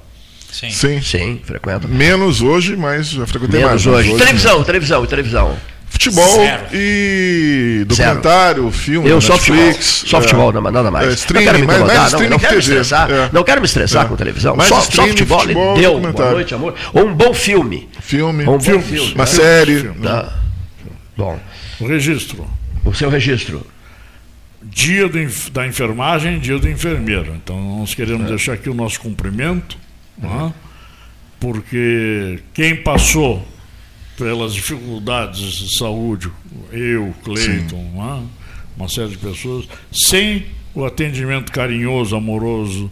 [0.51, 0.69] Sim.
[0.69, 1.89] Sim, Sim frequentam.
[1.89, 3.97] Menos hoje, mas já frequentei Menos mais.
[3.97, 4.11] Hoje.
[4.11, 4.23] hoje.
[4.23, 5.57] Televisão, televisão, televisão.
[5.97, 6.63] Futebol Zero.
[6.73, 8.71] e documentário, Zero.
[8.71, 11.07] filme, Eu só futebol, só futebol, é, nada mais.
[11.07, 13.29] É, streaming, não quero me incomodar, mais, mais não, não, quero me estressar, é.
[13.33, 14.07] não quero me estressar é.
[14.07, 14.55] com televisão.
[14.55, 16.75] Mais só, streaming, só futebol, futebol deu, boa noite, amor.
[16.93, 17.89] Ou um bom filme.
[17.99, 19.25] Filme, um bom filme, filme uma né?
[19.25, 19.79] série.
[19.79, 20.01] Filme.
[20.01, 20.33] Tá.
[21.17, 21.39] Bom.
[21.79, 22.47] O registro.
[22.85, 23.65] O seu registro.
[24.61, 25.19] Dia do,
[25.51, 27.33] da enfermagem, dia do enfermeiro.
[27.35, 28.29] Então nós queremos é.
[28.29, 29.77] deixar aqui o nosso cumprimento,
[30.21, 30.53] uhum.
[31.39, 33.43] porque quem passou
[34.17, 36.29] pelas dificuldades de saúde,
[36.71, 38.23] eu, Cleiton, né?
[38.75, 42.91] uma série de pessoas, sem o atendimento carinhoso, amoroso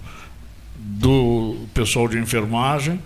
[0.78, 3.00] do pessoal de enfermagem,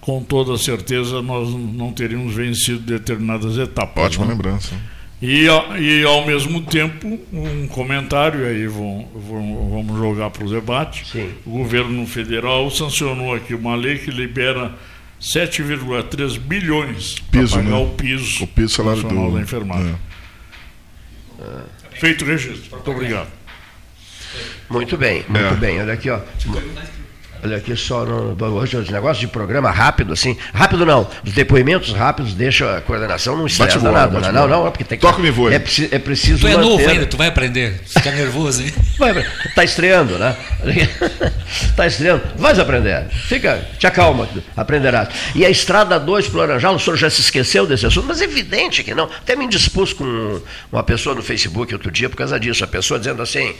[0.00, 4.04] com toda certeza nós não teríamos vencido determinadas etapas.
[4.04, 4.32] Ótima né?
[4.32, 4.74] lembrança.
[5.22, 5.46] E,
[5.80, 11.06] e, ao mesmo tempo, um comentário, aí vão, vão, vamos jogar para o debate.
[11.06, 11.30] Sim.
[11.46, 14.74] O governo federal sancionou aqui uma lei que libera
[15.24, 17.76] 7,3 bilhões para pagar né?
[17.76, 19.96] o piso, o piso salário do, da enfermagem.
[21.40, 21.98] É.
[21.98, 22.70] Feito o registro.
[22.72, 23.28] Muito obrigado.
[24.68, 25.56] Muito bem, muito é.
[25.56, 25.80] bem.
[25.80, 26.20] Olha aqui, ó.
[27.44, 30.34] Olha aqui só no, hoje os negócios de programa rápido, assim.
[30.54, 31.06] Rápido não.
[31.22, 34.18] Os depoimentos rápidos deixa a coordenação não estressa bola, nada.
[34.18, 35.06] Não, não, não, é porque tem que.
[35.06, 35.52] Toca-me voe.
[35.52, 36.40] É, é preciso.
[36.40, 36.64] Tu é manter...
[36.64, 37.82] novo ainda, tu vai aprender.
[37.84, 38.72] Fica nervoso, hein?
[38.96, 40.36] Vai, tá estreando, né?
[41.76, 42.22] tá estreando.
[42.36, 43.08] Vais aprender.
[43.10, 44.26] Fica, te acalma,
[44.56, 45.08] aprenderás.
[45.34, 48.20] E a Estrada 2 para o Laranjal, o senhor já se esqueceu desse assunto, mas
[48.20, 49.04] é evidente que não.
[49.04, 50.40] Até me indispus com
[50.72, 52.64] uma pessoa no Facebook outro dia por causa disso.
[52.64, 53.54] A pessoa dizendo assim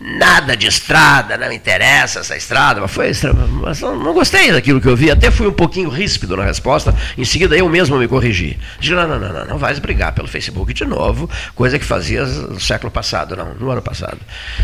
[0.00, 3.12] nada de estrada, não interessa essa estrada, mas foi
[3.60, 7.24] mas não, gostei daquilo que eu vi, até fui um pouquinho ríspido na resposta, em
[7.24, 8.58] seguida eu mesmo me corrigi.
[8.78, 12.36] Disse, não, não, não, não, não vais brigar pelo Facebook de novo, coisa que fazias
[12.36, 14.18] no século passado, não, no ano passado,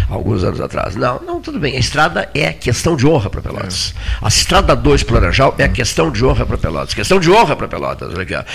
[0.09, 0.97] alguns anos atrás.
[0.97, 3.95] Não, não, tudo bem, a estrada é questão de honra para Pelotas.
[3.97, 4.24] É.
[4.24, 7.68] A estrada 2 para Laranjal é questão de honra para Pelotas, questão de honra para
[7.68, 8.12] Pelotas.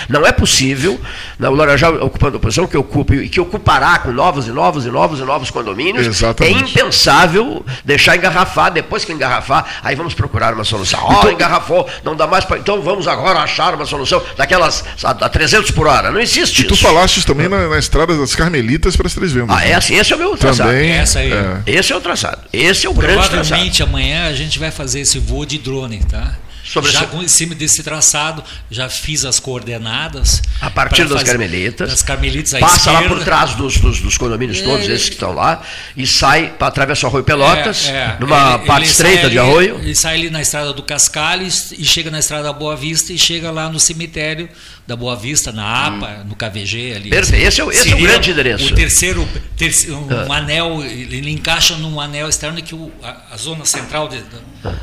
[0.10, 1.00] Não é possível,
[1.40, 4.90] o Laranjal ocupando a posição que ocupa e que ocupará com novos e novos e
[4.90, 6.64] novos e novos condomínios, Exatamente.
[6.64, 11.00] é impensável deixar engarrafar, depois que engarrafar, aí vamos procurar uma solução.
[11.04, 12.58] Ó, oh, engarrafou, não dá mais para.
[12.58, 16.12] Então vamos agora achar uma solução daquelas a, a 300 por hora.
[16.12, 16.76] Não existe e isso.
[16.76, 19.56] tu falaste também na, na, estrada das Carmelitas para as Três Vendas.
[19.56, 19.78] Ah, né?
[19.78, 20.70] esse, esse é o meu traçado.
[20.70, 21.32] Também, essa aí.
[21.32, 21.62] É.
[21.66, 22.40] Esse é o traçado.
[22.52, 23.40] Esse é o grande traçado.
[23.40, 26.36] Provavelmente amanhã a gente vai fazer esse voo de drone, tá?
[26.76, 27.16] Sobre já esse...
[27.16, 30.42] em cima desse traçado, já fiz as coordenadas.
[30.60, 31.90] A partir das Carmelitas.
[31.90, 33.00] Das Carmelitas Passa esquerda.
[33.00, 35.64] lá por trás dos, dos, dos condomínios é, todos, esses que estão lá,
[35.96, 39.80] e sai, atravessa o Arroio Pelotas, é, é, numa ele, parte ele estreita de arroio.
[39.80, 43.18] Ele sai ali na estrada do Cascales e chega na estrada da Boa Vista e
[43.18, 44.50] chega lá no cemitério
[44.86, 46.30] da Boa Vista, na APA, hum.
[46.30, 47.10] no KVG ali.
[47.10, 48.66] Perfeito, esse é, o, esse é o grande endereço.
[48.66, 50.38] O terceiro, terceiro um ah.
[50.38, 54.22] anel, ele encaixa num anel externo que o, a, a, zona central, de,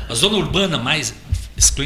[0.09, 1.13] a zona urbana mais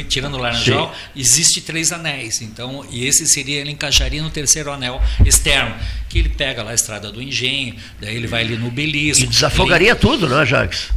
[0.08, 1.20] tirando o Laranjal, Sim.
[1.20, 2.40] existe três anéis.
[2.40, 5.74] Então, e esse seria, ele encaixaria no terceiro anel externo,
[6.08, 9.24] que ele pega lá a estrada do engenho, daí ele vai ali no belisco.
[9.24, 9.98] E desafogaria ele...
[9.98, 10.88] tudo, não é, Jacques?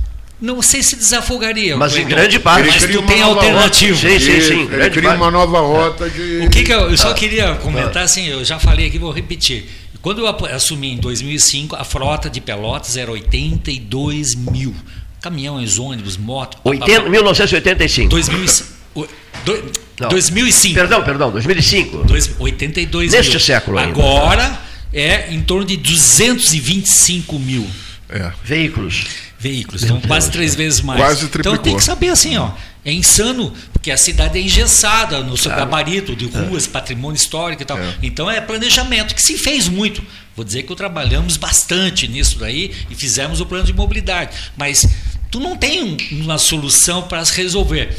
[0.42, 1.78] não sei se desafogaria.
[1.78, 2.68] Mas em grande parte.
[2.68, 3.96] Mas tu tem alternativo.
[3.96, 4.70] Sim, sim, sim.
[4.72, 6.40] Ele cria uma nova rota de.
[6.40, 7.14] O que, que eu, eu só ah.
[7.14, 9.70] queria comentar, assim, eu já falei aqui, vou repetir.
[10.02, 14.76] Quando eu assumi em 2005, a frota de Pelotas era 82 mil.
[15.22, 16.58] Caminhões, ônibus, moto.
[16.64, 18.10] 80, 1985.
[18.10, 19.08] 2005.
[19.46, 19.72] Do,
[20.10, 20.74] 2005.
[20.76, 22.04] Perdão, perdão, 2005.
[22.06, 23.40] Dois, 82 Neste mil.
[23.40, 23.92] século ainda.
[23.92, 24.60] Agora
[24.94, 27.68] é em torno de 225 mil.
[28.10, 28.32] É.
[28.44, 29.06] Veículos.
[29.40, 31.00] Veículos, então quase três vezes mais.
[31.00, 31.54] Quase triplicou.
[31.54, 32.52] Então tem que saber assim, ó,
[32.86, 35.66] é insano, porque a cidade é engessada no seu claro.
[35.66, 36.70] gabarito de ruas, é.
[36.70, 37.80] patrimônio histórico e tal.
[37.80, 37.96] É.
[38.04, 40.04] Então é planejamento, que se fez muito.
[40.36, 44.36] Vou dizer que trabalhamos bastante nisso daí e fizemos o plano de mobilidade.
[44.56, 44.88] Mas
[45.32, 47.96] tu não tem uma solução para se resolver.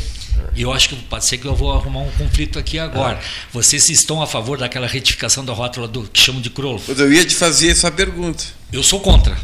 [0.55, 3.17] E eu acho que pode ser que eu vou arrumar um conflito aqui agora.
[3.17, 3.21] É.
[3.51, 6.81] Vocês estão a favor daquela retificação da rótula do que chamam de Kroll?
[6.89, 8.45] Eu ia te fazer essa pergunta.
[8.71, 9.37] Eu sou contra.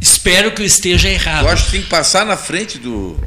[0.00, 1.46] Espero que eu esteja errado.
[1.46, 3.18] Eu acho que tem que passar na frente do,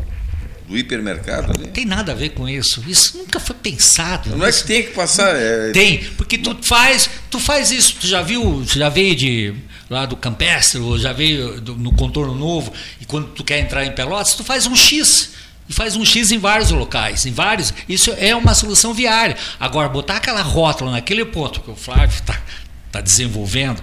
[0.67, 1.59] do hipermercado.
[1.59, 2.83] Não tem nada a ver com isso.
[2.87, 4.29] Isso nunca foi pensado.
[4.37, 5.35] Não é que tem que passar.
[5.35, 5.71] É...
[5.71, 7.95] Tem, porque tu faz, tu faz isso.
[7.99, 9.55] Tu já viu, tu já veio de
[9.91, 12.71] lá do Campestre, ou já veio do, no contorno novo,
[13.01, 15.33] e quando tu quer entrar em Pelotas, tu faz um X.
[15.67, 17.73] E faz um X em vários locais, em vários.
[17.89, 19.35] Isso é uma solução viária.
[19.59, 22.41] Agora, botar aquela rótula naquele ponto que o Flávio está
[22.89, 23.81] tá desenvolvendo,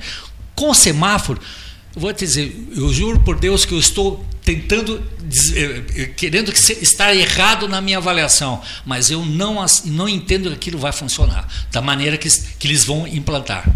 [0.55, 1.39] com semáforo,
[1.95, 5.03] vou te dizer, eu juro por Deus que eu estou tentando,
[5.55, 10.79] eh, eh, querendo estar errado na minha avaliação, mas eu não, não entendo que aquilo
[10.79, 12.29] vai funcionar da maneira que,
[12.59, 13.71] que eles vão implantar.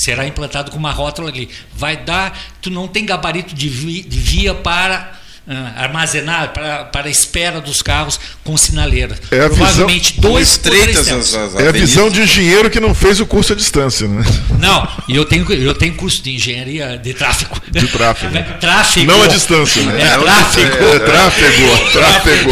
[0.00, 1.48] Será implantado com uma rótula ali.
[1.74, 3.68] Vai dar, tu não tem gabarito de
[4.02, 5.19] de via para
[5.50, 9.18] uh, armazenar para, para a espera dos carros com sinaleira.
[9.30, 13.18] É Provavelmente visão, dois, três as, as É a visão de engenheiro que não fez
[13.18, 14.24] o curso à distância, né?
[14.58, 17.60] Não, eu tenho, eu tenho curso de engenharia de tráfego.
[17.68, 18.32] De tráfego.
[18.60, 19.06] tráfego.
[19.06, 20.02] Não à distância, né?
[20.02, 20.70] É, tráfego.
[20.90, 22.50] É, tráfego, tráfego.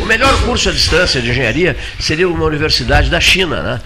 [0.00, 3.80] O melhor curso à distância de engenharia seria uma universidade da China, né?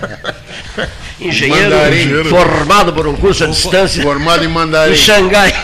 [1.20, 2.24] engenheiro mandarim.
[2.24, 4.02] formado por um curso à distância.
[4.02, 4.92] Formado em mandarim.
[4.92, 5.54] Em Xangai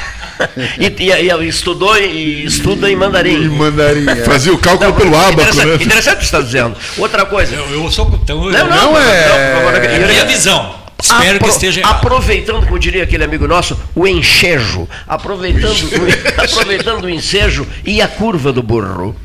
[0.79, 3.45] e, e, e, estudou e estuda em mandarim.
[3.45, 4.09] Em mandarim.
[4.09, 4.17] É.
[4.17, 5.85] Fazia o cálculo não, pelo abaco, interessante, né?
[5.85, 6.77] Interessante o que você está dizendo.
[6.99, 7.55] Outra coisa.
[7.55, 8.11] Eu, eu sou.
[8.23, 9.63] Então, não, não, não, é.
[9.63, 10.81] Não, é minha visão.
[11.03, 11.97] Espero Apro que esteja errado.
[11.97, 14.89] Aproveitando, como diria aquele amigo nosso, o enxejo.
[15.09, 19.17] Aproveitando, o, aproveitando o ensejo e a curva do burro.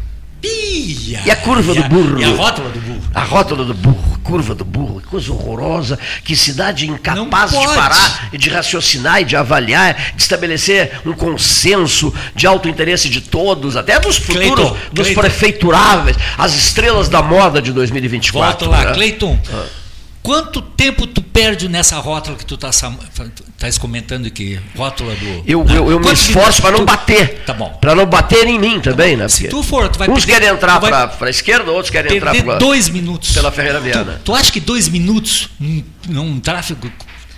[0.42, 1.22] Pia.
[1.26, 2.20] E a curva e a, do burro.
[2.20, 2.95] E a rótula do burro.
[3.16, 8.30] A rótula do burro, curva do burro, que coisa horrorosa, que cidade incapaz de parar
[8.34, 13.78] e de raciocinar e de avaliar, de estabelecer um consenso de alto interesse de todos,
[13.78, 15.22] até dos futuros, Clayton, dos Clayton.
[15.22, 18.68] prefeituráveis, as estrelas da moda de 2024.
[18.68, 18.94] Volta lá, né?
[18.96, 19.40] Cleiton.
[19.50, 19.85] Ah.
[20.26, 24.60] Quanto tempo tu perde nessa rótula que tu estás tá comentando aqui?
[24.76, 25.44] Rótula do.
[25.46, 27.44] Eu, eu, eu me esforço para não tu, bater.
[27.46, 27.70] Tá bom.
[27.80, 29.28] Para não bater em mim também, né?
[29.30, 32.58] Se tu for, tu vai Uns querem entrar para a esquerda, outros querem entrar para
[32.58, 33.34] dois minutos.
[33.34, 34.14] Pela Ferreira Viana.
[34.14, 36.92] Tu, tu acha que dois minutos num, num tráfego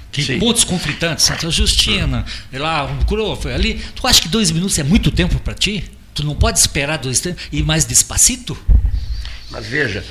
[0.10, 0.40] que Sim.
[0.40, 2.58] pontos conflitantes, Santa Justina, hum.
[2.58, 5.84] lá, um ali, tu acha que dois minutos é muito tempo para ti?
[6.14, 8.58] Tu não pode esperar dois tempos e mais despacito?
[9.52, 10.06] Mas veja,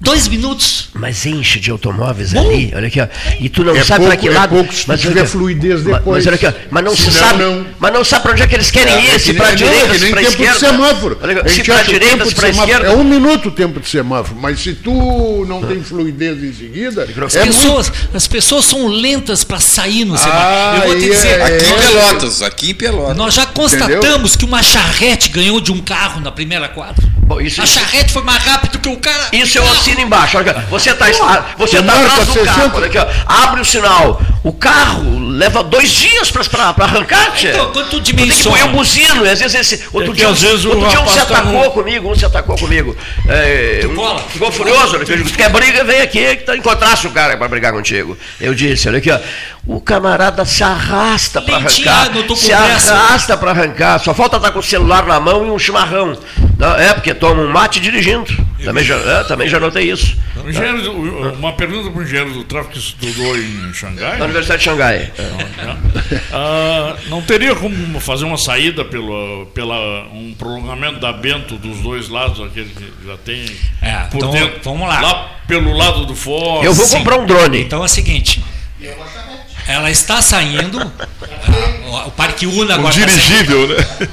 [0.00, 0.88] Dois minutos.
[0.94, 3.06] Mas enche de automóveis Bom, ali, olha aqui, ó.
[3.38, 4.54] E tu não é sabe para que é lado.
[4.54, 6.24] Pouco se mas tiver fluidez depois.
[6.24, 6.52] Mas, olha aqui, ó.
[6.70, 7.42] mas não se sabe.
[7.42, 7.66] Não.
[7.78, 9.98] Mas não sabe para onde é que eles querem é, ir, se para a direita,
[9.98, 10.52] se para a esquerda.
[10.54, 11.18] De semáforo.
[11.22, 12.86] Olha, se para a direita, se para a esquerda.
[12.86, 17.02] É um minuto o tempo de semáforo, mas se tu não tem fluidez em seguida.
[17.02, 18.16] As, é pessoas, muito...
[18.16, 20.42] as pessoas são lentas para sair no semáforo.
[20.42, 21.42] Ah, Eu vou te dizer.
[21.42, 23.16] aqui em Pelotas, aqui em Pelotas.
[23.18, 24.38] Nós já constatamos Entendeu?
[24.38, 27.06] que uma charrete ganhou de um carro na primeira quadra.
[27.30, 29.28] Bom, isso, a charrete foi mais rápido que o cara.
[29.32, 30.38] Isso eu assino embaixo.
[30.38, 31.06] Olha, você está
[31.56, 32.70] você tá atrás do carro.
[32.74, 34.20] Olha aqui, ó, abre o sinal.
[34.42, 37.50] O carro leva dois dias para arrancar, tia.
[37.50, 38.56] Então, quando tu dimensiona.
[38.56, 39.24] Tem que pôr o buzino.
[39.24, 39.84] Às vezes esse.
[39.92, 42.24] Outro é dia, às vezes outro dia um se tá atacou tá comigo, um se
[42.24, 42.96] atacou comigo.
[43.28, 44.98] É, um, ficou furioso.
[44.98, 48.16] Tu quer briga, vem aqui que tu encontrasse o cara para brigar contigo.
[48.40, 49.18] Eu disse, olha aqui, ó.
[49.66, 52.10] O camarada se arrasta para arrancar.
[52.34, 53.98] Se arrasta para arrancar.
[53.98, 56.18] Só falta estar com o celular na mão e um chimarrão.
[56.58, 58.30] Não, é, porque toma um mate dirigindo.
[58.64, 60.16] Também já, é, também já notei isso.
[60.46, 64.18] Engenheiro, uma pergunta para o engenheiro do tráfego que estudou em Xangai.
[64.18, 65.12] Na Universidade de Xangai.
[65.18, 66.20] É.
[66.32, 72.08] Ah, não teria como fazer uma saída pelo pela, um prolongamento da Bento dos dois
[72.08, 73.44] lados, aquele que já tem.
[73.80, 75.00] É, por então, dentro, vamos lá.
[75.00, 76.62] Lá pelo lado do fórum.
[76.62, 76.98] Eu vou Sim.
[76.98, 77.62] comprar um drone.
[77.62, 78.42] Então é o seguinte.
[79.70, 80.78] Ela está saindo.
[82.06, 82.94] o Parque Una agora.
[82.94, 84.08] Um dirigível, tá né?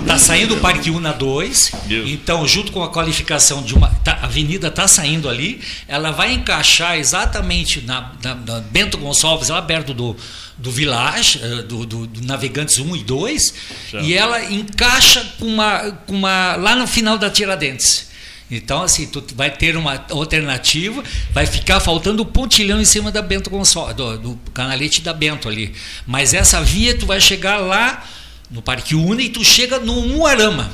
[0.00, 1.72] Está saindo o Parque Una 2,
[2.06, 3.88] então, junto com a qualificação de uma.
[4.04, 9.48] Tá, a avenida está saindo ali, ela vai encaixar exatamente na, na, na Bento Gonçalves,
[9.48, 10.14] lá perto do,
[10.58, 13.54] do Village, eh, do, do, do, Navegantes 1 e 2,
[13.90, 14.04] certo.
[14.04, 18.13] e ela encaixa com uma, com uma, lá no final da Tiradentes.
[18.56, 21.02] Então, assim, tu vai ter uma alternativa,
[21.32, 25.48] vai ficar faltando o pontilhão em cima da Bento Gonçalves, do, do canalete da Bento
[25.48, 25.74] ali.
[26.06, 28.04] Mas essa via tu vai chegar lá
[28.50, 30.70] no Parque Una e tu chega no Muarama.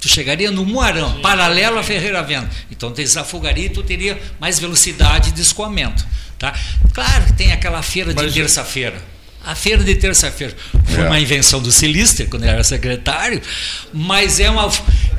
[0.00, 2.50] Tu chegaria no Muarama, paralelo a Ferreira Venda.
[2.70, 6.06] Então tu desafogaria e tu teria mais velocidade de escoamento.
[6.38, 6.52] Tá?
[6.92, 9.13] Claro que tem aquela feira de terça-feira
[9.46, 10.54] a feira de terça-feira
[10.86, 11.06] foi é.
[11.06, 13.42] uma invenção do Silister, quando ele era secretário,
[13.92, 14.70] mas é uma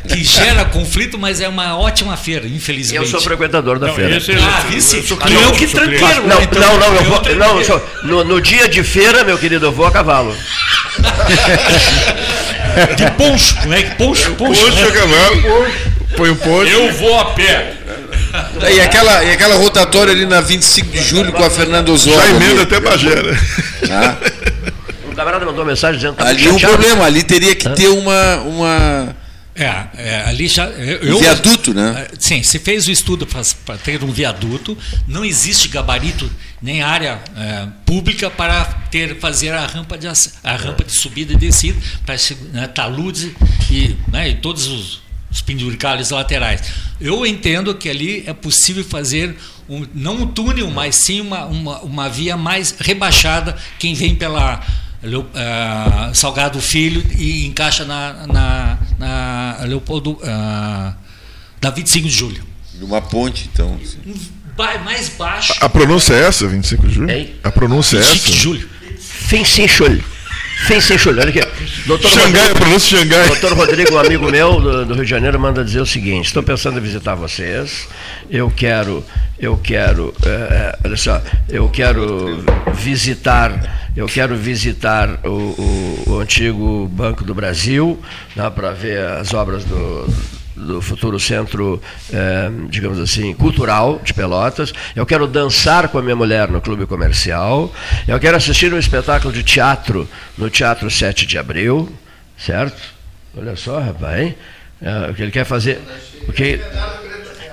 [0.07, 3.03] que gera conflito, mas é uma ótima feira, infelizmente.
[3.03, 4.17] Eu sou frequentador da não, feira.
[4.17, 6.27] Esse, ah, esse, eu, eu, que tranqueiro.
[6.27, 9.37] Não, então, não, não, eu vou, não, eu sou, no, no, dia de feira, meu
[9.37, 10.35] querido, eu vou a cavalo.
[12.95, 14.87] de poncho, é que poncho, poncho, poncho né?
[14.87, 15.43] a cavalo.
[16.15, 16.71] Põe o poncho.
[16.71, 17.74] Eu vou a pé.
[18.75, 22.19] E aquela, e aquela rotatória ali na 25 de julho com a Fernanda Osório.
[22.19, 23.39] Já emenda até Bagé, né?
[23.91, 24.17] Ah.
[25.09, 27.87] Um camarada mandou mensagem dizendo que tá Ali o um problema, ali teria que ter
[27.87, 28.35] uma.
[28.41, 29.15] uma...
[29.55, 30.65] É, é, ali já.
[30.65, 32.07] Eu, viaduto, né?
[32.11, 36.29] É, sim, se fez o estudo para ter um viaduto, não existe gabarito
[36.61, 41.37] nem área é, pública para ter fazer a rampa de, a rampa de subida e
[41.37, 42.15] descida, para
[42.51, 43.29] né, taludes
[43.71, 45.04] e, né, e todos os
[45.35, 46.61] os penduricalhos laterais.
[46.99, 49.35] Eu entendo que ali é possível fazer
[49.67, 53.57] um, não um túnel, mas sim uma, uma, uma via mais rebaixada.
[53.77, 54.61] Quem vem pela
[55.03, 60.95] uh, Salgado Filho e encaixa na, na, na Leopoldo uh,
[61.59, 62.43] da 25 de julho.
[62.81, 63.77] Uma ponte, então.
[64.85, 65.53] Mais baixo.
[65.59, 67.11] A, a pronúncia é essa, 25 de julho?
[67.11, 67.27] É.
[67.43, 68.13] A pronúncia é essa?
[68.13, 68.69] 25 de julho.
[69.27, 70.03] 25 de julho.
[70.67, 71.41] Fensenchulho, olha aqui.
[71.85, 73.27] Doutor Xangai, pronúncia Xangai.
[73.27, 76.41] Doutor Rodrigo, um amigo meu do, do, Rio de Janeiro, manda dizer o seguinte: estou
[76.41, 77.87] pensando em visitar vocês.
[78.29, 79.05] Eu quero,
[79.39, 86.87] eu quero, é, olha só, eu quero visitar, eu quero visitar o, o, o antigo
[86.87, 88.01] Banco do Brasil,
[88.35, 90.07] né, para ver as obras do
[90.55, 94.73] do futuro centro, eh, digamos assim, cultural de Pelotas.
[94.95, 97.73] Eu quero dançar com a minha mulher no clube comercial.
[98.07, 100.07] Eu quero assistir um espetáculo de teatro
[100.37, 101.91] no Teatro 7 de Abril,
[102.37, 102.81] certo?
[103.37, 104.33] Olha só, rapaz,
[104.81, 105.81] é, o que ele quer fazer.
[106.27, 106.59] O que,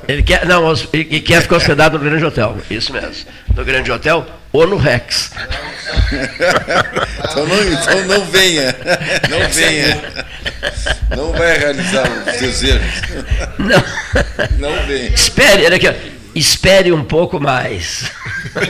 [0.09, 3.27] ele quer, não, ele quer ficar hospedado no Grande Hotel, isso mesmo.
[3.55, 5.31] No Grande Hotel ou no Rex.
[7.19, 8.75] então, não, então não venha.
[9.31, 10.01] Não venha.
[11.17, 13.03] Não vai realizar os desejos.
[13.59, 13.85] Não.
[14.59, 15.09] Não venha.
[15.15, 15.95] Espere, olha aqui,
[16.35, 18.11] espere um pouco mais.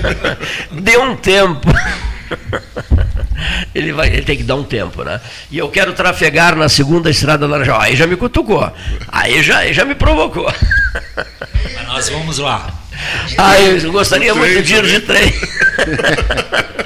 [0.70, 1.68] Dê um tempo.
[3.74, 5.20] Ele, vai, ele tem que dar um tempo, né?
[5.50, 7.80] E eu quero trafegar na segunda estrada Laranjal.
[7.80, 8.70] Aí já me cutucou.
[9.08, 10.46] Aí já, aí já me provocou.
[11.74, 12.68] Mas nós vamos lá.
[13.38, 15.32] Ah, eu gostaria muito de ir de trem.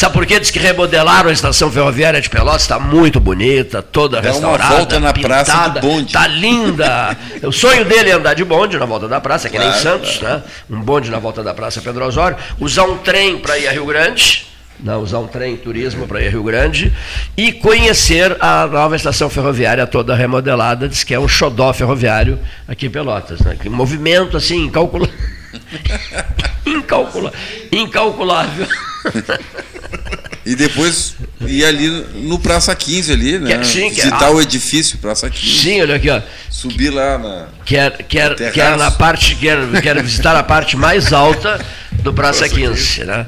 [0.00, 0.40] Sabe por quê?
[0.40, 4.64] Diz que remodelaram a estação ferroviária de Pelotas, está muito bonita, toda Dá restaurada.
[4.64, 6.06] Uma volta na pintada, praça do bonde.
[6.06, 7.18] Está linda.
[7.42, 10.16] o sonho dele é andar de bonde na volta da praça, que claro, nem Santos,
[10.16, 10.36] claro.
[10.36, 10.42] né?
[10.70, 13.84] Um bonde na volta da praça Pedro Osório, usar um trem para ir a Rio
[13.84, 14.46] Grande.
[14.82, 14.96] Né?
[14.96, 16.92] usar um trem turismo para Rio Grande
[17.36, 22.86] e conhecer a nova estação ferroviária toda remodelada, diz que é um xodó ferroviário aqui
[22.86, 23.40] em Pelotas.
[23.40, 23.56] Né?
[23.60, 25.14] Que movimento assim, incalculável.
[26.66, 27.32] Incalcula...
[27.72, 28.66] Incalculável.
[30.44, 31.88] E depois ir ali
[32.26, 33.58] no Praça 15 ali, né?
[33.58, 35.58] Que, sim, Visitar que, ah, o edifício Praça 15.
[35.62, 36.20] Sim, olha aqui, ó.
[36.48, 37.46] Subir lá na.
[37.64, 41.64] Quer, quer, quer na parte, quer, quer visitar a parte mais alta
[42.02, 43.26] do Praça, Praça 15, né?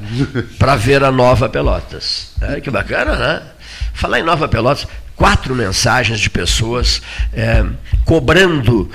[0.57, 2.31] Para ver a nova Pelotas.
[2.41, 3.41] É, que bacana, né?
[3.93, 7.63] Falar em Nova Pelotas, quatro mensagens de pessoas é,
[8.05, 8.89] cobrando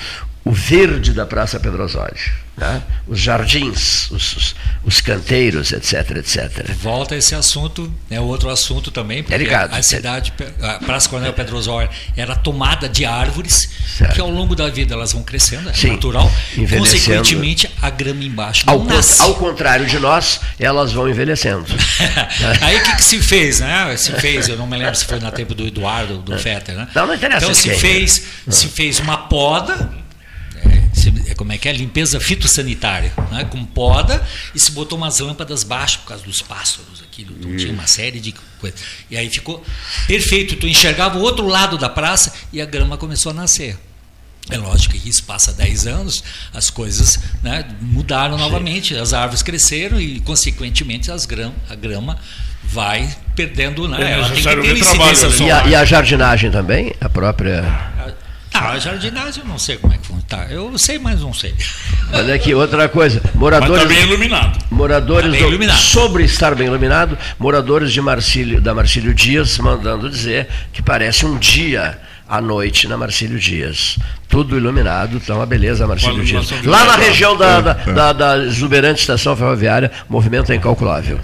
[0.45, 2.48] o verde da Praça Pedro Osório.
[2.59, 2.83] Né?
[3.07, 6.73] Os jardins, os, os, os, canteiros, etc, etc.
[6.83, 11.33] Volta esse assunto, é outro assunto também, porque é ligado, a cidade, a Praça Coronel
[11.33, 14.15] Pedro Osório era tomada de árvores certo.
[14.15, 16.29] que ao longo da vida elas vão crescendo, é Sim, natural,
[16.77, 19.23] consequentemente a grama embaixo ao, nasce.
[19.23, 21.65] Ao contrário de nós, elas vão envelhecendo.
[22.61, 23.97] Aí o que, que, se fez, né?
[23.97, 26.89] Se fez, eu não me lembro se foi na tempo do Eduardo, do Fetter, né?
[26.93, 27.45] Não, não interessa.
[27.45, 30.08] Então se fez, se fez uma poda
[31.29, 31.73] é, como é que é?
[31.73, 33.45] Limpeza fitossanitária, né?
[33.45, 37.73] com poda, e se botou umas lâmpadas baixo por causa dos pássaros aqui, então, tinha
[37.73, 38.81] uma série de coisas.
[39.11, 39.63] E aí ficou
[40.07, 43.79] perfeito, tu enxergava o outro lado da praça e a grama começou a nascer.
[44.51, 46.25] É lógico que isso passa 10 anos,
[46.55, 48.45] as coisas né, mudaram Sim.
[48.45, 52.19] novamente, as árvores cresceram e, consequentemente, as grama, a grama
[52.65, 53.87] vai perdendo.
[53.87, 56.95] Né, é ela tem que ter incidência e a, e a jardinagem também?
[56.99, 57.63] A própria.
[58.61, 60.25] Ah, a jardinagem eu não sei como é que funciona.
[60.29, 61.55] Tá, eu sei, mas não sei.
[62.13, 63.23] Olha aqui, outra coisa.
[63.35, 63.85] Moradores.
[63.85, 64.59] Mas tá bem iluminado.
[64.71, 65.79] Moradores tá bem do, iluminado.
[65.79, 71.39] sobre estar bem iluminado, moradores de Marcílio, da Marcílio Dias mandando dizer que parece um
[71.39, 71.99] dia
[72.29, 73.97] à noite na Marcílio Dias.
[74.29, 76.51] Tudo iluminado, então uma beleza Marcílio Dias.
[76.65, 81.19] Lá na região da, da, da, da exuberante estação ferroviária, movimento é incalculável.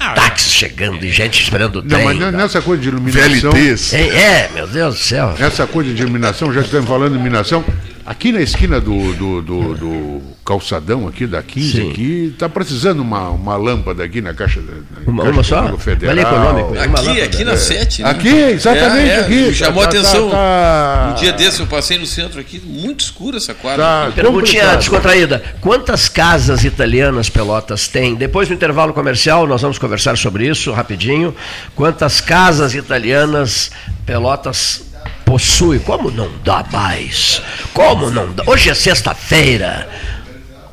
[0.00, 2.14] Ah, táxis chegando e gente esperando o trem.
[2.14, 3.52] Não, mas nessa coisa de iluminação.
[3.52, 3.92] VLTs.
[3.92, 5.34] É, é, meu Deus do céu.
[5.38, 7.62] Essa coisa de iluminação, já estamos falando de iluminação,
[8.04, 11.90] Aqui na esquina do, do, do, do calçadão aqui da 15, Sim.
[11.90, 15.78] aqui, está precisando uma, uma lâmpada aqui na caixa, na uma, caixa uma só?
[15.78, 16.18] Federal.
[16.18, 16.96] econômico.
[16.96, 18.02] Aqui, aqui na 7.
[18.02, 18.10] Né?
[18.10, 19.54] Aqui, exatamente é, é, aqui.
[19.54, 20.30] Chamou tá, atenção.
[20.30, 21.10] Tá, tá...
[21.12, 23.84] Um dia desse eu passei no centro aqui, muito escura essa quadra.
[23.84, 25.42] Tá, Perguntinha descontraída.
[25.60, 28.14] Quantas casas italianas Pelotas tem?
[28.14, 31.34] Depois do intervalo comercial, nós vamos conversar sobre isso rapidinho.
[31.76, 33.70] Quantas casas italianas
[34.04, 34.89] Pelotas
[35.30, 35.78] possui.
[35.78, 37.40] Como não dá mais?
[37.72, 38.42] Como não dá?
[38.46, 39.88] Hoje é sexta-feira.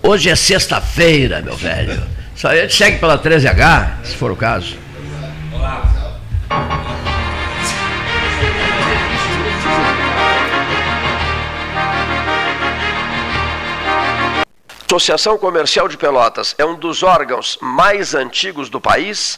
[0.02, 2.02] Hoje é sexta-feira, meu velho.
[2.36, 4.76] Só a gente segue pela 13H, se for o caso.
[5.54, 5.98] Olá.
[14.90, 19.38] Associação Comercial de Pelotas é um dos órgãos mais antigos do país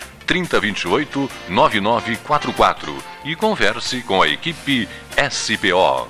[0.31, 2.95] 3028 9944
[3.25, 4.87] e converse com a equipe
[5.29, 6.07] SPO.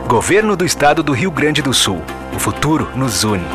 [0.08, 2.02] Governo do Estado do Rio Grande do Sul.
[2.34, 3.46] O futuro nos une.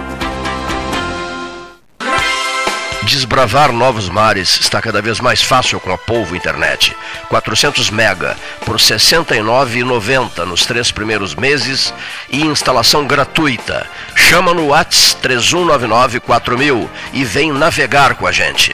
[3.03, 6.95] Desbravar novos mares está cada vez mais fácil com a Polvo Internet.
[7.27, 11.93] 400 mega por R$ 69,90 nos três primeiros meses
[12.29, 13.85] e instalação gratuita.
[14.15, 18.73] Chama no Whats 3199 4000 e vem navegar com a gente.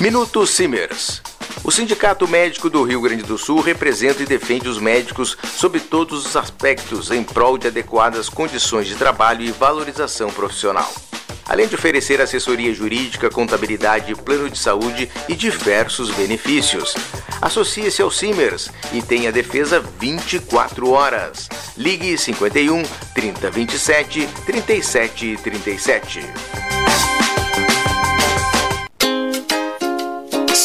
[0.00, 1.22] Minuto Simers.
[1.62, 6.26] O Sindicato Médico do Rio Grande do Sul representa e defende os médicos sob todos
[6.26, 10.92] os aspectos em prol de adequadas condições de trabalho e valorização profissional
[11.48, 16.94] além de oferecer assessoria jurídica, contabilidade, plano de saúde e diversos benefícios.
[17.40, 21.48] Associe-se ao Simers e tenha defesa 24 horas.
[21.76, 22.82] Ligue 51
[23.14, 26.20] 3027 3737.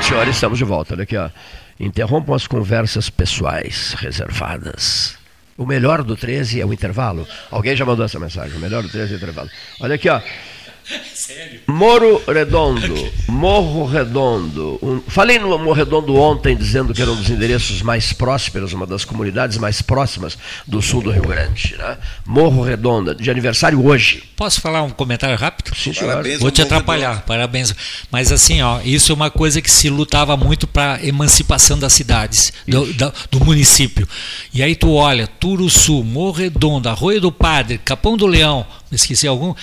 [0.02, 0.94] Senhores, estamos de volta.
[0.94, 1.28] Olha aqui, ó.
[1.78, 5.18] Interrompam as conversas pessoais reservadas.
[5.58, 7.28] O melhor do 13 é o intervalo.
[7.50, 8.56] Alguém já mandou essa mensagem.
[8.56, 9.50] O melhor do 13 é o intervalo.
[9.78, 10.22] Olha aqui, ó.
[11.14, 11.60] Sério?
[11.66, 14.78] Moro Redondo, Morro Redondo.
[14.82, 18.86] Um, falei no Morro Redondo ontem dizendo que era um dos endereços mais prósperos, uma
[18.86, 20.36] das comunidades mais próximas
[20.66, 21.76] do sul do Rio Grande.
[21.78, 21.98] Né?
[22.26, 24.24] Morro Redondo, de aniversário hoje.
[24.36, 25.74] Posso falar um comentário rápido?
[25.76, 26.10] Sim, senhor.
[26.10, 27.26] Parabéns Vou te atrapalhar, Redondo.
[27.26, 27.74] parabéns.
[28.10, 31.92] Mas assim, ó, isso é uma coisa que se lutava muito para a emancipação das
[31.92, 34.08] cidades, do, do, do, município.
[34.52, 39.26] E aí tu olha, Turuçu, Morro Redondo, Arroio do Padre, Capão do Leão, me esqueci
[39.26, 39.54] algum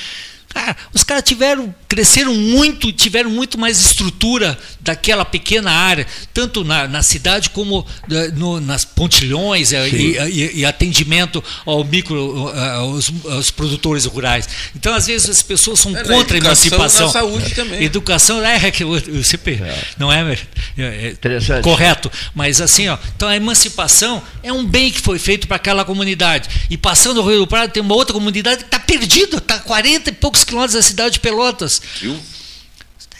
[0.54, 6.88] Cara, os caras tiveram, cresceram muito, tiveram muito mais estrutura daquela pequena área, tanto na,
[6.88, 12.70] na cidade como eh, no, nas pontilhões eh, e, e, e, atendimento ao micro, eh,
[12.72, 14.48] aos, aos, produtores rurais.
[14.76, 17.08] Então, às vezes, as pessoas são é, contra a emancipação.
[17.08, 17.84] Na saúde também.
[17.84, 19.84] Educação é, é o CP, é.
[19.98, 20.38] não é,
[20.78, 22.12] é, é correto.
[22.34, 26.50] Mas assim, ó, então a emancipação é um bem que foi feito para aquela comunidade.
[26.70, 30.10] E passando o Rio do Prado, tem uma outra comunidade que está perdida, está 40
[30.10, 31.79] e poucos poucos quilômetros da cidade de Pelotas.
[31.80, 32.24] Triunfo.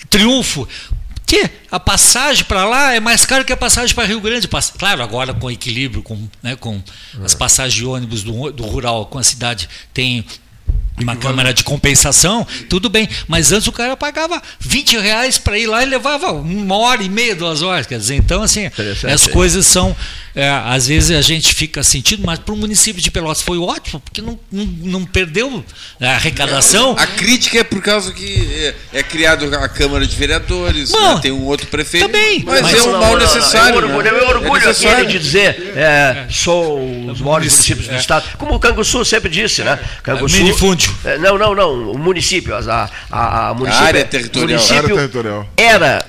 [0.10, 0.68] Triunfo.
[1.26, 4.48] Que a passagem para lá é mais cara que a passagem para Rio Grande.
[4.48, 6.82] Claro, agora com equilíbrio, com, né, com
[7.24, 10.26] as passagens de ônibus do, do rural com a cidade tem
[11.04, 13.08] uma câmara de compensação, tudo bem.
[13.28, 17.10] Mas antes o cara pagava 20 reais para ir lá e levava uma hora e
[17.10, 17.88] meia, duas horas.
[17.88, 18.70] Quer dizer, então, assim,
[19.12, 19.96] as coisas são.
[20.36, 24.00] É, às vezes a gente fica sentindo, mas para o município de Pelotas foi ótimo,
[24.00, 25.66] porque não, não, não perdeu
[26.00, 26.96] a arrecadação.
[26.98, 28.48] A crítica é por causa que
[28.94, 31.20] é, é criado a Câmara de Vereadores, Bom, né?
[31.22, 32.06] tem um outro prefeito.
[32.06, 33.82] Também, mas, mas é um mal necessário.
[33.82, 33.88] Né?
[33.88, 36.80] É meu orgulho, é orgulho de dizer, é, sou
[37.10, 38.38] os maiores municípios do Estado.
[38.38, 39.80] Como o Canguçu sempre disse, né?
[40.04, 40.94] Canguçu, Minifúndio.
[41.20, 41.92] Não, não, não.
[41.92, 44.50] O município, a, a, a, município, a área territorial.
[44.50, 45.50] Município área territorial.
[45.56, 46.06] Era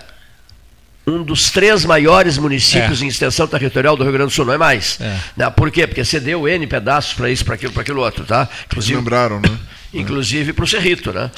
[1.06, 3.04] um dos três maiores municípios é.
[3.04, 4.98] em extensão territorial do Rio Grande do Sul, não é mais.
[5.00, 5.16] É.
[5.36, 5.50] Né?
[5.50, 5.86] Por quê?
[5.86, 8.48] Porque cedeu N pedaços para isso, para aquilo, para aquilo outro, tá?
[8.66, 9.58] Inclusive, Eles lembraram, né?
[9.92, 11.30] Inclusive para o Cerrito, né?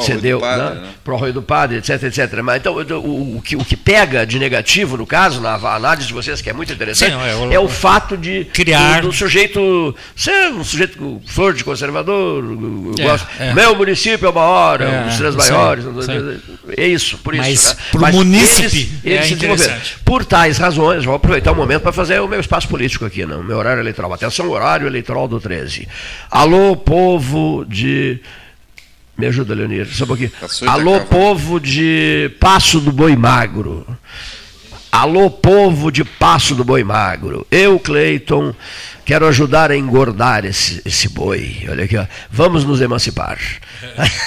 [0.00, 0.56] Cedeu né?
[0.56, 0.88] né?
[1.04, 2.40] para o Arroio do Padre, etc, etc.
[2.42, 6.12] Mas então o, o, que, o que pega de negativo, no caso, na análise de
[6.12, 9.12] vocês, que é muito interessante, Sim, é, o, é, o fato de criar do, do,
[9.12, 12.44] sujeito ser um sujeito flor de conservador,
[12.98, 13.28] é, gosto.
[13.38, 13.54] É.
[13.54, 15.84] Meu município é o maior, é, um dos três maiores.
[16.76, 17.42] É isso, por isso.
[17.42, 17.76] Mas né?
[17.92, 22.20] para o município eles, eles é Por tais razões, vou aproveitar o momento para fazer
[22.20, 24.12] o meu espaço político aqui, no meu horário eleitoral.
[24.12, 25.86] Atenção, horário eleitoral do 13.
[26.30, 27.99] Alô, povo de
[29.16, 30.32] me ajuda, Leonir, só um pouquinho.
[30.66, 33.86] Alô, povo de Passo do Boi Magro.
[34.90, 37.46] Alô, povo de Passo do Boi Magro.
[37.50, 38.52] Eu, Cleiton,
[39.04, 41.64] quero ajudar a engordar esse, esse boi.
[41.68, 42.06] Olha aqui, ó.
[42.30, 43.38] Vamos nos emancipar.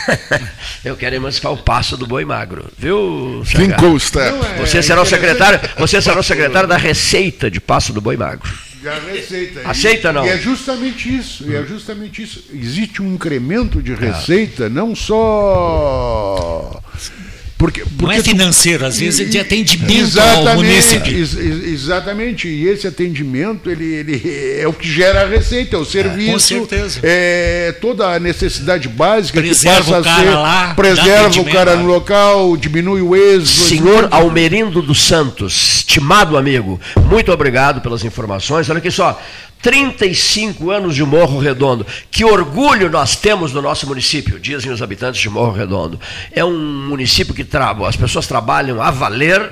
[0.86, 2.66] Eu quero emancipar o Passo do Boi Magro.
[2.78, 3.42] Viu,
[4.60, 8.50] Você será o secretário, você será o secretário da Receita de Passo do Boi Magro.
[8.88, 9.70] A receita.
[9.70, 10.26] Aceita e, não?
[10.26, 11.50] E é justamente isso.
[11.50, 12.44] E é justamente isso.
[12.54, 16.82] Existe um incremento de receita, não só
[17.64, 21.18] porque, porque não é financeiro, às vezes é de atendimento ao município.
[21.18, 25.86] Ex, exatamente, e esse atendimento ele, ele é o que gera a receita, é o
[25.86, 26.56] serviço.
[26.56, 27.00] É, com certeza.
[27.02, 30.30] É toda a necessidade básica preserva que passa a ser.
[30.32, 33.70] Lá, preserva o cara no local, diminui o êxito.
[33.70, 36.78] Senhor Almerindo dos Santos, estimado amigo,
[37.10, 38.70] muito obrigado pelas informações.
[38.70, 39.18] Olha aqui só,
[39.64, 41.88] 35 anos de Morro Redondo.
[42.12, 46.00] Que orgulho nós temos no nosso município, dizem os habitantes de Morro Redondo.
[46.32, 47.48] É um município que
[47.88, 49.52] as pessoas trabalham a valer,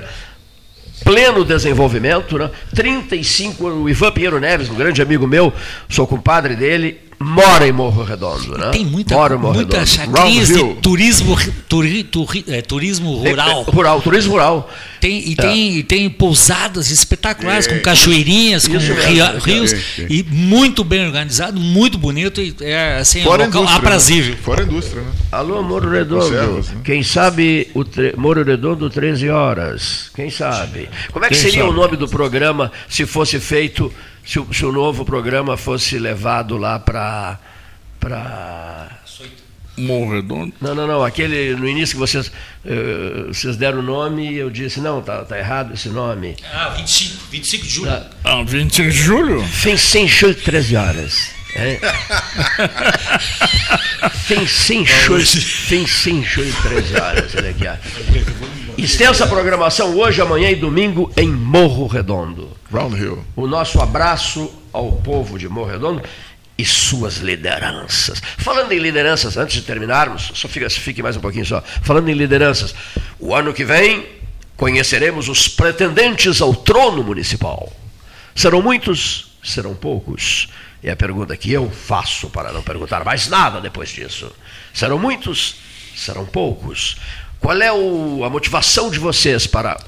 [1.02, 2.38] pleno desenvolvimento.
[2.38, 2.50] Né?
[2.74, 5.50] 35 anos, o Ivan Pinheiro Neves, um grande amigo meu,
[5.88, 8.58] sou compadre dele, mora em Morro Redondo.
[8.58, 8.70] Né?
[8.70, 11.36] Tem muita, mora muita de turismo,
[11.66, 13.64] turi, turi, é, turismo rural.
[13.66, 14.70] É, é, rural, turismo rural.
[15.02, 20.84] Tem, e, tem, e tem pousadas espetaculares, é, com cachoeirinhas, com ria, rios, e muito
[20.84, 23.72] bem organizado, muito bonito, e é assim, Fora um local né?
[23.72, 24.30] aprazível.
[24.36, 24.40] Né?
[24.40, 25.10] Fora a indústria, né?
[25.32, 26.22] Alô, Moro Redondo.
[26.26, 26.80] Conservas, né?
[26.84, 28.14] Quem sabe o tre...
[28.16, 30.08] Moro Redondo, 13 horas.
[30.14, 30.88] Quem sabe?
[31.10, 31.72] Como é que Quem seria sabe?
[31.72, 33.92] o nome do programa se fosse feito,
[34.24, 37.40] se o, se o novo programa fosse levado lá para.
[37.98, 39.01] para Morro
[39.76, 40.52] Redondo?
[40.60, 41.02] Não, não, não.
[41.02, 45.24] Aquele no início que vocês, uh, vocês deram o nome e eu disse, não, tá,
[45.24, 46.36] tá errado esse nome.
[46.52, 47.90] Ah, 25, 25 de julho.
[47.90, 49.42] Ah, ah 25 de julho?
[49.42, 51.30] Fim sem julho, 13 horas.
[51.54, 51.78] É.
[54.24, 57.34] Fim sem julho, fim sem julho, 13 horas.
[57.36, 57.64] Olha aqui.
[58.78, 62.50] Extensa programação hoje, amanhã e domingo em Morro Redondo.
[62.72, 63.24] Round Hill.
[63.36, 66.02] O nosso abraço ao povo de Morro Redondo
[66.62, 68.22] e suas lideranças.
[68.38, 71.60] Falando em lideranças, antes de terminarmos, só fica, fique mais um pouquinho só.
[71.82, 72.72] Falando em lideranças,
[73.18, 74.06] o ano que vem
[74.56, 77.72] conheceremos os pretendentes ao trono municipal.
[78.32, 79.32] Serão muitos?
[79.42, 80.48] Serão poucos?
[80.84, 84.30] É a pergunta que eu faço para não perguntar mais nada depois disso.
[84.72, 85.56] Serão muitos?
[85.96, 86.96] Serão poucos?
[87.40, 89.80] Qual é o, a motivação de vocês para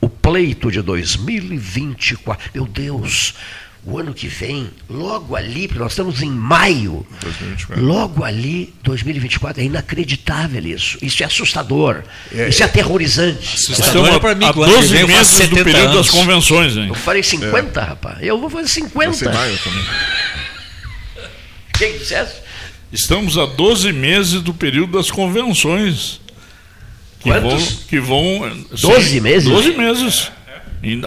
[0.00, 2.50] o pleito de 2024?
[2.52, 3.34] Meu Deus!
[3.84, 7.84] O ano que vem, logo ali, porque nós estamos em maio, 2024.
[7.84, 10.98] logo ali, 2024, é inacreditável isso.
[11.00, 12.02] Isso é assustador.
[12.34, 13.54] É, isso é aterrorizante.
[13.54, 15.96] Assustador é para mim, a 12 meses do período anos.
[15.96, 16.88] das convenções, hein?
[16.88, 17.82] Eu falei 50, é.
[17.82, 18.18] rapaz.
[18.20, 19.32] Eu vou fazer 50.
[19.32, 19.84] maio também.
[21.78, 22.34] Quem dissesse?
[22.92, 26.20] Estamos a 12 meses do período das convenções.
[27.20, 27.64] Que Quantos?
[27.64, 27.76] vão.
[27.88, 29.48] Que vão 12 sim, meses?
[29.48, 30.30] 12 meses.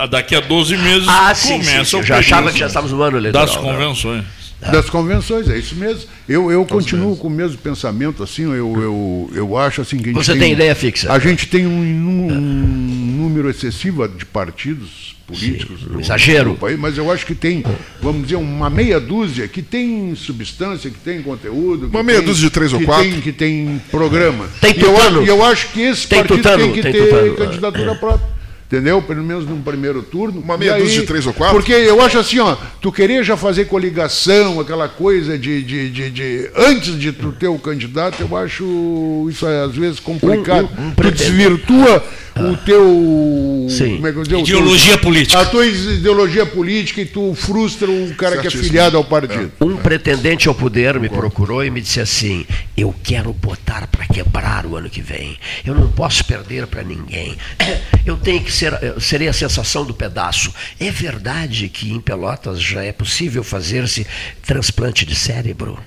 [0.10, 1.98] Daqui a 12 meses ah, sim, começa sim, sim.
[1.98, 3.48] Eu já achava que já estávamos no ano eleitoral.
[3.48, 4.26] Das convenções.
[4.69, 6.03] Das convenções, é isso mesmo.
[6.30, 10.34] Eu, eu continuo com o mesmo pensamento, assim, eu, eu, eu acho assim que Você
[10.34, 11.11] tem, tem ideia fixa?
[11.11, 16.98] A gente tem um, um número excessivo de partidos políticos Sim, um exagero país, mas
[16.98, 17.64] eu acho que tem,
[18.02, 21.88] vamos dizer, uma meia dúzia que tem substância, que tem conteúdo.
[21.88, 23.10] Uma meia tem, dúzia de três ou quatro.
[23.10, 24.48] Tem, que tem programa.
[24.60, 25.23] Tem tutano.
[25.23, 27.35] E eu, eu acho que esse partido tem que tem ter tutano.
[27.35, 28.40] candidatura própria
[28.72, 29.02] entendeu?
[29.02, 30.39] Pelo menos num primeiro turno.
[30.39, 31.56] Uma meia dúzia de três ou quatro?
[31.57, 36.10] Porque eu acho assim, ó, tu querer já fazer coligação, aquela coisa de, de, de,
[36.10, 40.69] de antes de tu ter o candidato, eu acho isso às vezes complicado.
[40.77, 42.02] Um, um, um tu desvirtua
[42.35, 43.67] o teu.
[43.69, 43.95] Sim.
[43.95, 44.39] Como é que eu digo?
[44.41, 45.39] Ideologia teu, política.
[45.39, 49.51] A tua ideologia política e tu frustra o cara que é filiado ao partido.
[49.59, 52.45] Um pretendente ao poder me procurou e me disse assim:
[52.75, 55.37] Eu quero botar para quebrar o ano que vem.
[55.65, 57.37] Eu não posso perder para ninguém.
[58.05, 58.73] Eu tenho que ser.
[58.99, 60.53] Serei a sensação do pedaço.
[60.79, 64.07] É verdade que em Pelotas já é possível fazer-se
[64.45, 65.79] transplante de cérebro?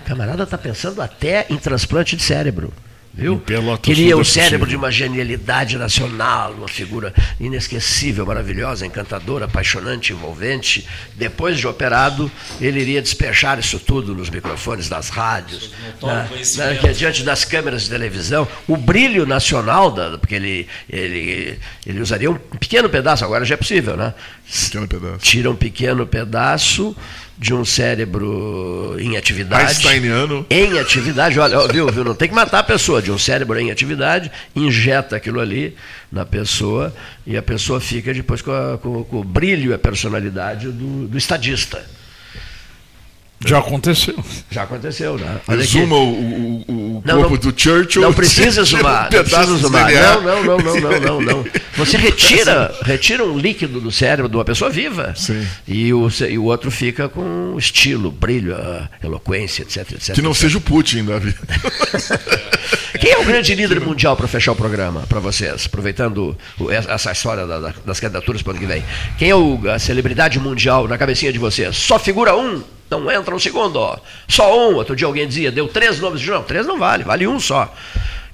[0.00, 2.72] O camarada está pensando até em transplante de cérebro.
[3.12, 3.42] Viu?
[3.82, 10.86] Queria o cérebro de uma genialidade nacional, uma figura inesquecível, maravilhosa, encantadora, apaixonante, envolvente.
[11.16, 12.30] Depois de operado,
[12.60, 17.82] ele iria despejar isso tudo nos microfones das rádios, na, na, que, diante das câmeras
[17.82, 18.46] de televisão.
[18.68, 23.58] O brilho nacional, da, porque ele, ele, ele usaria um pequeno pedaço, agora já é
[23.58, 24.14] possível, né?
[24.64, 25.18] Pequeno pedaço.
[25.18, 26.96] Tira um pequeno pedaço
[27.40, 29.68] de um cérebro em atividade.
[29.68, 30.44] Einsteiniano.
[30.50, 33.70] Em atividade, olha, viu, viu, não tem que matar a pessoa, de um cérebro em
[33.70, 35.74] atividade, injeta aquilo ali
[36.12, 36.94] na pessoa
[37.26, 41.08] e a pessoa fica depois com, a, com, com o brilho e a personalidade do,
[41.08, 41.82] do estadista.
[43.44, 44.14] Já aconteceu.
[44.50, 45.40] Já aconteceu, né?
[45.48, 48.02] Olha Exuma o, o, o não, corpo não, do Churchill.
[48.02, 49.08] Não precisa zoar.
[49.10, 49.92] Um não precisa zoar.
[49.92, 51.44] Não, não, não, não, não, não, não.
[51.76, 55.14] Você retira, retira um líquido do cérebro de uma pessoa viva.
[55.16, 55.46] Sim.
[55.66, 58.54] E o, e o outro fica com estilo, brilho,
[59.02, 60.14] eloquência, etc, etc.
[60.14, 60.42] Que não etc.
[60.42, 61.38] seja o Putin da vida.
[63.00, 65.64] Quem é o grande líder mundial para fechar o programa, para vocês?
[65.64, 66.36] Aproveitando
[66.68, 67.46] essa história
[67.86, 68.84] das candidaturas para o ano que vem.
[69.16, 71.74] Quem é a celebridade mundial na cabecinha de vocês?
[71.76, 73.76] Só figura um não entra no segundo.
[73.76, 73.96] Ó.
[74.28, 74.74] Só um.
[74.74, 76.26] Outro dia alguém dizia, deu três nomes.
[76.26, 77.72] Não, três não vale, vale um só.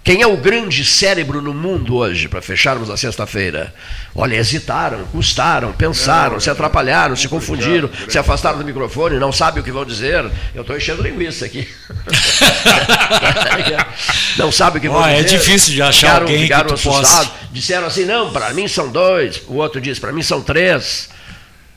[0.06, 3.74] Quem é o grande cérebro no mundo hoje, para fecharmos a sexta-feira?
[4.14, 9.60] Olha, hesitaram, custaram, pensaram, não, se atrapalharam, se confundiram, se afastaram do microfone, não sabem
[9.60, 10.24] o que vão dizer.
[10.54, 11.68] Eu estou enchendo linguiça aqui.
[14.38, 15.18] não sabem o que vão oh, dizer.
[15.18, 17.32] É difícil de achar ficaram, alguém ficaram que assustados.
[17.50, 19.42] Disseram assim, não, para mim são dois.
[19.48, 21.08] O outro disse, para mim são três.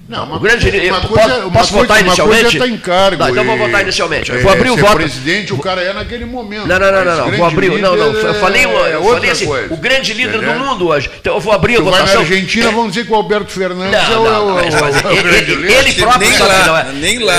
[0.09, 0.67] Não, uma, o grande.
[0.89, 2.41] Uma coisa, posso, posso coisa, votar inicialmente?
[2.41, 3.23] Uma coisa tá em cargo.
[3.23, 4.31] Não, então vou votar inicialmente.
[4.31, 4.95] Eu vou abrir o voto.
[4.95, 6.65] presidente, o cara é naquele momento.
[6.65, 7.17] Não, não, não, não.
[7.27, 7.37] não.
[7.37, 7.69] Vou abrir.
[7.79, 8.11] Não, não.
[8.13, 9.71] Eu falei, eu falei assim, coisa.
[9.71, 10.57] o grande líder Entendeu?
[10.57, 11.11] do mundo hoje.
[11.21, 12.05] Então eu vou abrir tu a votação.
[12.07, 16.25] Vai na Argentina, vamos dizer que o Alberto Fernandes não, é o, ele, próprio sabe
[16.25, 16.91] que não é.
[16.93, 17.35] Nem lá.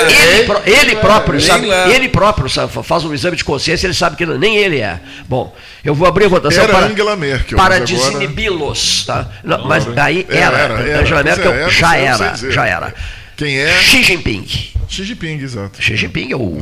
[0.65, 1.67] Ele, próprio sabe.
[1.93, 2.49] Ele próprio
[2.83, 4.97] faz um exame de consciência, ele sabe que nem ele é.
[5.27, 5.53] Bom,
[5.83, 7.57] eu vou abrir a votação para Angela Merkel.
[7.57, 9.27] Para desinibi-los, tá?
[9.65, 11.01] Mas daí era.
[11.01, 12.93] Angela Merkel era, já era, já era.
[13.35, 13.81] Quem é?
[13.81, 14.45] Xi Jinping.
[14.87, 15.81] Xi Jinping, exato.
[15.81, 16.57] Xi Jinping é o.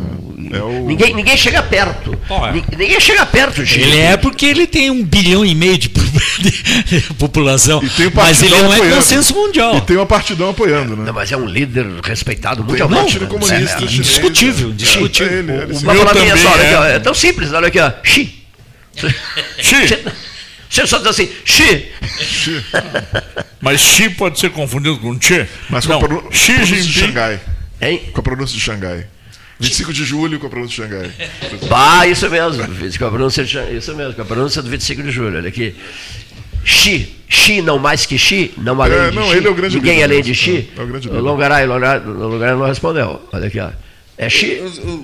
[0.53, 0.85] É o...
[0.85, 2.17] Ninguém, ninguém chega perto.
[2.77, 5.89] Ninguém chega perto de Ele é porque ele tem um bilhão e meio de,
[7.17, 7.81] população.
[8.13, 8.93] mas ele não é apoiando.
[8.93, 9.76] é consenso mundial.
[9.77, 11.05] E tem uma partidão apoiando, né?
[11.05, 13.15] Não, mas é um líder respeitado mundialmente.
[13.15, 13.27] Não, né?
[13.27, 13.80] comunista.
[13.80, 14.69] É, é, indiscutível.
[14.69, 15.34] Indiscutível.
[15.34, 16.95] É, ele, ele, o, o meu também só, é.
[16.95, 17.91] é tão simples, olha aqui, ó.
[18.03, 18.34] Xi.
[19.57, 19.99] Xi.
[20.70, 21.88] Você só diz assim, Xi.
[22.22, 22.66] Xi.
[23.60, 25.48] Mas Xi pode ser confundido com Che.
[25.70, 26.82] Mas com Não, a pronúncia Xi Jinping.
[26.82, 27.40] de Xangai.
[27.82, 28.02] Hein?
[28.14, 29.08] Com a pronúncia de Xangai.
[29.60, 31.12] 25 de julho com a pronúncia de Xangai.
[31.68, 32.64] Bah, isso mesmo.
[32.98, 35.38] Com a pronúncia de, isso mesmo, com a pronúncia do 25 de julho.
[35.38, 35.76] Olha aqui.
[36.64, 39.38] Xi, Xi não mais que Xi, não além é, de não, Xi.
[39.38, 40.70] Ele é o grande Ninguém além de Xi.
[40.78, 43.28] É o grande Longaray, Longaray, Longaray não respondeu.
[43.34, 43.70] Olha aqui, ó.
[44.22, 44.58] É chi...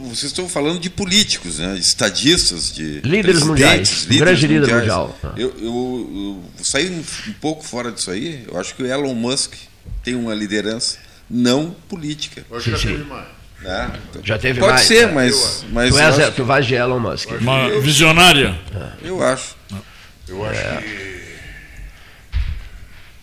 [0.09, 1.77] Vocês estão falando de políticos, né?
[1.77, 4.81] estadistas, de líderes mundiais, líderes grande líder mundiais.
[4.81, 5.17] mundial.
[5.37, 8.43] Eu, eu, eu, saí um, um, pouco fora disso aí.
[8.45, 9.53] Eu acho que o Elon Musk
[10.03, 10.97] tem uma liderança
[11.29, 12.45] não política.
[12.49, 13.27] Hoje já teve mais.
[13.63, 14.85] É, então, já teve pode mais.
[14.85, 17.29] Pode ser, mas, mas tu, és, tu vais de Elon Musk.
[17.39, 18.59] Uma visionária.
[19.01, 19.55] Eu acho.
[20.27, 20.81] Eu acho é.
[20.81, 21.15] que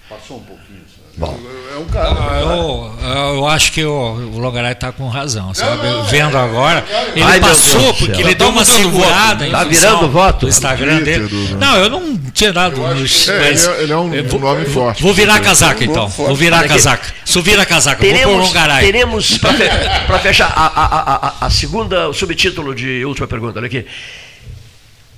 [0.08, 0.80] passou um pouquinho.
[1.16, 1.38] Bom.
[1.74, 2.10] É um cara.
[2.10, 5.86] Ah, eu, eu, acho que o, o está com razão, sabe?
[5.86, 6.84] Não, não, Vendo é, agora.
[7.14, 9.46] Ele Ai, passou porque ele deu uma segurada.
[9.46, 10.46] Está virando voto?
[10.46, 11.28] O Instagram dele.
[11.32, 11.56] Né?
[11.58, 12.78] Não, eu não tinha dado.
[12.78, 15.02] Nos, é, mas, ele, é, ele é um, vou, nome forte.
[15.02, 16.08] Vou virar a casaca então.
[16.08, 17.12] Vou virar a casaca.
[17.24, 18.00] Sou vira a casaca.
[18.00, 18.84] Teremos, vou pôr o Logaray.
[18.84, 23.58] Teremos, para fechar, a, a, a, a segunda, o subtítulo de última pergunta.
[23.58, 23.86] Olha aqui.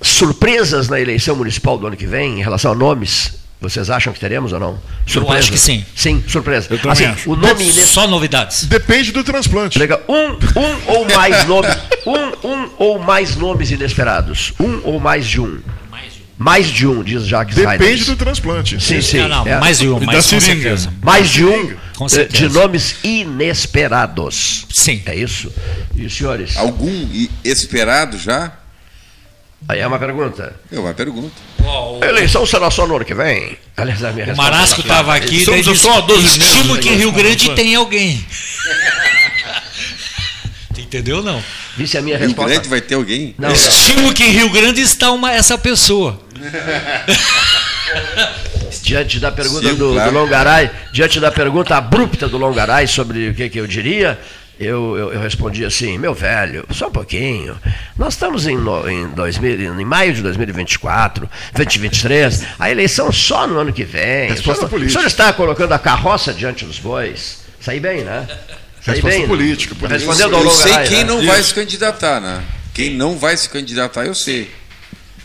[0.01, 4.19] Surpresas na eleição municipal do ano que vem em relação a nomes vocês acham que
[4.19, 4.79] teremos ou não?
[5.07, 5.33] Surpresa?
[5.33, 5.85] Eu acho que sim.
[5.95, 6.67] Sim, surpresa.
[6.69, 7.31] Eu assim, acho.
[7.31, 8.65] O nome Só novidades.
[8.65, 9.79] Depende do transplante.
[9.79, 10.01] Legal.
[10.07, 11.75] Um, um ou mais nomes.
[12.05, 14.53] Um, um ou mais nomes inesperados.
[14.59, 15.59] Um ou mais de um.
[16.37, 18.07] Mais de um, diz Jacques Depende Heidens.
[18.07, 18.83] do transplante.
[18.83, 19.19] Sim, sim.
[19.19, 19.57] Não, não, é.
[19.57, 20.93] mais de um, mais, com certeza.
[21.01, 21.71] Mais de um
[22.11, 24.65] eh, de nomes inesperados.
[24.69, 25.01] Sim.
[25.05, 25.49] É isso?
[25.95, 26.57] E os senhores?
[26.57, 27.07] Algum
[27.43, 28.51] esperado já?
[29.67, 30.55] Aí é uma pergunta.
[30.71, 31.33] É uma pergunta.
[32.01, 33.57] A eleição será só no ano que vem?
[33.75, 37.11] Aliás, a minha o Marasco estava aqui e disse, só 12 estimo que em Rio
[37.11, 38.23] Grande tem alguém.
[40.77, 41.41] Entendeu não?
[41.75, 42.51] Disse a minha Rio resposta.
[42.51, 43.35] Rio Grande vai ter alguém?
[43.37, 46.21] Não, Estimo que em Rio Grande está uma, essa pessoa.
[48.85, 50.11] diante da pergunta Sim, do, claro.
[50.11, 54.19] do Longaray, diante da pergunta abrupta do Longaray sobre o que, que eu diria,
[54.59, 57.57] eu, eu, eu, respondi assim, meu velho, só um pouquinho.
[57.97, 63.59] Nós estamos em, no, em, 2000, em maio de 2024, 2023, a eleição só no
[63.59, 64.29] ano que vem.
[64.29, 67.43] Resposta o, senhor, o senhor está colocando a carroça diante dos bois.
[67.59, 68.25] Saí bem, né?
[68.81, 69.75] Saí Resposta bem, política.
[69.81, 69.87] Né?
[69.87, 71.03] Respondendo ao Eu sei quem né?
[71.03, 72.43] não vai se candidatar, né?
[72.73, 74.51] Quem não vai se candidatar, eu sei.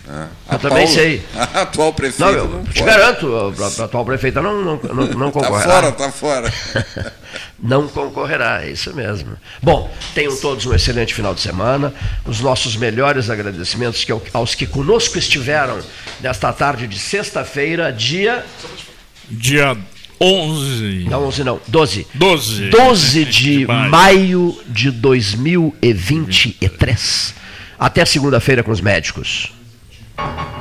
[0.09, 1.23] Ah, eu também sei.
[1.35, 2.25] A atual prefeita.
[2.25, 5.89] Não, eu não te garanto, a, atual prefeita não, não, não, não tá concorrerá.
[5.91, 7.13] Está fora, está fora.
[7.63, 9.37] não concorrerá, é isso mesmo.
[9.63, 11.95] Bom, tenham todos um excelente final de semana.
[12.25, 15.79] Os nossos melhores agradecimentos que, aos que conosco estiveram
[16.21, 18.45] nesta tarde de sexta-feira, dia.
[19.29, 19.77] Dia
[20.21, 21.07] 11.
[21.09, 22.07] Não, 11 não, 12.
[22.15, 22.69] 12.
[22.69, 23.91] 12 de, de maio.
[23.91, 27.35] maio de 2023.
[27.79, 29.51] Até segunda-feira com os médicos.
[30.21, 30.60] Thank you.